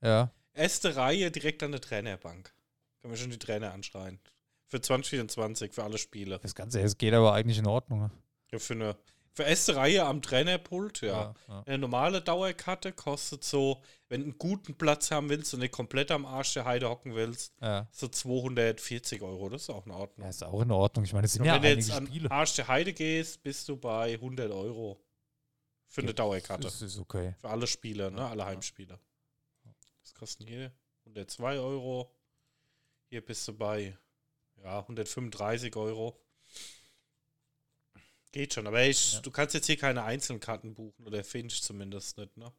Ja. 0.00 0.30
erste 0.54 0.96
Reihe 0.96 1.30
direkt 1.30 1.62
an 1.62 1.72
der 1.72 1.80
Trainerbank. 1.80 2.52
Können 3.00 3.12
wir 3.12 3.18
schon 3.18 3.30
die 3.30 3.38
Trainer 3.38 3.72
anschreien. 3.72 4.20
Für 4.68 4.80
2024, 4.80 5.72
für 5.72 5.82
alle 5.84 5.98
Spiele. 5.98 6.38
Das 6.38 6.54
Ganze 6.54 6.80
es 6.80 6.96
geht 6.96 7.12
aber 7.14 7.34
eigentlich 7.34 7.58
in 7.58 7.66
Ordnung. 7.66 8.10
Ja, 8.52 8.58
für 8.58 8.74
eine 8.74 8.96
für 9.34 9.44
erste 9.44 9.76
Reihe 9.76 10.04
am 10.04 10.20
Trainerpult, 10.20 11.00
ja. 11.00 11.34
ja. 11.48 11.62
Eine 11.64 11.78
normale 11.78 12.20
Dauerkarte 12.20 12.92
kostet 12.92 13.44
so, 13.44 13.82
wenn 14.08 14.20
du 14.20 14.26
einen 14.26 14.38
guten 14.38 14.74
Platz 14.74 15.10
haben 15.10 15.30
willst 15.30 15.54
und 15.54 15.60
nicht 15.60 15.72
komplett 15.72 16.10
am 16.10 16.26
Arsch 16.26 16.52
der 16.52 16.66
Heide 16.66 16.90
hocken 16.90 17.14
willst, 17.14 17.54
ja. 17.62 17.88
so 17.92 18.08
240 18.08 19.22
Euro. 19.22 19.48
Das 19.48 19.62
ist 19.62 19.70
auch 19.70 19.86
in 19.86 19.92
Ordnung. 19.92 20.24
Ja, 20.24 20.28
ist 20.30 20.44
auch 20.44 20.60
in 20.60 20.70
Ordnung. 20.70 21.04
Ich 21.06 21.14
meine, 21.14 21.24
es 21.24 21.32
sind 21.32 21.42
Und 21.42 21.46
ja 21.48 21.54
wenn 21.54 21.62
du 21.62 21.68
einige 21.68 21.80
jetzt 21.80 21.92
an 21.96 22.06
Spiele. 22.08 22.30
Arsch 22.30 22.54
der 22.56 22.68
Heide 22.68 22.92
gehst, 22.92 23.42
bist 23.42 23.68
du 23.70 23.76
bei 23.78 24.12
100 24.12 24.50
Euro 24.50 25.00
für 25.92 26.00
eine 26.00 26.14
Dauerkarte. 26.14 26.62
Das 26.62 26.80
ist 26.80 26.98
okay. 26.98 27.34
Für 27.38 27.50
alle 27.50 27.66
Spiele, 27.66 28.10
ne? 28.10 28.26
alle 28.26 28.46
Heimspiele. 28.46 28.98
Das 30.02 30.14
kosten 30.14 30.46
hier 30.46 30.72
102 31.04 31.58
Euro. 31.58 32.10
Hier 33.10 33.20
bist 33.20 33.46
du 33.46 33.52
bei 33.52 33.96
ja, 34.64 34.80
135 34.80 35.76
Euro. 35.76 36.18
Geht 38.32 38.54
schon, 38.54 38.66
aber 38.66 38.82
ich, 38.86 39.12
Ja. 39.12 39.20
du 39.20 39.30
kannst 39.30 39.54
jetzt 39.54 39.66
hier 39.66 39.76
keine 39.76 40.02
Einzelkarten 40.04 40.72
buchen 40.74 41.06
oder 41.06 41.22
finde 41.22 41.52
ich 41.54 41.62
zumindest 41.62 42.16
nicht, 42.16 42.34
ne? 42.38 42.50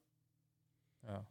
Ja. 1.08 1.26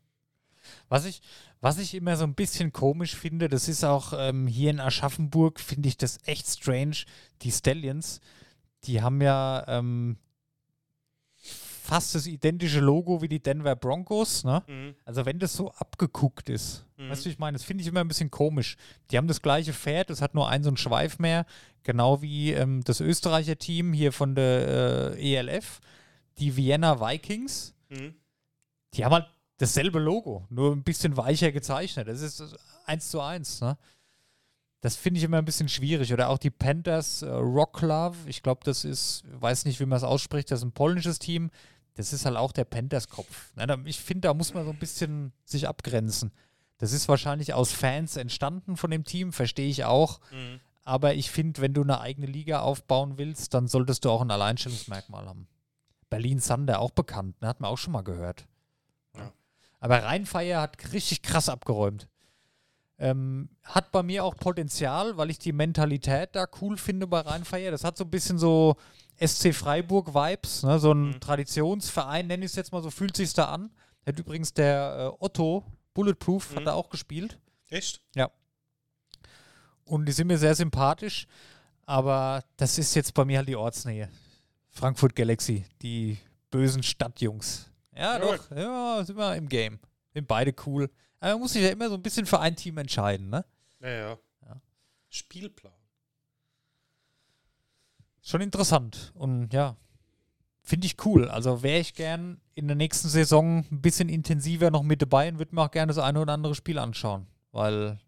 Was 0.88 1.04
ich, 1.04 1.22
was 1.60 1.78
ich 1.78 1.94
immer 1.94 2.16
so 2.16 2.24
ein 2.24 2.34
bisschen 2.34 2.72
komisch 2.72 3.14
finde, 3.14 3.48
das 3.48 3.68
ist 3.68 3.84
auch 3.84 4.12
ähm, 4.16 4.48
hier 4.48 4.70
in 4.70 4.80
Aschaffenburg, 4.80 5.60
finde 5.60 5.88
ich 5.88 5.96
das 5.96 6.18
echt 6.24 6.48
strange. 6.48 7.04
Die 7.42 7.52
Stallions, 7.52 8.20
die 8.84 9.02
haben 9.02 9.22
ja 9.22 9.64
ähm, 9.68 10.18
fast 11.92 12.14
das 12.14 12.26
identische 12.26 12.80
Logo 12.80 13.20
wie 13.22 13.28
die 13.28 13.42
Denver 13.42 13.76
Broncos. 13.76 14.44
Ne? 14.44 14.62
Mhm. 14.66 14.94
Also 15.04 15.26
wenn 15.26 15.38
das 15.38 15.54
so 15.54 15.70
abgeguckt 15.72 16.48
ist, 16.48 16.84
Mhm. 16.96 17.10
weißt 17.10 17.24
du, 17.24 17.28
ich 17.30 17.38
meine, 17.38 17.56
das 17.56 17.64
finde 17.64 17.82
ich 17.82 17.88
immer 17.88 18.00
ein 18.00 18.08
bisschen 18.08 18.30
komisch. 18.30 18.76
Die 19.10 19.16
haben 19.18 19.26
das 19.28 19.42
gleiche 19.42 19.72
Pferd, 19.72 20.08
das 20.10 20.22
hat 20.22 20.34
nur 20.34 20.48
einen 20.48 20.64
so 20.64 20.70
einen 20.70 20.76
Schweif 20.76 21.18
mehr, 21.18 21.44
genau 21.82 22.22
wie 22.22 22.52
ähm, 22.52 22.82
das 22.84 23.00
Österreicher 23.00 23.58
Team 23.58 23.92
hier 23.92 24.12
von 24.12 24.34
der 24.34 25.16
äh, 25.18 25.34
ELF, 25.34 25.80
die 26.38 26.56
Vienna 26.56 27.00
Vikings 27.00 27.74
Mhm. 27.90 28.14
die 28.94 29.04
haben 29.04 29.12
halt 29.12 29.26
dasselbe 29.58 29.98
Logo, 29.98 30.46
nur 30.48 30.72
ein 30.72 30.82
bisschen 30.82 31.16
weicher 31.16 31.52
gezeichnet. 31.52 32.08
Das 32.08 32.20
ist 32.22 32.42
eins 32.86 33.10
zu 33.10 33.20
eins, 33.20 33.60
ne? 33.60 33.76
Das 34.80 34.96
finde 34.96 35.18
ich 35.18 35.24
immer 35.24 35.38
ein 35.38 35.44
bisschen 35.44 35.68
schwierig. 35.68 36.12
Oder 36.12 36.28
auch 36.28 36.38
die 36.38 36.50
Panthers 36.50 37.22
äh, 37.22 37.28
Rock 37.28 37.82
Love, 37.82 38.16
ich 38.26 38.42
glaube, 38.42 38.62
das 38.64 38.84
ist, 38.84 39.22
weiß 39.30 39.64
nicht, 39.66 39.78
wie 39.78 39.86
man 39.86 39.96
es 39.98 40.02
ausspricht, 40.02 40.50
das 40.50 40.60
ist 40.60 40.64
ein 40.64 40.72
polnisches 40.72 41.18
Team. 41.20 41.50
Das 41.94 42.12
ist 42.12 42.24
halt 42.24 42.36
auch 42.36 42.52
der 42.52 42.64
Panthers-Kopf. 42.64 43.52
Ich 43.84 44.00
finde, 44.00 44.28
da 44.28 44.34
muss 44.34 44.54
man 44.54 44.64
so 44.64 44.70
ein 44.70 44.78
bisschen 44.78 45.32
sich 45.44 45.68
abgrenzen. 45.68 46.32
Das 46.78 46.92
ist 46.92 47.08
wahrscheinlich 47.08 47.54
aus 47.54 47.72
Fans 47.72 48.16
entstanden 48.16 48.76
von 48.76 48.90
dem 48.90 49.04
Team, 49.04 49.32
verstehe 49.32 49.68
ich 49.68 49.84
auch. 49.84 50.20
Mhm. 50.32 50.60
Aber 50.84 51.14
ich 51.14 51.30
finde, 51.30 51.60
wenn 51.60 51.74
du 51.74 51.82
eine 51.82 52.00
eigene 52.00 52.26
Liga 52.26 52.60
aufbauen 52.60 53.18
willst, 53.18 53.54
dann 53.54 53.68
solltest 53.68 54.04
du 54.04 54.10
auch 54.10 54.20
ein 54.20 54.30
Alleinstellungsmerkmal 54.30 55.26
haben. 55.26 55.46
Berlin 56.10 56.40
Thunder 56.40 56.80
auch 56.80 56.90
bekannt, 56.90 57.40
ne? 57.40 57.48
hat 57.48 57.60
man 57.60 57.70
auch 57.70 57.78
schon 57.78 57.92
mal 57.92 58.02
gehört. 58.02 58.46
Ja. 59.16 59.32
Aber 59.80 60.02
Rheinfeier 60.02 60.60
hat 60.60 60.92
richtig 60.92 61.22
krass 61.22 61.48
abgeräumt. 61.48 62.08
Ähm, 63.02 63.48
hat 63.64 63.90
bei 63.92 64.02
mir 64.02 64.24
auch 64.24 64.36
Potenzial, 64.36 65.16
weil 65.16 65.30
ich 65.30 65.38
die 65.38 65.52
Mentalität 65.52 66.30
da 66.36 66.46
cool 66.60 66.76
finde 66.76 67.06
bei 67.06 67.20
Rheinfeier. 67.20 67.70
Das 67.72 67.82
hat 67.84 67.96
so 67.96 68.04
ein 68.04 68.10
bisschen 68.10 68.38
so 68.38 68.76
SC 69.20 69.52
Freiburg-Vibes, 69.52 70.62
ne? 70.62 70.78
so 70.78 70.92
ein 70.92 71.08
Mhm. 71.08 71.20
Traditionsverein, 71.20 72.26
nenne 72.28 72.44
ich 72.44 72.52
es 72.52 72.56
jetzt 72.56 72.72
mal 72.72 72.82
so, 72.82 72.90
fühlt 72.90 73.16
sich 73.16 73.32
da 73.34 73.46
an. 73.46 73.70
Hat 74.06 74.18
übrigens 74.18 74.54
der 74.54 75.12
äh, 75.20 75.24
Otto 75.24 75.64
Bulletproof, 75.94 76.50
hat 76.54 76.60
Mhm. 76.62 76.66
er 76.68 76.74
auch 76.74 76.90
gespielt. 76.90 77.38
Echt? 77.68 78.00
Und 79.84 80.06
die 80.06 80.12
sind 80.12 80.28
mir 80.28 80.38
sehr 80.38 80.54
sympathisch. 80.54 81.26
Aber 81.84 82.44
das 82.56 82.78
ist 82.78 82.94
jetzt 82.94 83.12
bei 83.14 83.24
mir 83.24 83.38
halt 83.38 83.48
die 83.48 83.56
Ortsnähe. 83.56 84.08
Frankfurt 84.70 85.14
Galaxy, 85.16 85.64
die 85.82 86.16
bösen 86.50 86.82
Stadtjungs. 86.82 87.68
Ja, 87.94 88.18
Ja. 88.18 88.18
doch. 88.20 88.50
Ja, 88.56 89.04
sind 89.04 89.16
wir 89.18 89.34
im 89.36 89.48
Game. 89.48 89.78
Sind 90.14 90.28
beide 90.28 90.54
cool. 90.66 90.88
Aber 91.22 91.34
man 91.34 91.42
muss 91.42 91.52
sich 91.52 91.62
ja 91.62 91.68
immer 91.68 91.88
so 91.88 91.94
ein 91.94 92.02
bisschen 92.02 92.26
für 92.26 92.40
ein 92.40 92.56
Team 92.56 92.78
entscheiden, 92.78 93.30
ne? 93.30 93.44
Ja, 93.78 93.88
ja. 93.88 94.18
Ja. 94.44 94.60
Spielplan. 95.08 95.72
Schon 98.22 98.40
interessant. 98.40 99.12
Und 99.14 99.52
ja, 99.54 99.76
finde 100.64 100.88
ich 100.88 100.96
cool. 101.06 101.28
Also 101.28 101.62
wäre 101.62 101.78
ich 101.78 101.94
gern 101.94 102.40
in 102.56 102.66
der 102.66 102.74
nächsten 102.74 103.08
Saison 103.08 103.64
ein 103.70 103.80
bisschen 103.80 104.08
intensiver 104.08 104.72
noch 104.72 104.82
mit 104.82 105.00
dabei 105.00 105.28
und 105.28 105.38
würde 105.38 105.54
mir 105.54 105.62
auch 105.62 105.70
gerne 105.70 105.94
das 105.94 106.02
eine 106.02 106.20
oder 106.20 106.32
andere 106.32 106.56
Spiel 106.56 106.76
anschauen. 106.76 107.28
Weil 107.52 108.00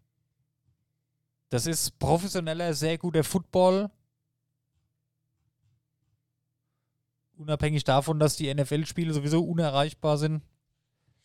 das 1.47 1.67
ist 1.67 1.97
professioneller, 1.99 2.73
sehr 2.73 2.97
guter 2.97 3.23
Football. 3.23 3.91
Unabhängig 7.37 7.85
davon, 7.85 8.19
dass 8.19 8.35
die 8.35 8.53
NFL-Spiele 8.53 9.13
sowieso 9.13 9.41
unerreichbar 9.41 10.17
sind. 10.17 10.43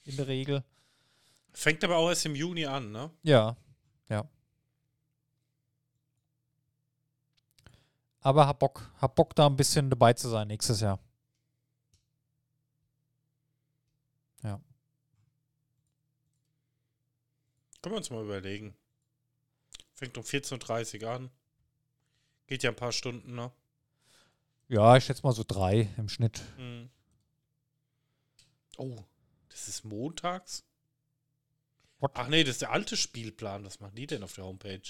In 0.05 0.17
der 0.17 0.29
Regel. 0.29 0.63
Fängt 1.53 1.85
aber 1.85 1.97
auch 1.97 2.09
erst 2.09 2.27
im 2.27 2.35
Juni 2.35 2.67
an, 2.67 2.93
ne? 2.93 3.11
Ja, 3.23 3.57
ja. 4.09 4.29
Aber 8.21 8.47
hab 8.47 8.59
Bock, 8.59 8.91
hab 9.01 9.15
Bock 9.15 9.35
da 9.35 9.47
ein 9.47 9.57
bisschen 9.57 9.91
dabei 9.91 10.13
zu 10.13 10.29
sein 10.29 10.49
nächstes 10.49 10.81
Jahr. 10.81 10.99
Können 17.83 17.95
wir 17.95 17.99
uns 17.99 18.11
mal 18.11 18.25
überlegen. 18.25 18.75
Fängt 19.95 20.17
um 20.19 20.25
14.30 20.25 21.03
Uhr 21.03 21.11
an. 21.11 21.31
Geht 22.47 22.63
ja 22.63 22.71
ein 22.71 22.77
paar 22.77 22.93
Stunden, 22.93 23.35
ne? 23.35 23.51
Ja, 24.69 24.97
ich 24.97 25.05
schätze 25.05 25.23
mal 25.23 25.33
so 25.33 25.45
drei 25.47 25.89
im 25.97 26.09
Schnitt. 26.09 26.43
Mhm. 26.59 26.91
Oh, 28.77 28.97
das 29.49 29.69
ist 29.69 29.85
montags? 29.85 30.65
What? 32.01 32.13
Ach 32.15 32.29
nee, 32.29 32.43
das 32.43 32.57
ist 32.57 32.63
der 32.63 32.73
alte 32.73 32.97
Spielplan. 32.97 33.65
Was 33.65 33.81
machen 33.81 33.95
die 33.95 34.07
denn 34.07 34.23
auf 34.23 34.35
der 34.35 34.45
Homepage? 34.45 34.83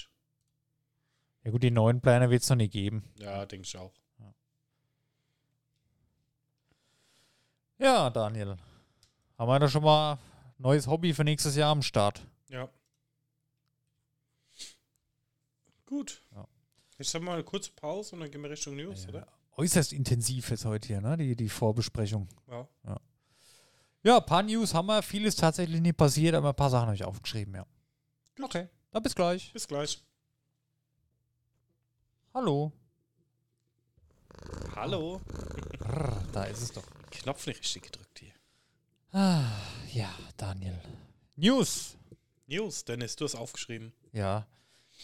Ja 1.43 1.51
gut, 1.51 1.63
die 1.63 1.71
neuen 1.71 2.01
Pläne 2.01 2.29
wird 2.29 2.43
es 2.43 2.49
noch 2.49 2.55
nicht 2.57 2.73
geben. 2.73 3.03
Ja, 3.17 3.45
denke 3.45 3.65
ich 3.65 3.77
auch. 3.77 3.93
Ja, 7.77 8.11
Daniel. 8.11 8.57
Haben 9.39 9.49
wir 9.49 9.59
da 9.59 9.67
schon 9.67 9.83
mal 9.83 10.19
neues 10.59 10.85
Hobby 10.85 11.13
für 11.13 11.23
nächstes 11.23 11.55
Jahr 11.55 11.71
am 11.71 11.81
Start? 11.81 12.21
Ja. 12.47 12.69
Gut. 15.87 16.21
Ja. 16.35 16.47
Ich 16.99 17.13
habe 17.15 17.25
mal 17.25 17.33
eine 17.33 17.43
kurze 17.43 17.71
Pause 17.71 18.15
und 18.15 18.21
dann 18.21 18.29
gehen 18.29 18.41
wir 18.43 18.51
Richtung 18.51 18.75
News, 18.75 19.07
oder? 19.07 19.27
Äußerst 19.57 19.93
intensiv 19.93 20.51
jetzt 20.51 20.63
heute 20.63 20.87
hier, 20.87 21.01
ne? 21.01 21.17
Die, 21.17 21.35
die 21.35 21.49
Vorbesprechung. 21.49 22.29
Ja. 22.47 22.67
Ja, 22.85 23.01
ein 24.03 24.25
paar 24.25 24.43
News 24.43 24.73
haben 24.73 24.87
wir. 24.87 25.01
Viel 25.01 25.25
ist 25.25 25.39
tatsächlich 25.39 25.81
nicht 25.81 25.97
passiert, 25.97 26.35
aber 26.35 26.49
ein 26.49 26.55
paar 26.55 26.69
Sachen 26.69 26.87
habe 26.87 26.95
ich 26.95 27.03
aufgeschrieben, 27.03 27.53
ja. 27.55 27.65
Gut. 28.35 28.45
Okay, 28.45 28.67
dann 28.91 29.03
bis 29.03 29.15
gleich. 29.15 29.53
Bis 29.53 29.67
gleich. 29.67 30.03
Hallo. 32.33 32.71
Hallo. 34.75 35.21
Da 36.31 36.45
ist 36.45 36.61
es 36.61 36.71
doch. 36.71 36.83
Knopf 37.11 37.45
nicht 37.45 37.59
richtig 37.59 37.83
gedrückt 37.83 38.19
hier. 38.19 38.33
Ah, 39.11 39.43
ja, 39.91 40.09
Daniel. 40.37 40.79
News. 41.35 41.97
News, 42.47 42.83
Dennis, 42.85 43.15
du 43.15 43.25
hast 43.25 43.35
aufgeschrieben. 43.35 43.93
Ja, 44.11 44.47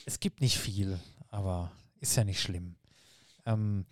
es 0.05 0.19
gibt 0.19 0.41
nicht 0.41 0.57
viel, 0.57 0.99
aber 1.29 1.71
ist 1.99 2.15
ja 2.15 2.23
nicht 2.23 2.41
schlimm. 2.41 2.75
Ähm, 3.45 3.85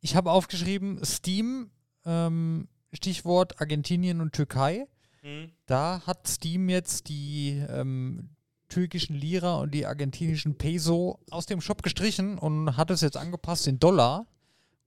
ich 0.00 0.16
habe 0.16 0.30
aufgeschrieben, 0.30 1.04
Steam, 1.04 1.70
ähm, 2.04 2.68
Stichwort 2.92 3.60
Argentinien 3.60 4.20
und 4.20 4.32
Türkei. 4.32 4.86
Mhm. 5.22 5.50
Da 5.66 6.02
hat 6.06 6.26
Steam 6.28 6.68
jetzt 6.68 7.08
die 7.08 7.62
ähm, 7.70 8.30
türkischen 8.68 9.14
Lira 9.16 9.56
und 9.56 9.72
die 9.72 9.86
argentinischen 9.86 10.56
Peso 10.58 11.18
aus 11.30 11.46
dem 11.46 11.60
Shop 11.60 11.82
gestrichen 11.82 12.38
und 12.38 12.76
hat 12.76 12.90
es 12.90 13.00
jetzt 13.00 13.16
angepasst 13.16 13.66
in 13.66 13.78
Dollar. 13.78 14.26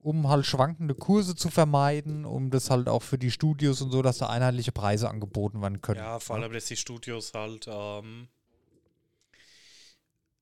um 0.00 0.28
halt 0.28 0.46
schwankende 0.46 0.94
Kurse 0.94 1.34
zu 1.34 1.48
vermeiden, 1.50 2.24
um 2.26 2.50
das 2.50 2.70
halt 2.70 2.88
auch 2.88 3.02
für 3.02 3.18
die 3.18 3.32
Studios 3.32 3.82
und 3.82 3.90
so, 3.90 4.02
dass 4.02 4.18
da 4.18 4.28
einheitliche 4.28 4.70
Preise 4.70 5.10
angeboten 5.10 5.60
werden 5.62 5.80
können. 5.80 5.98
Ja, 5.98 6.20
vor 6.20 6.36
allem, 6.36 6.52
dass 6.52 6.66
die 6.66 6.76
Studios 6.76 7.32
halt 7.34 7.66
ähm, 7.68 8.28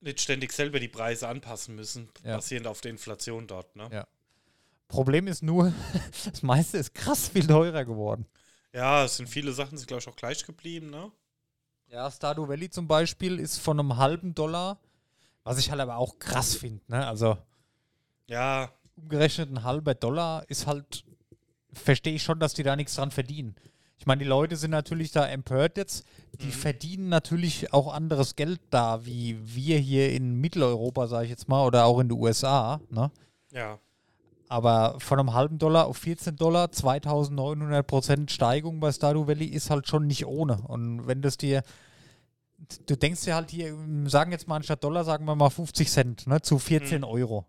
nicht 0.00 0.20
ständig 0.20 0.52
selber 0.52 0.80
die 0.80 0.88
Preise 0.88 1.28
anpassen 1.28 1.74
müssen, 1.76 2.08
Ja. 2.24 2.36
basierend 2.36 2.66
auf 2.66 2.82
der 2.82 2.90
Inflation 2.90 3.46
dort. 3.46 3.74
Ne? 3.74 3.88
Ja. 3.90 4.06
Problem 4.94 5.26
ist 5.26 5.42
nur, 5.42 5.72
das 6.24 6.42
meiste 6.42 6.78
ist 6.78 6.94
krass 6.94 7.28
viel 7.28 7.46
teurer 7.46 7.84
geworden. 7.84 8.26
Ja, 8.72 9.04
es 9.04 9.16
sind 9.16 9.28
viele 9.28 9.52
Sachen, 9.52 9.76
sind 9.76 9.88
glaube 9.88 10.00
ich 10.00 10.08
auch 10.08 10.14
gleich 10.14 10.46
geblieben. 10.46 10.88
Ne? 10.90 11.10
Ja, 11.88 12.08
Stardew 12.10 12.48
Valley 12.48 12.70
zum 12.70 12.86
Beispiel 12.86 13.40
ist 13.40 13.58
von 13.58 13.80
einem 13.80 13.96
halben 13.96 14.34
Dollar, 14.34 14.78
was 15.42 15.58
ich 15.58 15.70
halt 15.70 15.80
aber 15.80 15.96
auch 15.96 16.18
krass 16.20 16.54
finde. 16.54 16.80
Ne? 16.86 17.04
Also 17.06 17.36
Ja, 18.28 18.70
umgerechnet 18.94 19.50
ein 19.50 19.64
halber 19.64 19.94
Dollar 19.94 20.48
ist 20.48 20.68
halt, 20.68 21.04
verstehe 21.72 22.14
ich 22.14 22.22
schon, 22.22 22.38
dass 22.38 22.54
die 22.54 22.62
da 22.62 22.76
nichts 22.76 22.94
dran 22.94 23.10
verdienen. 23.10 23.56
Ich 23.96 24.06
meine, 24.06 24.22
die 24.22 24.28
Leute 24.28 24.56
sind 24.56 24.70
natürlich 24.70 25.10
da 25.12 25.26
empört 25.26 25.76
jetzt. 25.76 26.04
Die 26.40 26.50
verdienen 26.50 27.08
natürlich 27.08 27.72
auch 27.72 27.92
anderes 27.92 28.36
Geld 28.36 28.60
da, 28.70 29.04
wie 29.06 29.38
wir 29.42 29.78
hier 29.78 30.12
in 30.12 30.34
Mitteleuropa, 30.40 31.06
sage 31.08 31.24
ich 31.24 31.30
jetzt 31.30 31.48
mal, 31.48 31.64
oder 31.66 31.84
auch 31.84 31.98
in 32.00 32.08
den 32.08 32.18
USA. 32.18 32.80
Ne? 32.90 33.10
ja, 33.50 33.78
Aber 34.54 35.00
von 35.00 35.18
einem 35.18 35.34
halben 35.34 35.58
Dollar 35.58 35.86
auf 35.86 35.96
14 35.96 36.36
Dollar, 36.36 36.70
2900 36.70 37.84
Prozent 37.84 38.30
Steigung 38.30 38.78
bei 38.78 38.92
Stardew 38.92 39.26
Valley 39.26 39.46
ist 39.46 39.68
halt 39.68 39.88
schon 39.88 40.06
nicht 40.06 40.26
ohne. 40.26 40.62
Und 40.68 41.08
wenn 41.08 41.22
das 41.22 41.36
dir, 41.36 41.64
du 42.86 42.94
denkst 42.94 43.22
dir 43.22 43.34
halt 43.34 43.50
hier, 43.50 43.76
sagen 44.06 44.30
jetzt 44.30 44.46
mal 44.46 44.54
anstatt 44.54 44.84
Dollar, 44.84 45.02
sagen 45.02 45.24
wir 45.24 45.34
mal 45.34 45.50
50 45.50 45.90
Cent, 45.90 46.26
ne, 46.28 46.40
zu 46.40 46.60
14 46.60 47.02
Euro. 47.02 47.46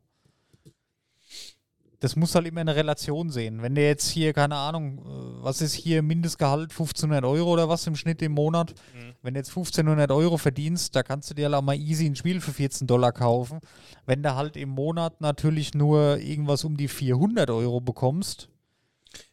Das 2.05 2.15
muss 2.15 2.35
halt 2.35 2.45
immer 2.45 2.61
eine 2.61 2.75
Relation 2.75 3.31
sehen. 3.31 3.63
Wenn 3.63 3.73
der 3.73 3.87
jetzt 3.87 4.11
hier, 4.11 4.31
keine 4.31 4.57
Ahnung, 4.57 4.99
äh, 4.99 5.43
was 5.43 5.59
ist 5.59 5.73
hier 5.73 6.03
Mindestgehalt, 6.03 6.69
1500 6.69 7.25
Euro 7.25 7.51
oder 7.51 7.67
was 7.67 7.87
im 7.87 7.95
Schnitt 7.95 8.21
im 8.21 8.33
Monat, 8.33 8.75
wenn 9.23 9.33
du 9.33 9.39
jetzt 9.39 9.49
1500 9.49 10.11
Euro 10.11 10.37
verdienst, 10.37 10.95
da 10.95 11.01
kannst 11.01 11.31
du 11.31 11.33
dir 11.33 11.45
halt 11.45 11.55
auch 11.55 11.63
mal 11.63 11.75
easy 11.75 12.05
ein 12.05 12.15
Spiel 12.15 12.41
für 12.41 12.53
14 12.53 12.85
Dollar 12.85 13.11
kaufen. 13.11 13.59
Wenn 14.05 14.21
du 14.21 14.35
halt 14.35 14.55
im 14.55 14.69
Monat 14.69 15.19
natürlich 15.19 15.73
nur 15.73 16.19
irgendwas 16.19 16.63
um 16.63 16.77
die 16.77 16.89
400 16.89 17.49
Euro 17.49 17.81
bekommst, 17.81 18.49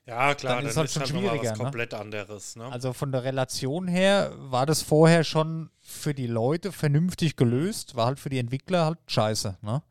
ja 0.07 0.35
klar, 0.35 0.55
Dann 0.55 0.65
dann, 0.65 0.71
ist 0.71 0.77
halt 0.79 0.87
ist 0.87 0.95
schon 0.95 1.03
halt 1.03 1.11
schwieriger, 1.11 1.51
was 1.51 1.59
ne? 1.59 1.65
komplett 1.65 1.93
anderes. 1.93 2.57
Ne? 2.57 2.73
also 2.73 2.95
von 2.95 3.13
der 3.13 3.25
Relation 3.25 3.87
her 3.87 4.33
war 4.39 4.65
das 4.65 4.81
vorher 4.81 5.25
schon 5.25 5.69
für 5.83 6.15
die 6.15 6.27
Leute 6.27 6.73
vernünftig 6.73 7.37
gelöst, 7.37 7.97
war 7.97 8.07
halt 8.07 8.19
für 8.19 8.31
die 8.31 8.39
Entwickler 8.39 8.87
halt 8.87 8.99
scheiße. 9.09 9.59
Ne? 9.61 9.83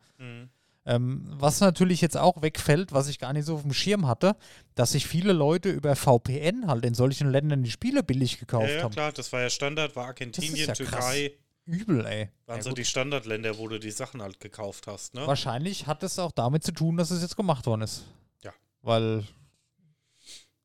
Ähm, 0.84 1.24
was 1.28 1.60
natürlich 1.60 2.00
jetzt 2.00 2.16
auch 2.16 2.42
wegfällt, 2.42 2.90
was 2.92 3.06
ich 3.08 3.20
gar 3.20 3.32
nicht 3.32 3.44
so 3.44 3.54
auf 3.54 3.62
dem 3.62 3.72
Schirm 3.72 4.08
hatte, 4.08 4.34
dass 4.74 4.92
sich 4.92 5.06
viele 5.06 5.32
Leute 5.32 5.70
über 5.70 5.94
VPN 5.94 6.66
halt 6.66 6.84
in 6.84 6.94
solchen 6.94 7.30
Ländern 7.30 7.62
die 7.62 7.70
Spiele 7.70 8.02
billig 8.02 8.32
Ja, 8.34 8.38
gekauft 8.40 8.68
ja, 8.70 8.82
haben. 8.82 8.92
klar, 8.92 9.12
das 9.12 9.32
war 9.32 9.40
ja 9.42 9.50
Standard, 9.50 9.94
war 9.94 10.06
Argentinien, 10.06 10.56
ja 10.56 10.66
krass. 10.66 10.76
Türkei, 10.78 11.32
Übel, 11.66 12.04
ey. 12.04 12.30
waren 12.46 12.56
Ja, 12.56 12.62
so 12.64 12.70
gut. 12.70 12.78
die 12.78 12.84
Standardländer, 12.84 13.58
wo 13.58 13.68
du 13.68 13.78
die 13.78 13.92
Sachen 13.92 14.20
halt 14.22 14.40
gekauft 14.40 14.88
hast. 14.88 15.14
Ne? 15.14 15.24
Wahrscheinlich 15.24 15.86
hat 15.86 16.02
es 16.02 16.18
auch 16.18 16.32
damit 16.32 16.64
zu 16.64 16.72
tun, 16.72 16.96
dass 16.96 17.12
es 17.12 17.22
jetzt 17.22 17.36
gemacht 17.36 17.64
worden 17.66 17.82
ist. 17.82 18.02
Ja. 18.42 18.52
Weil, 18.82 19.22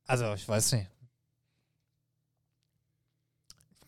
also 0.07 0.33
ich 0.33 0.47
weiß 0.49 0.71
nicht. 0.71 0.87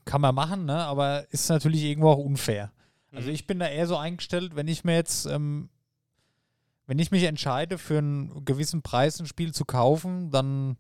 Kann 0.06 0.22
man 0.22 0.34
machen, 0.34 0.66
ne? 0.66 0.76
aber 0.86 1.26
ist 1.32 1.50
natürlich 1.50 1.84
irgendwo 1.84 2.10
auch 2.12 2.18
unfair. 2.18 2.72
Also 3.12 3.30
Mhm. 3.30 3.34
ich 3.34 3.48
bin 3.48 3.60
da 3.60 3.68
eher 3.68 3.88
so 3.88 3.98
eingestellt, 3.98 4.56
wenn 4.56 4.68
ich 4.68 4.84
mir 4.84 4.94
jetzt, 4.96 5.26
ähm, 5.26 5.70
wenn 6.90 7.00
ich 7.00 7.12
mich 7.12 7.24
entscheide, 7.24 7.78
für 7.78 8.00
einen 8.00 8.44
gewissen 8.46 8.82
Preis 8.82 9.20
ein 9.20 9.28
Spiel 9.28 9.54
zu 9.54 9.64
kaufen, 9.64 10.32
dann 10.32 10.78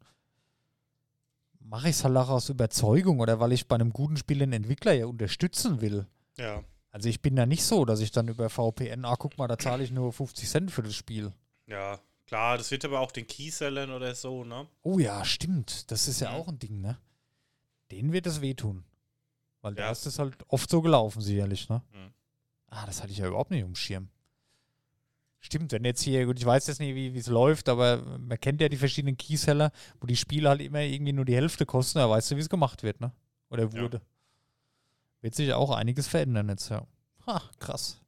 mache 1.60 1.90
ich 1.90 1.96
es 1.98 2.04
halt 2.04 2.18
auch 2.18 2.30
aus 2.30 2.50
Überzeugung 2.50 3.20
oder 3.20 3.40
weil 3.40 3.52
ich 3.52 3.68
bei 3.68 3.76
einem 3.76 3.92
guten 3.92 4.18
Spiel 4.18 4.40
den 4.40 4.54
Entwickler 4.54 4.94
ja 4.94 5.06
unterstützen 5.06 5.82
will. 5.82 6.08
Ja, 6.38 6.64
Also 6.92 7.10
ich 7.10 7.22
bin 7.22 7.36
da 7.36 7.46
nicht 7.46 7.64
so, 7.64 7.86
dass 7.86 8.00
ich 8.00 8.12
dann 8.12 8.28
über 8.28 8.50
VPN, 8.50 9.06
ah, 9.06 9.16
guck 9.18 9.38
mal, 9.38 9.48
da 9.48 9.58
zahle 9.58 9.84
ich 9.84 9.92
nur 9.92 10.12
50 10.12 10.50
Cent 10.50 10.72
für 10.72 10.82
das 10.84 10.96
Spiel. 10.96 11.32
ja, 11.68 12.00
klar, 12.26 12.58
das 12.58 12.72
wird 12.72 12.86
aber 12.86 13.00
auch 13.00 13.12
den 13.12 13.28
Keysellern 13.28 13.92
oder 13.92 14.16
so, 14.16 14.44
ne? 14.44 14.68
Oh 14.82 14.98
ja, 15.00 15.24
stimmt. 15.26 15.92
Das 15.92 16.08
ist 16.08 16.20
ja 16.22 16.30
Mhm. 16.32 16.36
auch 16.36 16.48
ein 16.48 16.58
Ding, 16.60 16.82
ne? 16.82 16.98
Denen 17.92 18.12
wird 18.14 18.26
es 18.28 18.42
wehtun. 18.42 18.84
Weil 19.62 19.76
da 19.76 19.84
Ja. 19.84 19.92
ist 19.92 20.06
es 20.08 20.18
halt 20.18 20.36
oft 20.48 20.70
so 20.70 20.82
gelaufen, 20.82 21.22
sicherlich, 21.22 21.70
ne? 21.70 21.84
Mhm. 21.94 22.14
Ah, 22.68 22.86
das 22.88 23.02
hatte 23.04 23.12
ich 23.12 23.18
ja 23.20 23.28
überhaupt 23.28 23.52
nicht 23.52 23.62
im 23.62 23.76
Schirm. 23.76 24.10
Stimmt, 25.42 25.72
wenn 25.72 25.86
jetzt 25.86 26.02
hier, 26.02 26.26
gut, 26.26 26.38
ich 26.38 26.46
weiß 26.46 26.68
jetzt 26.68 26.80
nicht, 26.80 26.96
wie 26.96 27.18
es 27.18 27.28
läuft, 27.28 27.70
aber 27.70 28.04
man 28.20 28.40
kennt 28.40 28.60
ja 28.60 28.68
die 28.68 28.76
verschiedenen 28.78 29.16
Keyseller, 29.18 29.72
wo 30.02 30.08
die 30.08 30.18
Spiele 30.18 30.50
halt 30.50 30.62
immer 30.62 30.82
irgendwie 30.82 31.14
nur 31.14 31.24
die 31.26 31.36
Hälfte 31.36 31.66
kosten, 31.66 32.00
da 32.00 32.10
weißt 32.10 32.32
du, 32.32 32.36
wie 32.36 32.42
es 32.42 32.50
gemacht 32.50 32.84
wird, 32.84 33.00
ne? 33.00 33.14
Oder 33.50 33.64
Ja. 33.64 33.82
wurde. 33.82 34.02
Wird 35.22 35.36
sich 35.36 35.54
auch 35.54 35.72
einiges 35.72 36.08
verändern 36.08 36.50
jetzt, 36.50 36.70
ja. 36.70 36.86
Ha, 37.26 37.42
krass. 37.60 38.02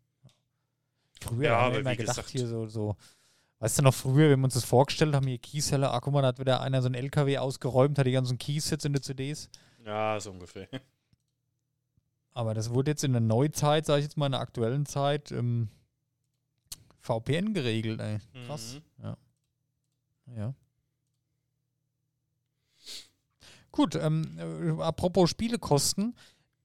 Früher 1.21 1.45
Ja, 1.49 1.61
haben 1.61 1.73
wir 1.73 1.79
immer 1.81 1.95
gedacht, 1.95 2.15
gesagt- 2.17 2.29
hier 2.31 2.47
so, 2.47 2.65
so, 2.67 2.95
weißt 3.59 3.79
du 3.79 3.83
noch, 3.83 3.93
früher, 3.93 4.29
wenn 4.29 4.39
wir 4.39 4.45
uns 4.45 4.55
das 4.55 4.65
vorgestellt 4.65 5.15
haben, 5.15 5.27
hier 5.27 5.37
Keyseller, 5.37 5.93
ah, 5.93 5.99
guck 6.01 6.13
mal, 6.13 6.21
da 6.21 6.29
hat 6.29 6.39
wieder 6.39 6.61
einer 6.61 6.81
so 6.81 6.87
einen 6.87 6.95
LKW 6.95 7.37
ausgeräumt, 7.37 7.97
hat 7.97 8.05
die 8.07 8.11
ganzen 8.11 8.37
Keys 8.39 8.69
jetzt 8.71 8.85
in 8.85 8.91
den 8.93 9.01
CDs. 9.03 9.49
Ja, 9.85 10.19
so 10.19 10.31
ungefähr. 10.31 10.67
Aber 12.33 12.53
das 12.53 12.69
wurde 12.71 12.91
jetzt 12.91 13.03
in 13.03 13.11
der 13.13 13.21
Neuzeit, 13.21 13.85
sage 13.85 13.99
ich 13.99 14.05
jetzt 14.05 14.17
mal, 14.17 14.25
in 14.27 14.31
der 14.33 14.41
aktuellen 14.41 14.85
Zeit, 14.85 15.31
ähm, 15.31 15.69
VPN 17.01 17.53
geregelt, 17.53 17.99
ey. 17.99 18.19
Krass. 18.45 18.79
Mhm. 18.97 19.03
Ja. 19.03 19.17
Ja. 20.37 20.53
Gut, 23.71 23.95
ähm, 23.95 24.37
äh, 24.37 24.81
apropos 24.81 25.29
Spielekosten. 25.29 26.15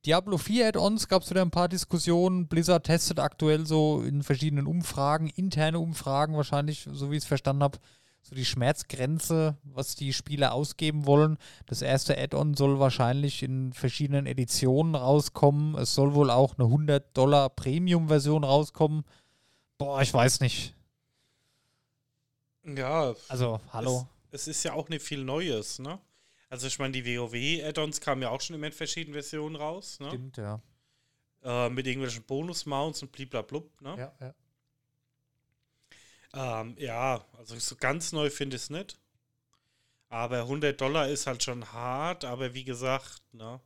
Diablo 0.05 0.39
4 0.39 0.69
Add-ons 0.69 1.09
gab 1.09 1.23
es 1.23 1.31
wieder 1.31 1.43
ein 1.43 1.51
paar 1.51 1.69
Diskussionen. 1.69 2.47
Blizzard 2.47 2.87
testet 2.87 3.19
aktuell 3.19 3.67
so 3.67 4.03
in 4.03 4.23
verschiedenen 4.23 4.67
Umfragen, 4.67 5.29
interne 5.29 5.81
Umfragen 5.81 6.37
wahrscheinlich, 6.37 6.89
so 6.93 7.11
wie 7.11 7.17
ich 7.17 7.23
es 7.23 7.29
verstanden 7.29 7.65
habe, 7.65 7.79
so 8.23 8.35
die 8.35 8.45
Schmerzgrenze, 8.45 9.57
was 9.65 9.97
die 9.97 10.13
Spieler 10.13 10.53
ausgeben 10.53 11.07
wollen. 11.07 11.39
Das 11.67 11.83
erste 11.83 12.19
Add-on 12.19 12.55
soll 12.55 12.79
wahrscheinlich 12.79 13.43
in 13.43 13.73
verschiedenen 13.73 14.27
Editionen 14.27 14.95
rauskommen. 14.95 15.77
Es 15.77 15.95
soll 15.95 16.15
wohl 16.15 16.31
auch 16.31 16.57
eine 16.57 16.67
100 16.67 17.17
Dollar 17.17 17.49
Premium-Version 17.49 18.45
rauskommen. 18.45 19.05
Boah, 19.79 20.01
ich 20.03 20.13
weiß 20.13 20.41
nicht. 20.41 20.75
Ja, 22.65 23.15
Also, 23.29 23.61
hallo. 23.73 24.09
es 24.31 24.49
ist 24.49 24.63
ja 24.65 24.73
auch 24.73 24.89
nicht 24.89 25.05
viel 25.05 25.23
Neues, 25.23 25.79
ne? 25.79 26.01
Also 26.49 26.67
ich 26.67 26.79
meine, 26.79 26.93
die 26.93 27.05
WoW-Add-ons 27.19 28.01
kamen 28.01 28.23
ja 28.23 28.31
auch 28.31 28.41
schon 28.41 28.57
immer 28.57 28.67
in 28.69 28.73
verschiedenen 28.73 29.15
Versionen 29.15 29.57
raus, 29.57 30.01
ne? 30.01 30.09
Stimmt, 30.09 30.37
ja. 30.37 30.61
Äh, 31.43 31.71
mit 31.71 31.87
irgendwelchen 31.87 32.25
Bonus-Mounts 32.25 33.03
und 33.03 33.13
bliblablub, 33.13 33.81
ne? 33.81 33.97
Ja, 33.99 34.13
ja. 34.21 34.35
Ähm, 36.61 36.77
ja, 36.79 37.25
also 37.39 37.59
so 37.59 37.77
ganz 37.77 38.13
neu 38.13 38.31
finde 38.31 38.57
ich 38.57 38.63
es 38.63 38.71
nicht. 38.71 38.99
Aber 40.09 40.41
100 40.41 40.81
Dollar 40.81 41.09
ist 41.09 41.27
halt 41.27 41.43
schon 41.43 41.73
hart, 41.73 42.25
aber 42.25 42.55
wie 42.55 42.65
gesagt, 42.65 43.23
ne? 43.33 43.61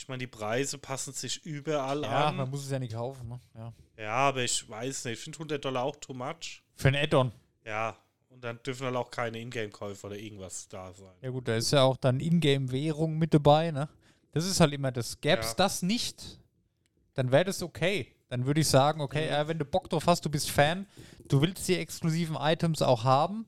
Ich 0.00 0.08
meine, 0.08 0.20
die 0.20 0.26
Preise 0.28 0.78
passen 0.78 1.12
sich 1.12 1.44
überall 1.44 2.00
Ja, 2.04 2.28
an. 2.28 2.36
man 2.38 2.48
muss 2.48 2.64
es 2.64 2.70
ja 2.70 2.78
nicht 2.78 2.94
kaufen, 2.94 3.28
ne? 3.28 3.38
Ja. 3.54 3.72
Ja, 3.98 4.12
aber 4.14 4.42
ich 4.42 4.66
weiß 4.66 5.04
nicht, 5.04 5.18
ich 5.18 5.20
finde 5.20 5.36
100 5.38 5.62
Dollar 5.62 5.82
auch 5.84 5.96
too 5.96 6.14
much. 6.14 6.62
Für 6.74 6.88
ein 6.88 6.96
Add-on. 6.96 7.30
Ja, 7.66 7.94
und 8.30 8.42
dann 8.42 8.58
dürfen 8.62 8.86
halt 8.86 8.96
auch 8.96 9.10
keine 9.10 9.38
Ingame-Käufer 9.38 10.06
oder 10.06 10.16
irgendwas 10.16 10.66
da 10.68 10.90
sein. 10.94 11.12
Ja 11.20 11.28
gut, 11.28 11.46
da 11.48 11.54
ist 11.54 11.70
ja 11.72 11.82
auch 11.82 11.98
dann 11.98 12.18
Ingame-Währung 12.18 13.18
mit 13.18 13.34
dabei, 13.34 13.72
ne? 13.72 13.90
Das 14.32 14.46
ist 14.46 14.58
halt 14.58 14.72
immer 14.72 14.90
das. 14.90 15.20
Gäbe 15.20 15.40
es 15.42 15.48
Ja. 15.50 15.54
das 15.56 15.82
nicht, 15.82 16.40
dann 17.12 17.30
wäre 17.30 17.44
das 17.44 17.62
okay. 17.62 18.08
Dann 18.30 18.46
würde 18.46 18.62
ich 18.62 18.68
sagen, 18.68 19.02
okay, 19.02 19.26
Mhm. 19.26 19.32
ja, 19.32 19.48
wenn 19.48 19.58
du 19.58 19.66
Bock 19.66 19.90
drauf 19.90 20.06
hast, 20.06 20.24
du 20.24 20.30
bist 20.30 20.50
Fan, 20.50 20.86
du 21.28 21.42
willst 21.42 21.68
die 21.68 21.76
exklusiven 21.76 22.36
Items 22.40 22.80
auch 22.80 23.04
haben, 23.04 23.44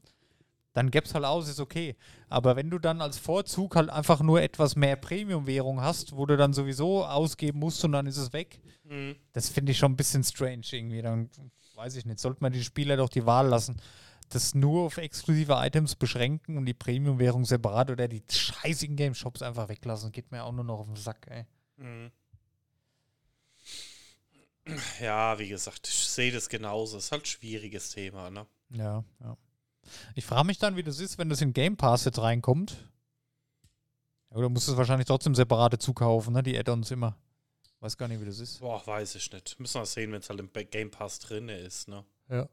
dann 0.73 0.91
gäbe 0.91 1.07
es 1.07 1.15
halt 1.15 1.25
aus, 1.25 1.49
ist 1.49 1.61
okay. 1.61 1.97
Aber 2.29 2.57
wenn 2.57 2.71
du 2.71 2.79
dann 2.79 3.01
als 3.03 3.19
Vorzug 3.19 3.77
halt 3.77 3.91
einfach 3.91 4.21
nur 4.21 4.41
etwas 4.43 4.75
mehr 4.77 4.97
Premium-Währung 4.97 5.81
hast, 5.81 6.17
wo 6.17 6.25
du 6.27 6.37
dann 6.37 6.53
sowieso 6.53 7.05
ausgeben 7.05 7.59
musst 7.59 7.85
und 7.85 7.93
dann 7.93 8.07
ist 8.07 8.17
es 8.17 8.33
weg, 8.33 8.61
Mhm. 8.85 9.17
das 9.33 9.49
finde 9.49 9.73
ich 9.73 9.79
schon 9.79 9.93
ein 9.93 9.97
bisschen 9.97 10.25
strange 10.25 10.65
irgendwie. 10.71 11.03
Dann 11.03 11.31
weiß 11.77 11.97
ich 11.97 12.05
nicht, 12.05 12.19
sollte 12.19 12.43
man 12.43 12.53
die 12.53 12.65
Spieler 12.65 12.97
doch 12.97 13.09
die 13.09 13.25
Wahl 13.27 13.49
lassen. 13.49 13.81
Das 14.29 14.55
nur 14.55 14.87
auf 14.87 14.97
exklusive 14.97 15.53
Items 15.55 15.95
beschränken 15.95 16.57
und 16.57 16.65
die 16.67 16.75
Premium-Währung 16.75 17.45
separat 17.45 17.91
oder 17.91 18.09
die 18.09 18.23
scheiß 18.31 18.83
Ingame-Shops 18.83 19.43
einfach 19.43 19.69
weglassen. 19.69 20.11
Geht 20.11 20.31
mir 20.33 20.43
auch 20.45 20.53
nur 20.53 20.65
noch 20.65 20.81
auf 20.81 20.87
den 20.87 20.97
Sack, 20.97 21.27
ey. 21.29 21.45
Mhm. 21.77 22.11
Ja, 25.01 25.39
wie 25.39 25.49
gesagt, 25.49 25.89
ich 25.89 25.95
sehe 25.95 26.31
das 26.33 26.49
genauso. 26.49 26.97
Ist 26.99 27.11
halt 27.13 27.23
ein 27.23 27.27
schwieriges 27.27 27.91
Thema, 27.91 28.31
ne? 28.31 28.47
Ja, 28.71 29.05
ja. 29.21 29.37
Ich 30.15 30.25
frage 30.25 30.47
mich 30.47 30.59
dann, 30.59 30.77
wie 30.77 30.83
das 30.83 31.01
ist, 31.01 31.19
wenn 31.19 31.29
das 31.29 31.41
in 31.41 31.53
Game 31.53 31.77
Pass 31.77 32.05
jetzt 32.05 32.19
reinkommt. 32.19 32.89
Oder 34.31 34.49
musst 34.49 34.69
du 34.69 34.73
es 34.73 34.79
wahrscheinlich 34.79 35.07
trotzdem 35.07 35.35
separate 35.35 35.79
zukaufen, 35.79 36.33
ne? 36.33 36.43
Die 36.43 36.59
Add-ons 36.59 36.91
immer. 36.91 37.17
Weiß 37.81 37.97
gar 37.97 38.09
nicht, 38.09 38.21
wie 38.21 38.27
das 38.27 38.39
ist. 38.39 38.61
Boah, 38.61 38.87
weiß 38.87 39.17
ich 39.17 39.33
nicht. 39.33 39.59
Müssen 39.59 39.81
wir 39.81 39.87
sehen, 39.87 40.13
wenn 40.13 40.21
es 40.21 40.31
halt 40.31 40.41
im 40.41 40.51
Game 40.53 40.91
Pass 40.91 41.19
drin 41.19 41.49
ist, 41.49 41.89
ne? 41.89 42.05
Ja. 42.29 42.49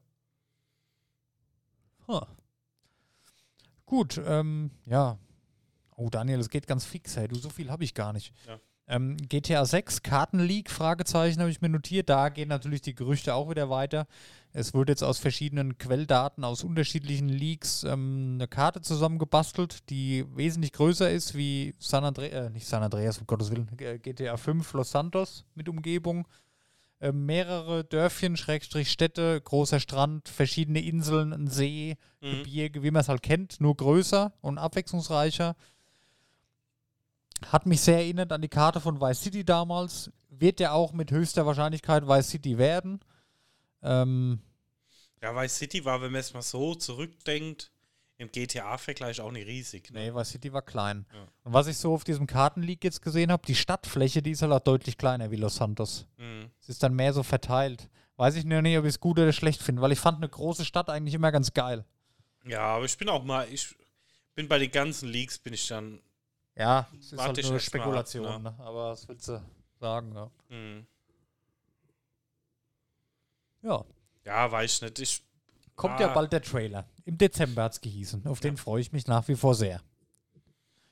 Huh. 2.08 2.22
Gut, 3.86 4.20
ähm, 4.26 4.72
ja. 4.86 5.18
Oh, 5.96 6.10
Daniel, 6.10 6.40
es 6.40 6.50
geht 6.50 6.68
ganz 6.68 6.86
fix, 6.86 7.16
hey. 7.16 7.28
Du, 7.28 7.36
so 7.36 7.50
viel 7.50 7.70
habe 7.70 7.84
ich 7.84 7.94
gar 7.94 8.14
nicht. 8.14 8.34
Ja. 8.48 8.60
Ähm, 8.88 9.18
GTA 9.18 9.66
6, 9.66 10.02
Kartenleak, 10.02 10.72
Fragezeichen 10.72 11.40
habe 11.40 11.52
ich 11.52 11.62
mir 11.62 11.70
notiert. 11.70 12.10
Da 12.10 12.30
gehen 12.30 12.50
natürlich 12.50 12.82
die 12.82 12.96
Gerüchte 12.96 13.36
auch 13.36 13.50
wieder 13.50 13.70
weiter. 13.70 14.08
Es 14.52 14.74
wurde 14.74 14.92
jetzt 14.92 15.04
aus 15.04 15.20
verschiedenen 15.20 15.78
Quelldaten, 15.78 16.44
aus 16.44 16.64
unterschiedlichen 16.64 17.30
Leaks 17.30 17.84
ähm, 17.84 18.32
eine 18.36 18.48
Karte 18.48 18.82
zusammengebastelt, 18.82 19.90
die 19.90 20.26
wesentlich 20.36 20.74
größer 20.74 21.10
ist 21.12 21.36
wie 21.36 21.76
San 21.78 22.04
Andreas, 22.04 22.48
äh, 22.48 22.50
nicht 22.50 22.66
San 22.68 22.82
Andreas, 22.82 23.20
um 23.20 23.28
Gottes 23.28 23.52
Willen, 23.52 23.70
GTA 23.78 24.38
5 24.38 24.74
Los 24.74 24.90
Santos 24.92 25.46
mit 25.54 25.70
Umgebung. 25.70 26.28
Äh, 27.00 27.12
mehrere 27.12 27.84
Dörfchen, 27.86 28.36
Schrägstrich 28.38 28.92
Städte, 28.92 29.40
großer 29.40 29.80
Strand, 29.80 30.28
verschiedene 30.28 30.82
Inseln, 30.82 31.32
ein 31.32 31.48
See, 31.48 31.98
Mhm. 32.22 32.44
Gebirge, 32.44 32.84
wie 32.84 32.92
man 32.92 33.00
es 33.02 33.08
halt 33.08 33.22
kennt, 33.24 33.62
nur 33.62 33.78
größer 33.78 34.34
und 34.42 34.58
abwechslungsreicher. 34.58 35.56
Hat 37.46 37.66
mich 37.66 37.80
sehr 37.80 38.00
erinnert 38.00 38.34
an 38.34 38.42
die 38.42 38.50
Karte 38.50 38.82
von 38.82 39.00
Vice 39.00 39.22
City 39.22 39.46
damals. 39.46 40.12
Wird 40.30 40.60
ja 40.60 40.74
auch 40.74 40.92
mit 40.92 41.12
höchster 41.12 41.46
Wahrscheinlichkeit 41.46 42.06
Vice 42.08 42.30
City 42.32 42.58
werden. 42.58 43.00
Ähm, 43.82 44.40
Ja, 45.22 45.36
Vice 45.36 45.58
City 45.58 45.86
war, 45.86 46.02
wenn 46.02 46.12
man 46.12 46.22
es 46.22 46.34
mal 46.34 46.42
so 46.42 46.76
zurückdenkt, 46.76 47.72
im 48.18 48.30
GTA-Vergleich 48.32 49.22
auch 49.22 49.32
nicht 49.32 49.48
riesig. 49.48 49.92
Ne? 49.92 50.00
nee, 50.00 50.14
Vice 50.14 50.32
City 50.32 50.52
war 50.52 50.62
klein. 50.62 51.06
Ja. 51.14 51.28
Und 51.44 51.54
was 51.54 51.68
ich 51.68 51.78
so 51.78 51.94
auf 51.94 52.04
diesem 52.04 52.28
Kartenleak 52.28 52.84
jetzt 52.84 53.02
gesehen 53.02 53.32
habe, 53.32 53.46
die 53.48 53.56
Stadtfläche, 53.56 54.22
die 54.22 54.32
ist 54.32 54.42
halt 54.42 54.52
auch 54.52 54.60
deutlich 54.60 54.98
kleiner 54.98 55.32
wie 55.32 55.38
Los 55.38 55.56
Santos. 55.56 56.06
Mhm. 56.18 56.52
Es 56.62 56.70
ist 56.70 56.84
dann 56.84 56.94
mehr 56.94 57.14
so 57.14 57.24
verteilt. 57.24 57.90
Weiß 58.18 58.36
ich 58.36 58.44
noch 58.44 58.62
nicht, 58.62 58.78
ob 58.78 58.84
ich 58.84 58.90
es 58.90 59.00
gut 59.00 59.18
oder 59.18 59.32
schlecht 59.32 59.64
finde, 59.64 59.82
weil 59.82 59.94
ich 59.94 60.00
fand 60.00 60.18
eine 60.18 60.28
große 60.28 60.66
Stadt 60.66 60.90
eigentlich 60.90 61.14
immer 61.14 61.32
ganz 61.32 61.54
geil. 61.54 61.86
Ja, 62.46 62.76
aber 62.76 62.86
ich 62.86 62.98
bin 62.98 63.08
auch 63.08 63.24
mal, 63.24 63.48
ich 63.50 63.74
bin 64.36 64.50
bei 64.50 64.60
den 64.60 64.72
ganzen 64.72 65.08
Leaks, 65.08 65.40
bin 65.40 65.54
ich 65.54 65.66
dann. 65.68 66.02
Ja, 66.56 66.90
es 67.00 67.14
ist 67.14 67.20
halt 67.22 67.42
nur 67.42 67.52
mal 67.52 67.56
ab, 67.56 67.62
Spekulation, 67.62 68.44
ne? 68.44 68.52
ne? 68.52 68.56
aber 68.60 68.92
was 68.92 69.08
willst 69.08 69.30
du 69.30 69.42
sagen? 69.80 70.14
Ja. 70.14 70.30
Mhm. 70.50 70.86
Ja. 73.64 73.84
Ja, 74.26 74.52
weiß 74.52 74.76
ich 74.76 74.82
nicht. 74.82 75.00
Ich, 75.00 75.24
Kommt 75.76 76.00
ja 76.02 76.10
Ah. 76.12 76.14
bald 76.14 76.34
der 76.34 76.42
Trailer. 76.42 76.86
Im 77.06 77.18
Dezember 77.18 77.64
hat 77.64 77.72
es 77.74 77.82
gehießen. 77.82 78.28
Auf 78.28 78.42
den 78.42 78.58
freue 78.58 78.82
ich 78.82 78.92
mich 78.92 79.08
nach 79.08 79.28
wie 79.30 79.36
vor 79.36 79.56
sehr. 79.56 79.82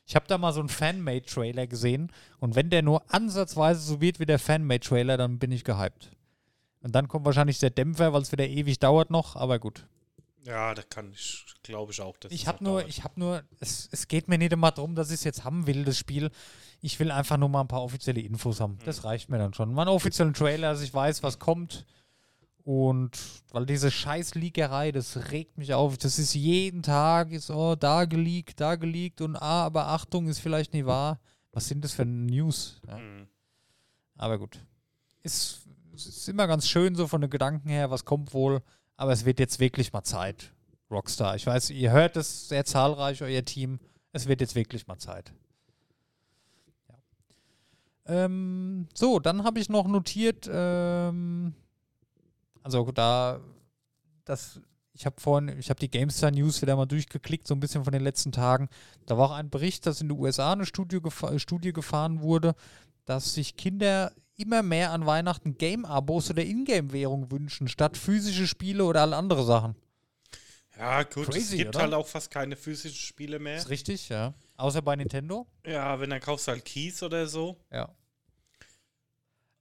Ich 0.06 0.16
habe 0.16 0.26
da 0.28 0.38
mal 0.38 0.54
so 0.54 0.62
einen 0.62 0.70
Fanmade-Trailer 0.70 1.68
gesehen 1.68 2.12
und 2.40 2.56
wenn 2.56 2.70
der 2.70 2.82
nur 2.82 3.04
ansatzweise 3.14 3.82
so 3.82 4.00
wird 4.00 4.20
wie 4.22 4.26
der 4.26 4.40
Fanmade-Trailer, 4.40 5.18
dann 5.18 5.38
bin 5.40 5.52
ich 5.52 5.66
gehypt. 5.66 6.12
Und 6.82 6.96
dann 6.96 7.10
kommt 7.10 7.26
wahrscheinlich 7.26 7.60
der 7.60 7.70
Dämpfer, 7.72 8.14
weil 8.14 8.22
es 8.22 8.32
wieder 8.32 8.48
ewig 8.48 8.80
dauert 8.80 9.10
noch, 9.12 9.36
aber 9.36 9.60
gut. 9.60 9.86
ja, 10.46 10.74
da 10.74 10.82
kann 10.84 11.12
ich, 11.12 11.46
glaube 11.64 11.92
ich 11.92 12.00
auch. 12.00 12.16
Ich 12.30 12.48
habe 12.48 12.60
auch 12.60 12.62
nur, 12.62 12.80
dauert. 12.80 12.90
ich 12.90 13.04
habe 13.04 13.20
nur, 13.20 13.44
es, 13.60 13.90
es 13.92 14.08
geht 14.08 14.30
mir 14.30 14.38
nicht 14.38 14.54
immer 14.54 14.72
darum, 14.72 14.96
dass 14.96 15.10
ich 15.10 15.16
es 15.16 15.24
jetzt 15.26 15.44
haben 15.44 15.68
will, 15.68 15.84
das 15.84 15.98
Spiel. 15.98 16.32
Ich 16.80 16.98
will 17.02 17.12
einfach 17.12 17.36
nur 17.36 17.50
mal 17.50 17.62
ein 17.62 17.68
paar 17.68 17.84
offizielle 17.84 18.22
Infos 18.22 18.62
haben. 18.62 18.80
Das 18.86 19.04
reicht 19.04 19.28
mir 19.30 19.38
dann 19.40 19.54
schon. 19.54 19.74
Mal 19.74 19.82
einen 19.82 19.92
offiziellen 19.92 20.34
Trailer, 20.34 20.72
dass 20.72 20.82
ich 20.82 20.94
weiß, 20.94 21.22
was 21.24 21.38
kommt. 21.40 21.86
Und 22.68 23.18
weil 23.54 23.66
diese 23.66 23.90
scheiß 23.90 24.36
Leakerei, 24.36 24.92
das 24.92 25.32
regt 25.32 25.58
mich 25.58 25.74
auf. 25.74 25.98
Das 25.98 26.20
ist 26.20 26.34
jeden 26.34 26.84
Tag, 26.84 27.32
ist 27.32 27.50
oh, 27.50 27.76
da 27.76 28.04
geleakt, 28.04 28.60
da 28.60 28.76
geleakt 28.76 29.22
und 29.22 29.38
ah, 29.38 29.64
aber 29.64 29.88
Achtung, 29.88 30.28
ist 30.28 30.40
vielleicht 30.40 30.74
nicht 30.74 30.86
wahr. 30.86 31.22
Was 31.54 31.70
sind 31.70 31.86
das 31.86 31.94
für 31.94 32.04
News? 32.04 32.82
Ja. 32.86 32.98
Mhm. 32.98 33.28
Aber 34.18 34.38
gut. 34.38 34.60
Ist, 35.24 35.66
ist 35.94 36.28
immer 36.28 36.46
ganz 36.46 36.68
schön 36.68 36.94
so 36.94 37.08
von 37.08 37.22
den 37.22 37.30
Gedanken 37.30 37.70
her, 37.70 37.90
was 37.90 38.04
kommt 38.04 38.34
wohl. 38.34 38.62
Aber 38.98 39.14
es 39.14 39.24
wird 39.24 39.40
jetzt 39.40 39.62
wirklich 39.62 39.94
mal 39.94 40.04
Zeit, 40.04 40.52
Rockstar. 40.92 41.38
Ich 41.38 41.48
weiß, 41.48 41.70
ihr 41.70 41.92
hört 41.92 42.18
es 42.18 42.50
sehr 42.50 42.66
zahlreich, 42.66 43.22
euer 43.22 43.46
Team. 43.46 43.80
Es 44.12 44.28
wird 44.28 44.42
jetzt 44.42 44.56
wirklich 44.56 44.88
mal 44.88 44.98
Zeit. 44.98 45.32
Ja. 46.90 46.96
Ähm, 48.26 48.90
so, 48.94 49.20
dann 49.20 49.46
habe 49.46 49.62
ich 49.62 49.70
noch 49.70 49.88
notiert, 49.88 50.50
ähm, 50.52 51.56
also 52.68 52.92
da, 52.92 53.40
das, 54.26 54.60
ich 54.92 55.06
habe 55.06 55.20
vorhin, 55.22 55.58
ich 55.58 55.70
habe 55.70 55.80
die 55.80 55.90
GameStar 55.90 56.32
News 56.32 56.62
wieder 56.62 56.76
mal 56.76 56.86
durchgeklickt, 56.86 57.48
so 57.48 57.56
ein 57.56 57.62
bisschen 57.62 57.86
von 57.86 57.94
den 57.94 58.04
letzten 58.04 58.34
Tagen. 58.34 58.68
Da 59.06 59.18
war 59.18 59.32
auch 59.32 59.36
ein 59.36 59.50
Bericht, 59.50 59.86
dass 59.86 60.02
in 60.02 60.10
den 60.10 60.20
USA 60.20 60.52
eine 60.52 60.66
Studie, 60.66 61.02
gefa 61.02 61.40
Studie 61.40 61.72
gefahren 61.72 62.22
wurde, 62.22 62.56
dass 63.06 63.34
sich 63.34 63.56
Kinder 63.56 64.12
immer 64.36 64.64
mehr 64.64 64.92
an 64.92 65.06
Weihnachten 65.06 65.58
Game-Abos 65.58 66.30
oder 66.30 66.44
Ingame-Währung 66.44 67.32
wünschen, 67.32 67.70
statt 67.70 67.96
physische 67.96 68.48
Spiele 68.48 68.84
oder 68.84 69.02
alle 69.02 69.16
andere 69.16 69.46
Sachen. 69.46 69.76
Ja, 70.78 71.04
gut, 71.04 71.30
es 71.30 71.36
Crazy, 71.36 71.58
gibt 71.58 71.70
oder? 71.70 71.86
halt 71.86 71.94
auch 71.94 72.06
fast 72.06 72.30
keine 72.30 72.56
physischen 72.58 73.00
Spiele 73.00 73.40
mehr. 73.40 73.58
Ist 73.58 73.70
richtig, 73.70 74.10
ja. 74.10 74.34
Außer 74.58 74.82
bei 74.82 74.96
Nintendo. 74.96 75.48
Ja, 75.66 76.00
wenn 76.00 76.10
dann 76.10 76.20
kaufst 76.20 76.48
du 76.48 76.52
halt 76.52 76.66
Keys 76.66 77.02
oder 77.02 77.28
so. 77.28 77.58
Ja. 77.72 77.90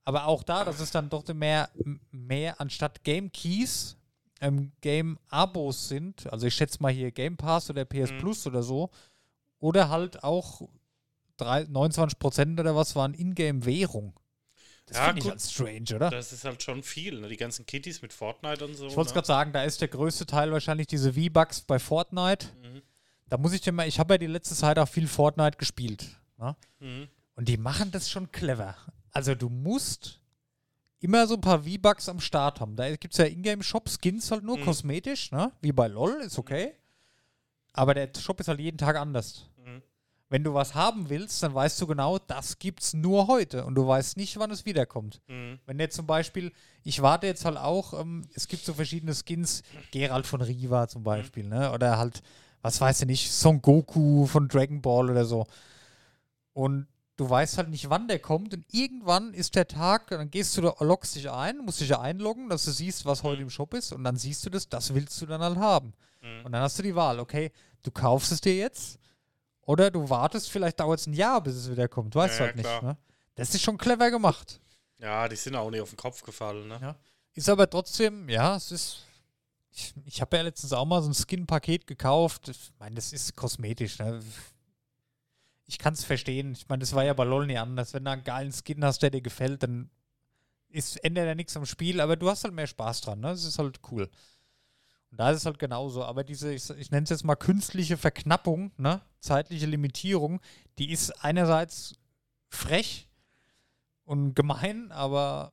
Aber 0.07 0.27
auch 0.27 0.43
da, 0.45 0.65
das 0.65 0.81
ist 0.81 0.95
dann 0.95 1.09
doch 1.11 1.27
mehr, 1.35 1.69
mehr 2.13 2.61
anstatt 2.61 3.03
Game 3.03 3.31
Keys, 3.33 3.97
ähm, 4.41 4.71
Game 4.81 5.19
Abos 5.29 5.89
sind. 5.89 6.33
Also 6.33 6.47
ich 6.47 6.55
schätze 6.55 6.81
mal 6.81 6.93
hier 6.93 7.11
Game 7.11 7.37
Pass 7.37 7.69
oder 7.69 7.85
PS 7.85 8.13
Mhm. 8.13 8.19
Plus 8.19 8.47
oder 8.47 8.63
so. 8.63 8.89
Oder 9.59 9.89
halt 9.91 10.23
auch 10.23 10.63
drei, 11.37 11.63
29% 11.63 12.61
oder 12.61 12.77
was 12.77 12.95
waren 12.95 13.15
Ingame-Währung. 13.15 14.15
Das 14.87 14.99
Ja, 14.99 15.05
finde 15.07 15.19
ich 15.19 15.25
gut. 15.25 15.33
halt 15.33 15.43
strange, 15.43 15.97
oder? 15.97 16.11
Das 16.11 16.33
ist 16.33 16.45
halt 16.45 16.63
schon 16.63 16.85
viel, 16.85 17.19
ne? 17.21 17.27
Die 17.29 17.37
ganzen 17.37 17.67
Kitties 17.67 18.01
mit 18.01 18.13
Fortnite 18.13 18.65
und 18.65 18.75
so. 18.77 18.87
Ich 18.87 18.97
wollte 18.97 19.09
es 19.09 19.13
ne? 19.13 19.15
gerade 19.15 19.27
sagen, 19.27 19.53
da 19.53 19.65
ist 19.65 19.81
der 19.81 19.89
größte 19.89 20.25
Teil 20.27 20.53
wahrscheinlich 20.53 20.87
diese 20.87 21.15
V-Bucks 21.15 21.63
bei 21.63 21.81
Fortnite. 21.81 22.47
Mhm. 22.63 22.83
Da 23.29 23.39
muss 23.39 23.53
ich 23.53 23.61
dir 23.61 23.73
mal, 23.73 23.89
ich 23.89 23.99
habe 23.99 24.15
ja 24.15 24.19
die 24.19 24.27
letzte 24.27 24.55
Zeit 24.55 24.79
auch 24.79 24.87
viel 24.89 25.09
Fortnite 25.09 25.59
gespielt. 25.59 26.07
Ne? 26.39 26.55
Mhm. 26.79 27.09
Und 27.35 27.49
die 27.49 27.57
machen 27.57 27.91
das 27.91 28.09
schon 28.09 28.31
clever. 28.31 28.77
Also 29.17 29.35
du 29.35 29.49
musst 29.49 30.21
immer 31.01 31.27
so 31.27 31.35
ein 31.37 31.41
paar 31.41 31.63
V-Bucks 31.63 32.09
am 32.11 32.21
Start 32.21 32.61
haben. 32.61 32.77
Da 32.77 32.95
gibt 32.97 33.15
es 33.15 33.19
ja 33.19 33.25
Ingame-Shop, 33.25 33.89
Skins 33.89 34.31
halt 34.31 34.45
nur 34.45 34.59
Mhm. 34.59 34.65
kosmetisch, 34.65 35.33
ne? 35.33 35.53
Wie 35.63 35.73
bei 35.73 35.89
LOL, 35.89 36.21
ist 36.21 36.39
okay. 36.39 36.75
Aber 37.73 37.95
der 37.95 38.11
Shop 38.19 38.39
ist 38.41 38.49
halt 38.49 38.61
jeden 38.61 38.77
Tag 38.77 38.97
anders. 38.97 39.47
Mhm. 39.65 39.81
Wenn 40.29 40.45
du 40.45 40.53
was 40.53 40.75
haben 40.75 41.09
willst, 41.09 41.43
dann 41.43 41.55
weißt 41.55 41.81
du 41.81 41.87
genau, 41.87 42.19
das 42.19 42.59
gibt's 42.59 42.93
nur 42.93 43.27
heute 43.27 43.65
und 43.65 43.75
du 43.75 43.87
weißt 43.89 44.19
nicht, 44.19 44.39
wann 44.39 44.51
es 44.51 44.67
wiederkommt. 44.67 45.23
Mhm. 45.29 45.61
Wenn 45.65 45.79
jetzt 45.81 45.97
zum 45.97 46.07
Beispiel, 46.07 46.53
ich 46.85 47.01
warte 47.01 47.27
jetzt 47.27 47.47
halt 47.47 47.57
auch, 47.57 47.99
ähm, 47.99 48.27
es 48.35 48.49
gibt 48.49 48.67
so 48.67 48.75
verschiedene 48.75 49.15
Skins, 49.15 49.63
Geralt 49.93 50.27
von 50.27 50.43
Riva 50.43 50.89
zum 50.89 51.05
Beispiel, 51.05 51.45
ne? 51.49 51.73
Oder 51.73 51.97
halt, 51.97 52.23
was 52.61 52.83
weiß 52.83 53.01
ich 53.01 53.07
nicht, 53.07 53.33
Son 53.33 53.63
Goku 53.63 54.27
von 54.27 54.47
Dragon 54.49 54.83
Ball 54.83 55.11
oder 55.11 55.25
so. 55.25 55.47
Und 56.53 56.87
du 57.17 57.29
weißt 57.29 57.59
halt 57.59 57.69
nicht, 57.71 57.89
wann 57.91 58.09
der 58.09 58.19
kommt 58.19 58.53
und 58.55 58.65
irgendwann 58.73 59.33
ist 59.35 59.55
der 59.55 59.67
Tag, 59.67 60.09
dann 60.09 60.31
gehst 60.31 60.57
du 60.57 60.61
da, 60.63 60.75
loggst 60.81 61.15
dich 61.17 61.31
ein, 61.31 61.59
musst 61.59 61.81
dich 61.81 61.89
ja 61.89 62.01
einloggen, 62.01 62.49
dass 62.49 62.65
du 62.65 62.71
siehst, 62.71 63.05
was 63.07 63.23
heute 63.23 63.43
im 63.43 63.51
Shop 63.51 63.73
ist 63.75 63.93
und 63.93 64.05
dann 64.05 64.17
siehst 64.17 64.45
du 64.45 64.51
das, 64.51 64.69
das 64.69 64.95
willst 64.95 65.21
du 65.21 65.27
dann 65.27 65.41
halt 65.41 65.57
haben. 65.57 65.95
Mhm. 66.23 66.45
Und 66.45 66.53
dann 66.53 66.63
hast 66.63 66.79
du 66.79 66.83
die 66.83 66.95
Wahl, 66.95 67.19
okay, 67.21 67.53
du 67.83 67.91
kaufst 67.91 68.33
es 68.33 68.41
dir 68.41 68.55
jetzt 68.57 68.99
oder 69.63 69.91
du 69.91 70.09
wartest, 70.11 70.51
vielleicht 70.51 70.79
dauert 70.81 71.01
es 71.01 71.07
ein 71.07 71.15
Jahr, 71.15 71.41
bis 71.41 71.55
es 71.55 71.71
wieder 71.71 71.89
kommt, 71.89 72.15
weißt 72.15 72.35
Ja, 72.35 72.39
du 72.39 72.45
halt 72.47 72.57
nicht. 72.57 72.65
klar. 72.67 72.83
Ne? 72.83 72.97
Das 73.35 73.55
ist 73.55 73.63
schon 73.63 73.79
clever 73.79 74.11
gemacht. 74.11 74.61
Ja, 74.99 75.29
die 75.29 75.37
sind 75.37 75.55
auch 75.57 75.71
nicht 75.71 75.81
auf 75.83 75.91
den 75.91 75.97
Kopf 75.99 76.23
gefallen, 76.23 76.69
ne? 76.69 76.79
Ja. 76.81 76.97
Ist 77.35 77.51
aber 77.51 77.69
trotzdem, 77.69 78.31
ja, 78.31 78.57
es 78.57 78.73
ist. 78.73 79.03
Ich, 79.71 79.93
ich 80.07 80.21
habe 80.23 80.35
ja 80.39 80.43
letztens 80.45 80.73
auch 80.73 80.87
mal 80.87 81.03
so 81.03 81.11
ein 81.11 81.15
Skin-Paket 81.15 81.87
gekauft. 81.87 82.49
Ich 82.49 82.73
meine, 82.79 82.95
das 82.95 83.13
ist 83.13 83.37
kosmetisch. 83.37 83.99
Ne? 83.99 84.23
Ich 85.67 85.79
kann 85.79 85.95
es 85.95 86.05
verstehen. 86.05 86.53
Ich 86.53 86.69
meine, 86.69 86.81
das 86.81 86.95
war 86.95 87.05
ja 87.05 87.13
bei 87.13 87.25
LOL 87.25 87.47
nicht 87.47 87.59
anders. 87.59 87.93
Wenn 87.93 88.05
du 88.05 88.11
einen 88.11 88.25
geilen 88.25 88.53
Skin 88.53 88.85
hast, 88.85 89.03
der 89.03 89.11
dir 89.11 89.21
gefällt, 89.21 89.63
dann 89.63 89.91
ist, 90.69 90.97
ändert 91.05 91.27
er 91.27 91.35
nichts 91.35 91.57
am 91.57 91.67
Spiel, 91.67 92.01
aber 92.01 92.17
du 92.17 92.31
hast 92.31 92.45
halt 92.45 92.55
mehr 92.55 92.67
Spaß 92.67 93.01
dran. 93.01 93.21
Ne? 93.21 93.29
Das 93.29 93.45
ist 93.45 93.59
halt 93.59 93.81
cool. 93.91 94.09
Und 95.11 95.21
da 95.21 95.31
ist 95.31 95.39
es 95.39 95.47
halt 95.47 95.59
genauso. 95.59 96.05
Aber 96.05 96.25
diese, 96.25 96.53
ich, 96.53 96.69
ich 96.71 96.91
nenne 96.91 97.05
es 97.05 97.11
jetzt 97.11 97.25
mal 97.25 97.37
künstliche 97.37 97.97
Verknappung, 97.97 98.73
ne? 98.77 99.01
zeitliche 99.21 99.67
Limitierung, 99.67 100.41
die 100.79 100.91
ist 100.91 101.25
einerseits 101.25 101.95
frech 102.49 103.09
und 104.05 104.35
gemein, 104.35 104.93
aber 104.93 105.53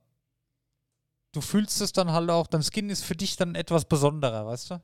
du 1.32 1.40
fühlst 1.40 1.80
es 1.80 1.92
dann 1.92 2.12
halt 2.12 2.30
auch, 2.30 2.46
dein 2.46 2.62
Skin 2.62 2.88
ist 2.90 3.04
für 3.04 3.16
dich 3.16 3.36
dann 3.36 3.54
etwas 3.54 3.84
besonderer, 3.84 4.46
weißt 4.46 4.70
du? 4.70 4.82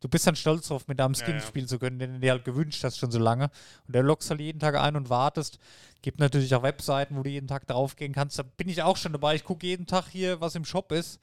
Du 0.00 0.08
bist 0.08 0.26
dann 0.26 0.34
stolz 0.36 0.68
drauf, 0.68 0.88
mit 0.88 0.98
deinem 0.98 1.14
Skin 1.14 1.34
Ja, 1.34 1.40
ja. 1.40 1.40
spielen 1.40 1.68
zu 1.68 1.78
können, 1.78 1.98
den 1.98 2.14
du 2.14 2.20
dir 2.20 2.32
halt 2.32 2.44
gewünscht 2.44 2.82
hast 2.84 2.98
schon 2.98 3.10
so 3.10 3.18
lange. 3.18 3.50
Und 3.86 3.94
der 3.94 4.02
loggst 4.02 4.30
halt 4.30 4.40
jeden 4.40 4.58
Tag 4.58 4.74
ein 4.74 4.96
und 4.96 5.10
wartest. 5.10 5.58
Gibt 6.02 6.18
natürlich 6.20 6.54
auch 6.54 6.62
Webseiten, 6.62 7.16
wo 7.16 7.22
du 7.22 7.28
jeden 7.28 7.48
Tag 7.48 7.66
draufgehen 7.66 8.14
kannst. 8.14 8.38
Da 8.38 8.42
bin 8.42 8.68
ich 8.70 8.82
auch 8.82 8.96
schon 8.96 9.12
dabei. 9.12 9.34
Ich 9.34 9.44
gucke 9.44 9.66
jeden 9.66 9.86
Tag 9.86 10.08
hier, 10.08 10.40
was 10.40 10.54
im 10.54 10.64
Shop 10.64 10.90
ist. 10.92 11.20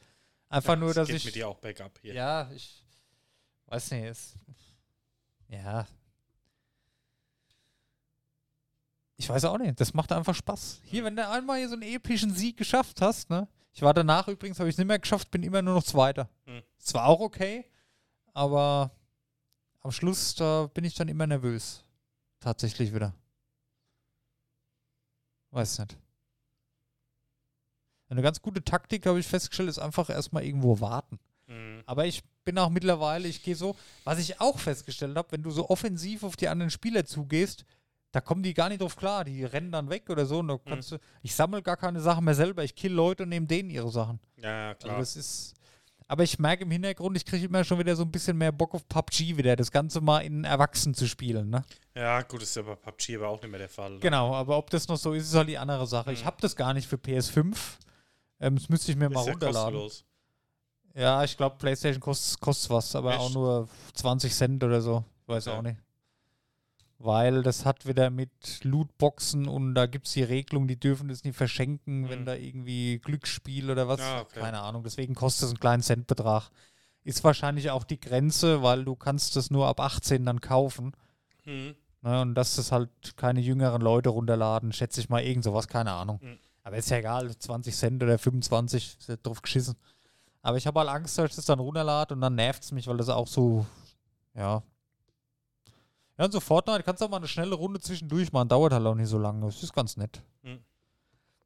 Einfach 0.49 0.78
nur, 0.78 0.89
es 0.89 0.95
dass 0.95 1.07
geht 1.07 1.17
ich. 1.17 1.25
mit 1.25 1.36
dir 1.36 1.47
auch 1.49 1.57
Backup 1.57 1.97
hier. 2.01 2.13
Ja, 2.13 2.51
ich 2.55 2.84
weiß 3.65 3.91
nicht. 3.91 4.03
Es, 4.05 4.34
ja. 5.49 5.88
Ich 9.17 9.28
weiß 9.28 9.45
auch 9.45 9.57
nicht. 9.57 9.80
Das 9.80 9.93
macht 9.95 10.11
einfach 10.11 10.36
Spaß. 10.36 10.82
Hier, 10.86 11.03
wenn 11.03 11.15
du 11.15 11.28
einmal 11.28 11.57
hier 11.57 11.67
so 11.69 11.73
einen 11.73 11.82
epischen 11.82 12.34
Sieg 12.34 12.57
geschafft 12.57 13.01
hast, 13.01 13.30
ne? 13.30 13.47
Ich 13.73 13.82
war 13.82 13.93
danach 13.93 14.28
übrigens, 14.28 14.59
habe 14.59 14.69
ich 14.69 14.73
es 14.73 14.78
nicht 14.78 14.88
mehr 14.88 14.99
geschafft, 14.99 15.32
bin 15.32 15.43
immer 15.43 15.61
nur 15.61 15.73
noch 15.75 15.84
Zweiter. 15.84 16.30
Hm. 16.45 16.61
Zwar 16.78 17.05
auch 17.05 17.19
okay, 17.19 17.65
aber 18.38 18.91
am 19.81 19.91
Schluss, 19.91 20.35
da 20.35 20.67
bin 20.71 20.83
ich 20.85 20.93
dann 20.93 21.07
immer 21.07 21.25
nervös. 21.25 21.83
Tatsächlich 22.39 22.93
wieder. 22.93 23.13
Weiß 25.49 25.79
nicht. 25.79 25.97
Eine 28.09 28.21
ganz 28.21 28.41
gute 28.41 28.63
Taktik, 28.63 29.05
habe 29.07 29.19
ich 29.19 29.27
festgestellt, 29.27 29.69
ist 29.69 29.79
einfach 29.79 30.09
erstmal 30.09 30.43
irgendwo 30.45 30.79
warten. 30.79 31.19
Mhm. 31.47 31.81
Aber 31.88 32.05
ich 32.05 32.23
bin 32.45 32.57
auch 32.59 32.69
mittlerweile, 32.69 33.27
ich 33.27 33.41
gehe 33.41 33.55
so, 33.55 33.75
was 34.03 34.19
ich 34.19 34.39
auch 34.39 34.59
festgestellt 34.59 35.17
habe, 35.17 35.31
wenn 35.31 35.41
du 35.43 35.49
so 35.49 35.69
offensiv 35.69 36.23
auf 36.23 36.35
die 36.38 36.47
anderen 36.47 36.69
Spieler 36.69 37.05
zugehst, 37.05 37.65
da 38.11 38.21
kommen 38.21 38.43
die 38.43 38.53
gar 38.53 38.69
nicht 38.69 38.81
drauf 38.81 38.95
klar, 38.95 39.25
die 39.25 39.43
rennen 39.43 39.71
dann 39.71 39.89
weg 39.89 40.09
oder 40.09 40.25
so. 40.27 40.39
Und 40.39 40.47
da 40.49 40.57
kannst 40.57 40.91
du, 40.91 40.97
ich 41.23 41.35
sammle 41.35 41.61
gar 41.63 41.75
keine 41.75 41.99
Sachen 42.01 42.23
mehr 42.23 42.35
selber, 42.35 42.63
ich 42.63 42.75
kill 42.75 42.93
Leute 42.93 43.23
und 43.23 43.29
nehme 43.29 43.47
denen 43.47 43.69
ihre 43.71 43.89
Sachen. 43.91 44.19
Ja, 44.38 44.49
ja, 44.49 44.69
Also 44.69 44.88
klar. 44.88 44.99
das 44.99 45.15
ist. 45.15 45.57
Aber 46.10 46.24
ich 46.24 46.39
merke 46.39 46.64
im 46.64 46.72
Hintergrund, 46.72 47.18
ich 47.18 47.26
kriege 47.26 47.45
immer 47.47 47.64
schon 47.66 47.80
wieder 47.80 47.95
so 47.95 48.03
ein 48.03 48.12
bisschen 48.12 48.38
mehr 48.38 48.51
Bock 48.53 48.74
auf 48.74 48.88
PUBG 48.88 49.36
wieder, 49.38 49.55
das 49.58 49.72
Ganze 49.72 49.99
mal 49.99 50.20
in 50.20 50.45
Erwachsenen 50.45 50.95
zu 50.95 51.05
spielen, 51.08 51.49
ne? 51.49 51.64
ja, 51.95 52.22
gut, 52.22 52.41
ist 52.43 52.55
ja 52.55 52.62
bei 52.62 52.76
PUBG 52.76 53.16
aber 53.18 53.28
auch 53.30 53.41
nicht 53.41 53.51
mehr 53.51 53.60
der 53.60 53.68
Fall. 53.70 53.91
ne? 53.91 53.99
Genau, 53.99 54.34
aber 54.34 54.58
ob 54.58 54.70
das 54.70 54.88
noch 54.88 54.95
so 54.97 55.12
ist, 55.14 55.26
ist 55.28 55.36
halt 55.36 55.49
die 55.49 55.58
andere 55.58 55.86
Sache. 55.86 56.14
Ich 56.14 56.22
Mhm. 56.22 56.26
habe 56.28 56.38
das 56.41 56.55
gar 56.55 56.74
nicht 56.74 56.88
für 56.88 56.95
PS5. 56.97 57.58
Ähm, 58.39 58.55
das 58.55 58.70
müsste 58.70 58.91
ich 58.91 58.97
mir 58.97 59.10
mal 59.10 59.20
Ist 59.20 59.26
ja 59.28 59.32
runterladen. 59.34 59.80
kostenlos. 59.80 60.05
Ja, 60.93 61.24
ich 61.24 61.36
glaube, 61.36 61.58
PlayStation 61.58 61.99
kostet, 61.99 62.39
kostet 62.39 62.70
was, 62.72 62.95
aber 62.95 63.12
Echt? 63.12 63.20
auch 63.20 63.34
nur 63.34 63.68
20 63.93 64.34
Cent 64.34 64.64
oder 64.64 64.80
so. 64.82 65.03
Ich 65.24 65.28
weiß 65.28 65.47
Okay. 65.47 65.58
auch 65.58 65.62
nicht. 65.62 65.78
Weil 67.00 67.43
das 67.43 67.64
hat 67.64 67.86
wieder 67.86 68.10
mit 68.10 68.64
Lootboxen 68.64 69.48
und 69.48 69.76
da 69.76 69.86
gibt 69.86 70.08
es 70.08 70.14
die 70.14 70.24
Regelung, 70.24 70.68
die 70.68 70.80
dürfen 70.80 71.10
das 71.10 71.24
nie 71.24 71.32
verschenken, 71.32 72.10
wenn 72.10 72.22
Mhm. 72.22 72.26
da 72.26 72.34
irgendwie 72.36 72.98
Glücksspiel 73.00 73.70
oder 73.70 73.88
was. 73.88 74.02
Ah, 74.02 74.22
okay. 74.22 74.39
Keine 74.39 74.62
Ahnung. 74.62 74.84
Deswegen 74.84 75.14
kostet 75.14 75.43
es 75.43 75.50
einen 75.52 75.60
kleinen 75.60 75.84
Centbetrag. 75.84 76.50
Ist 77.04 77.24
wahrscheinlich 77.24 77.70
auch 77.70 77.84
die 77.84 78.00
Grenze, 78.00 78.64
weil 78.64 78.84
du 78.84 78.95
kannst 78.95 79.36
das 79.36 79.52
nur 79.52 79.68
ab 79.68 79.80
18 79.80 80.26
dann 80.26 80.41
kaufen. 80.41 80.93
Mhm. 81.45 81.76
Ne, 82.02 82.22
und 82.22 82.36
dass 82.36 82.56
das 82.56 82.72
halt 82.72 82.89
keine 83.16 83.41
jüngeren 83.41 83.82
Leute 83.82 84.10
runterladen, 84.10 84.72
schätze 84.72 85.00
ich 85.00 85.10
mal 85.10 85.24
irgend 85.24 85.43
sowas, 85.43 85.68
keine 85.68 85.91
Ahnung. 85.93 86.20
Mhm. 86.22 86.38
Aber 86.64 86.78
ist 86.78 86.89
ja 86.89 86.98
egal, 86.98 87.36
20 87.38 87.76
Cent 87.76 88.04
oder 88.04 88.18
25, 88.20 88.98
ist 89.00 89.10
ja 89.10 89.16
drauf 89.18 89.41
geschissen. 89.41 89.76
Aber 90.41 90.58
ich 90.58 90.68
habe 90.68 90.80
halt 90.80 90.89
Angst, 90.89 91.18
dass 91.18 91.30
ich 91.32 91.36
das 91.36 91.45
dann 91.45 91.60
runterlade 91.60 92.14
und 92.14 92.22
dann 92.22 92.36
nervt 92.36 92.64
es 92.64 92.72
mich, 92.72 92.88
weil 92.88 92.98
das 92.98 93.10
auch 93.10 93.28
so, 93.28 93.66
ja. 94.36 94.62
Ja, 96.18 96.26
und 96.26 96.32
so 96.32 96.39
Fortnite 96.39 96.84
kannst 96.84 97.01
du 97.01 97.05
auch 97.05 97.09
mal 97.09 97.18
eine 97.18 97.28
schnelle 97.28 97.55
Runde 97.55 97.80
zwischendurch 97.80 98.32
machen, 98.32 98.49
dauert 98.49 98.74
halt 98.74 98.86
auch 98.86 98.95
nicht 98.95 99.09
so 99.09 99.20
lange. 99.20 99.45
Das 99.45 99.61
ist 99.61 99.74
ganz 99.74 99.97
nett. 99.97 100.24
Mhm. 100.41 100.59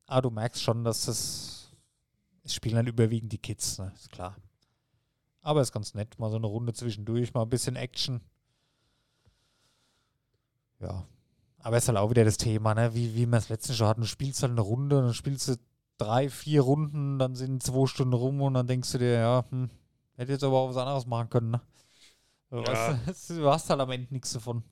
Aber 0.06 0.22
du 0.22 0.30
merkst 0.30 0.62
schon, 0.62 0.84
dass 0.84 1.06
das, 1.06 1.74
es 2.44 2.54
spielen 2.54 2.76
halt 2.78 2.88
überwiegend 2.88 3.32
die 3.32 3.38
Kids, 3.38 3.80
ne? 3.80 3.92
ist 3.96 4.12
klar. 4.12 4.36
Aber 5.42 5.62
ist 5.62 5.72
ganz 5.72 5.94
nett, 5.94 6.20
mal 6.20 6.30
so 6.30 6.38
eine 6.38 6.48
Runde 6.48 6.74
zwischendurch, 6.74 7.34
mal 7.34 7.42
ein 7.42 7.50
bisschen 7.50 7.76
Action. 7.76 8.22
Ja. 10.80 11.06
Aber 11.60 11.78
ist 11.78 11.88
halt 11.88 11.98
auch 11.98 12.10
wieder 12.10 12.26
das 12.26 12.38
Thema, 12.38 12.74
ne? 12.74 12.94
Wie, 12.94 13.16
wie 13.16 13.26
wir 13.26 13.38
es 13.38 13.50
letztens 13.50 13.78
schon 13.78 13.88
hatten. 13.88 14.02
Du 14.02 14.08
spielst 14.08 14.42
halt 14.42 14.52
eine 14.52 14.62
Runde, 14.62 15.02
dann 15.02 15.14
spielst 15.14 15.48
du 15.48 15.56
drei, 15.98 16.30
vier 16.30 16.62
Runden, 16.62 17.20
dann 17.20 17.36
sind 17.36 17.62
zwei 17.62 17.86
Stunden 17.86 18.14
rum 18.14 18.42
und 18.42 18.56
dann 18.56 18.68
denkst 18.68 18.92
du 18.92 18.98
dir, 18.98 19.14
ja, 19.14 19.46
hm, 19.50 19.70
hätte 20.16 20.32
jetzt 20.32 20.44
aber 20.44 20.58
auch 20.58 20.70
was 20.70 20.78
anderes 20.78 21.06
machen 21.06 21.30
können, 21.30 21.52
ne? 21.52 21.62
Du, 22.52 22.58
Ja. 22.58 23.00
weißt, 23.08 23.30
du 23.32 23.50
hast 23.50 23.70
halt 23.70 23.80
am 23.80 23.90
Ende 23.92 24.14
nichts 24.14 24.34
davon. 24.34 24.64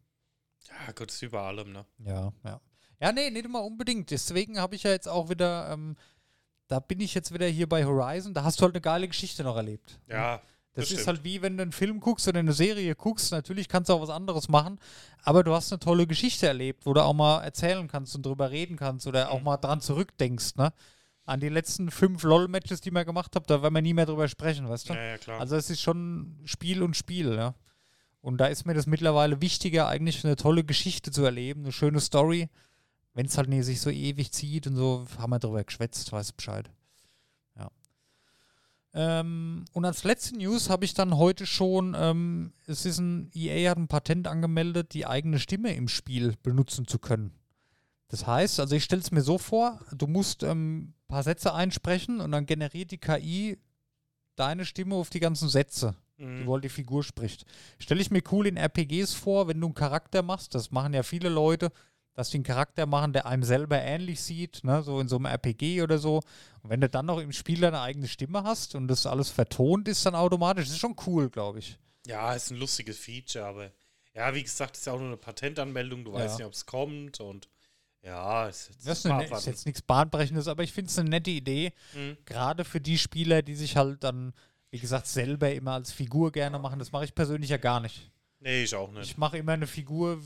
Ja, 0.68 0.92
gut, 0.92 1.10
ist 1.10 1.22
über 1.24 1.42
allem, 1.42 1.72
ne? 1.72 1.86
Ja, 2.06 2.32
ja. 2.44 2.62
Ja, 3.02 3.12
nee, 3.14 3.30
nicht 3.32 3.46
immer 3.46 3.64
unbedingt. 3.64 4.12
Deswegen 4.12 4.60
habe 4.60 4.76
ich 4.76 4.84
ja 4.84 4.92
jetzt 4.92 5.08
auch 5.08 5.30
wieder, 5.30 5.72
ähm, 5.72 5.96
da 6.68 6.80
bin 6.80 7.00
ich 7.00 7.14
jetzt 7.16 7.34
wieder 7.34 7.48
hier 7.48 7.68
bei 7.68 7.86
Horizon, 7.86 8.34
da 8.34 8.44
hast 8.44 8.60
du 8.60 8.64
halt 8.66 8.76
eine 8.76 8.82
geile 8.82 9.08
Geschichte 9.08 9.44
noch 9.44 9.56
erlebt. 9.56 10.00
Ja, 10.08 10.38
Das, 10.38 10.44
das 10.74 10.84
ist 10.84 10.90
stimmt. 11.02 11.08
halt 11.08 11.24
wie 11.24 11.42
wenn 11.42 11.56
du 11.58 11.64
einen 11.64 11.72
Film 11.72 12.02
guckst 12.02 12.28
oder 12.28 12.40
eine 12.40 12.52
Serie 12.54 12.94
guckst. 12.96 13.32
Natürlich 13.32 13.70
kannst 13.70 13.90
du 13.90 13.94
auch 13.94 14.02
was 14.02 14.10
anderes 14.10 14.50
machen, 14.50 14.80
aber 15.24 15.44
du 15.46 15.54
hast 15.54 15.72
eine 15.72 15.80
tolle 15.80 16.06
Geschichte 16.06 16.46
erlebt, 16.48 16.86
wo 16.86 16.94
du 16.94 17.02
auch 17.02 17.14
mal 17.14 17.42
erzählen 17.42 17.88
kannst 17.88 18.14
und 18.16 18.26
drüber 18.26 18.52
reden 18.52 18.76
kannst 18.76 19.08
oder 19.08 19.32
auch 19.32 19.40
Mhm. 19.40 19.46
mal 19.46 19.58
dran 19.58 19.80
zurückdenkst, 19.82 20.56
ne? 20.58 20.74
An 21.26 21.40
die 21.40 21.50
letzten 21.50 21.90
fünf 21.92 22.24
LOL-Matches, 22.24 22.82
die 22.82 22.92
wir 22.92 23.06
gemacht 23.06 23.34
haben, 23.36 23.46
da 23.48 23.62
werden 23.62 23.74
wir 23.76 23.82
nie 23.82 23.94
mehr 23.94 24.06
drüber 24.08 24.28
sprechen, 24.28 24.68
weißt 24.68 24.90
du? 24.90 24.94
ja, 24.94 25.04
ja, 25.04 25.18
klar. 25.18 25.40
Also 25.40 25.56
es 25.56 25.70
ist 25.70 25.80
schon 25.82 26.38
Spiel 26.44 26.84
und 26.84 26.98
Spiel, 26.98 27.34
ja. 27.36 27.54
Und 28.22 28.38
da 28.38 28.48
ist 28.48 28.66
mir 28.66 28.74
das 28.74 28.86
mittlerweile 28.86 29.42
wichtiger, 29.42 29.88
eigentlich 29.88 30.26
eine 30.26 30.36
tolle 30.36 30.64
Geschichte 30.64 31.12
zu 31.12 31.24
erleben, 31.24 31.62
eine 31.64 31.72
schöne 31.72 32.00
Story. 32.00 32.50
Wenn 33.14 33.26
es 33.26 33.38
halt 33.38 33.50
nicht 33.50 33.66
sich 33.66 33.82
so 33.82 33.90
ewig 33.90 34.32
zieht 34.32 34.68
und 34.68 34.76
so, 34.76 35.06
haben 35.18 35.32
wir 35.32 35.40
drüber 35.40 35.64
geschwätzt, 35.64 36.12
weißt 36.12 36.32
du 36.32 36.36
Bescheid. 36.36 36.70
Ja. 37.56 37.72
Ähm, 38.94 39.66
und 39.74 39.86
als 39.86 40.04
letzte 40.04 40.38
News 40.38 40.70
habe 40.70 40.86
ich 40.86 40.94
dann 40.94 41.18
heute 41.18 41.46
schon, 41.46 41.96
ähm, 41.98 42.54
es 42.68 42.86
ist 42.86 43.00
ein, 43.00 43.32
EA 43.34 43.72
hat 43.72 43.78
ein 43.78 43.88
Patent 43.88 44.28
angemeldet, 44.28 44.94
die 44.94 45.06
eigene 45.06 45.40
Stimme 45.40 45.74
im 45.74 45.88
Spiel 45.88 46.36
benutzen 46.44 46.88
zu 46.88 47.00
können. 47.00 47.34
Das 48.10 48.26
heißt, 48.26 48.60
also 48.60 48.76
ich 48.76 48.84
stelle 48.84 49.02
es 49.02 49.12
mir 49.12 49.22
so 49.22 49.38
vor, 49.38 49.80
du 49.94 50.08
musst 50.08 50.44
ähm, 50.44 50.80
ein 50.80 50.94
paar 51.08 51.24
Sätze 51.24 51.54
einsprechen 51.54 52.20
und 52.20 52.32
dann 52.32 52.46
generiert 52.46 52.92
die 52.92 52.98
KI 52.98 53.58
deine 54.36 54.66
Stimme 54.66 54.96
auf 54.96 55.10
die 55.10 55.20
ganzen 55.20 55.48
Sätze, 55.48 55.96
Mhm. 56.20 56.38
die 56.42 56.46
wohl 56.46 56.62
die 56.62 56.70
Figur 56.70 57.04
spricht. 57.04 57.46
Stelle 57.80 58.02
ich 58.02 58.12
mir 58.12 58.22
cool 58.32 58.46
in 58.48 58.58
RPGs 58.58 59.14
vor, 59.14 59.48
wenn 59.48 59.60
du 59.60 59.68
einen 59.68 59.74
Charakter 59.74 60.22
machst, 60.22 60.54
das 60.54 60.70
machen 60.72 60.94
ja 60.94 61.02
viele 61.04 61.30
Leute, 61.30 61.72
dass 62.14 62.30
die 62.30 62.38
einen 62.38 62.44
Charakter 62.44 62.86
machen, 62.86 63.14
der 63.14 63.26
einem 63.26 63.44
selber 63.44 63.80
ähnlich 63.82 64.22
sieht, 64.22 64.64
ne, 64.66 64.84
so 64.84 65.00
in 65.00 65.08
so 65.08 65.16
einem 65.16 65.26
RPG 65.26 65.82
oder 65.82 65.98
so. 65.98 66.18
Und 66.62 66.70
wenn 66.70 66.82
du 66.82 66.90
dann 66.90 67.06
noch 67.06 67.20
im 67.20 67.32
Spiel 67.32 67.62
deine 67.62 67.80
eigene 67.80 68.08
Stimme 68.10 68.44
hast 68.44 68.76
und 68.76 68.90
das 68.90 69.06
alles 69.06 69.30
vertont 69.30 69.88
ist, 69.88 70.06
dann 70.06 70.16
automatisch. 70.16 70.66
Das 70.66 70.74
ist 70.74 70.80
schon 70.80 70.96
cool, 71.08 71.30
glaube 71.30 71.60
ich. 71.60 71.78
Ja, 72.06 72.34
ist 72.34 72.52
ein 72.52 72.58
lustiges 72.58 72.98
Feature, 72.98 73.46
aber 73.46 73.72
ja, 74.14 74.34
wie 74.36 74.44
gesagt, 74.44 74.76
ist 74.76 74.86
ja 74.88 74.94
auch 74.94 74.98
nur 75.00 75.08
eine 75.08 75.18
Patentanmeldung. 75.18 76.04
Du 76.04 76.12
Ja. 76.12 76.18
weißt 76.18 76.40
nicht, 76.40 76.48
ob 76.48 76.54
es 76.54 76.66
kommt 76.66 77.22
und 77.22 77.48
ja, 78.02 78.48
ist 78.48 78.70
jetzt, 78.70 78.88
Das 78.88 79.00
ist, 79.00 79.06
eine, 79.06 79.26
ist 79.26 79.46
jetzt 79.46 79.66
nichts 79.66 79.82
Bahnbrechendes, 79.82 80.48
aber 80.48 80.64
ich 80.64 80.72
finde 80.74 80.90
es 80.90 80.98
eine 81.00 81.10
nette 81.10 81.32
Idee. 81.32 81.74
Mhm. 81.94 82.18
Gerade 82.26 82.66
für 82.66 82.82
die 82.82 82.98
Spieler, 82.98 83.42
die 83.42 83.56
sich 83.56 83.76
halt 83.78 84.04
dann, 84.04 84.34
wie 84.72 84.80
gesagt, 84.80 85.08
selber 85.08 85.52
immer 85.52 85.74
als 85.74 85.92
Figur 85.92 86.32
gerne 86.32 86.60
machen. 86.60 86.80
Das 86.80 86.92
mache 86.92 87.06
ich 87.06 87.16
persönlich 87.16 87.50
ja 87.50 87.58
gar 87.58 87.80
nicht. 87.80 88.10
Nee, 88.42 88.64
ich 88.64 88.74
auch 88.74 88.90
nicht. 88.92 89.04
Ich 89.12 89.18
mache 89.18 89.38
immer 89.38 89.52
eine 89.52 89.68
Figur, 89.68 90.18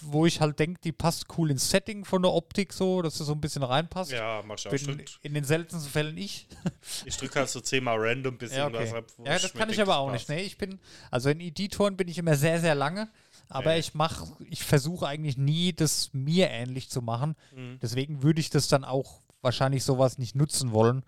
wo 0.00 0.26
ich 0.26 0.40
halt 0.40 0.58
denke, 0.58 0.80
die 0.82 0.90
passt 0.90 1.26
cool 1.38 1.52
ins 1.52 1.70
Setting 1.70 2.04
von 2.04 2.20
der 2.22 2.32
Optik 2.32 2.72
so, 2.72 3.00
dass 3.00 3.20
es 3.20 3.26
so 3.26 3.32
ein 3.32 3.40
bisschen 3.40 3.62
reinpasst. 3.62 4.10
ja, 4.10 4.42
mach 4.44 4.56
ich 4.58 4.66
auch. 4.66 4.70
Bin 4.72 5.04
in 5.22 5.34
den 5.34 5.44
seltensten 5.44 5.88
Fällen 5.90 6.16
ich. 6.18 6.48
Ich 7.04 7.16
drücke 7.16 7.38
halt 7.38 7.48
so 7.48 7.60
zehnmal 7.60 7.96
random, 7.98 8.36
bis 8.38 8.52
Ja, 8.56 8.66
okay. 8.66 8.90
ab, 8.90 9.04
ja 9.24 9.38
das 9.38 9.52
kann 9.52 9.70
ich 9.70 9.80
aber 9.80 9.92
das 9.92 9.96
auch 9.98 10.10
nicht. 10.10 10.26
passt. 10.26 10.30
Nee, 10.30 10.42
ich 10.42 10.58
bin, 10.58 10.80
also 11.12 11.30
in 11.30 11.38
Editoren 11.40 11.96
bin 11.96 12.08
ich 12.08 12.18
immer 12.18 12.34
sehr, 12.34 12.60
sehr 12.60 12.74
lange, 12.74 13.08
aber 13.48 13.74
Nee. 13.74 13.78
ich 13.78 13.94
mache, 13.94 14.26
ich 14.48 14.64
versuche 14.64 15.06
eigentlich 15.06 15.36
nie, 15.36 15.72
das 15.72 16.10
mir 16.12 16.50
ähnlich 16.50 16.90
zu 16.90 17.02
machen. 17.02 17.36
Mhm. 17.54 17.78
Deswegen 17.80 18.24
würde 18.24 18.40
ich 18.40 18.50
das 18.50 18.66
dann 18.66 18.82
auch 18.84 19.20
wahrscheinlich 19.42 19.84
sowas 19.84 20.18
nicht 20.18 20.34
nutzen 20.34 20.72
wollen. 20.72 21.04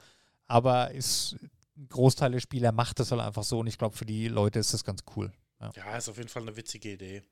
Aber 0.47 0.93
ist, 0.93 1.34
ein 1.83 1.89
Großteil 1.89 2.33
der 2.33 2.41
Spieler 2.41 2.72
macht 2.72 2.99
das 3.01 3.11
halt 3.11 3.20
einfach 3.20 3.43
so 3.45 3.59
und 3.61 3.66
ich 3.66 3.76
glaube, 3.78 3.97
für 3.97 4.07
die 4.07 4.28
Leute 4.28 4.59
ist 4.59 4.72
das 4.72 4.85
ganz 4.85 5.03
cool. 5.16 5.33
Ja, 5.76 5.97
ist 5.97 6.09
auf 6.09 6.16
jeden 6.16 6.28
Fall 6.28 6.43
eine 6.43 6.57
witzige 6.57 6.93
Idee. 6.93 7.22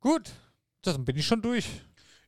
Gut, 0.00 0.30
dann 0.82 1.04
bin 1.04 1.16
ich 1.16 1.26
schon 1.26 1.42
durch. 1.42 1.66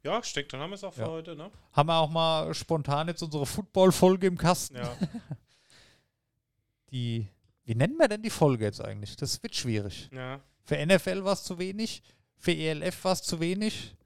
Ja, 0.03 0.19
ich 0.19 0.33
denke, 0.33 0.49
dann 0.49 0.61
haben 0.61 0.71
wir 0.71 0.75
es 0.77 0.85
auch 0.85 0.95
für 0.95 1.03
Ja. 1.03 1.09
heute, 1.09 1.37
ne? 1.37 1.51
Haben 1.73 1.89
wir 1.89 1.97
auch 1.99 2.09
mal 2.11 2.53
spontan 2.55 3.09
jetzt 3.09 3.23
unsere 3.23 3.45
Football-Folge 3.47 4.27
im 4.27 4.39
Kasten. 4.39 4.77
Ja. 4.77 4.97
Die, 6.91 7.29
wie 7.65 7.75
nennen 7.75 7.97
wir 7.99 8.09
denn 8.09 8.23
die 8.23 8.31
Folge 8.31 8.65
jetzt 8.65 8.81
eigentlich? 8.81 9.15
Das 9.17 9.43
wird 9.43 9.55
schwierig. 9.55 10.09
ja. 10.13 10.41
Für 10.65 10.85
NFL 10.87 11.25
war 11.25 11.33
es 11.33 11.43
zu 11.45 11.59
wenig, 11.59 12.03
für 12.37 12.53
ELF 12.53 13.05
war 13.05 13.13
es 13.13 13.23
zu 13.23 13.41
wenig. 13.41 13.97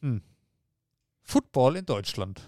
Hm. 0.00 0.22
Football 1.22 1.76
in 1.76 1.86
Deutschland. 1.86 2.40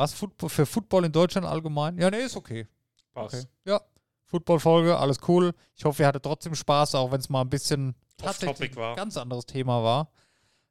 Was 0.00 0.14
Football, 0.14 0.48
für 0.48 0.64
Football 0.64 1.04
in 1.04 1.12
Deutschland 1.12 1.46
allgemein? 1.46 1.98
Ja, 1.98 2.10
nee, 2.10 2.22
ist 2.22 2.34
okay. 2.34 2.66
Passt. 3.12 3.34
okay. 3.34 3.44
Ja, 3.66 3.82
Football-Folge, 4.24 4.96
alles 4.96 5.18
cool. 5.28 5.52
Ich 5.76 5.84
hoffe, 5.84 6.02
ihr 6.02 6.06
hattet 6.06 6.22
trotzdem 6.22 6.54
Spaß, 6.54 6.94
auch 6.94 7.12
wenn 7.12 7.20
es 7.20 7.28
mal 7.28 7.42
ein 7.42 7.50
bisschen 7.50 7.94
tatsächlich 8.16 8.74
ein 8.78 8.96
ganz 8.96 9.18
anderes 9.18 9.44
Thema 9.44 9.84
war. 9.84 10.10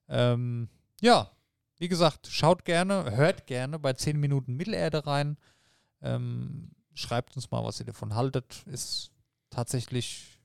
Ähm, 0.08 0.68
ja, 1.00 1.30
wie 1.78 1.88
gesagt, 1.88 2.26
schaut 2.26 2.66
gerne, 2.66 3.16
hört 3.16 3.46
gerne 3.46 3.78
bei 3.78 3.94
10 3.94 4.20
Minuten 4.20 4.56
Mittelerde 4.56 5.06
rein. 5.06 5.38
Ähm, 6.02 6.72
schreibt 6.96 7.36
uns 7.36 7.52
mal, 7.52 7.64
was 7.64 7.80
ihr 7.80 7.86
davon 7.86 8.16
haltet. 8.16 8.64
Ist 8.66 9.12
tatsächlich 9.52 10.39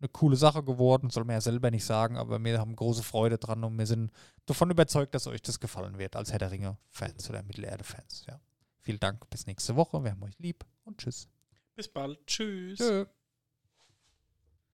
eine 0.00 0.08
coole 0.08 0.36
Sache 0.36 0.62
geworden, 0.62 1.10
soll 1.10 1.24
man 1.24 1.34
ja 1.34 1.40
selber 1.40 1.70
nicht 1.70 1.84
sagen, 1.84 2.16
aber 2.16 2.42
wir 2.42 2.58
haben 2.58 2.74
große 2.74 3.02
Freude 3.02 3.38
dran 3.38 3.62
und 3.64 3.78
wir 3.78 3.86
sind 3.86 4.10
davon 4.46 4.70
überzeugt, 4.70 5.14
dass 5.14 5.26
euch 5.26 5.42
das 5.42 5.60
gefallen 5.60 5.98
wird 5.98 6.16
als 6.16 6.32
Herr 6.32 6.38
der 6.38 6.50
Ringe-Fans 6.50 7.28
oder 7.28 7.42
Mittelerde-Fans. 7.42 8.24
Ja. 8.26 8.40
Vielen 8.80 9.00
Dank, 9.00 9.28
bis 9.30 9.46
nächste 9.46 9.76
Woche. 9.76 10.02
Wir 10.02 10.12
haben 10.12 10.22
euch 10.22 10.38
lieb 10.38 10.64
und 10.84 10.98
tschüss. 10.98 11.28
Bis 11.74 11.88
bald. 11.88 12.26
Tschüss. 12.26 12.78
Tschö. 12.78 13.06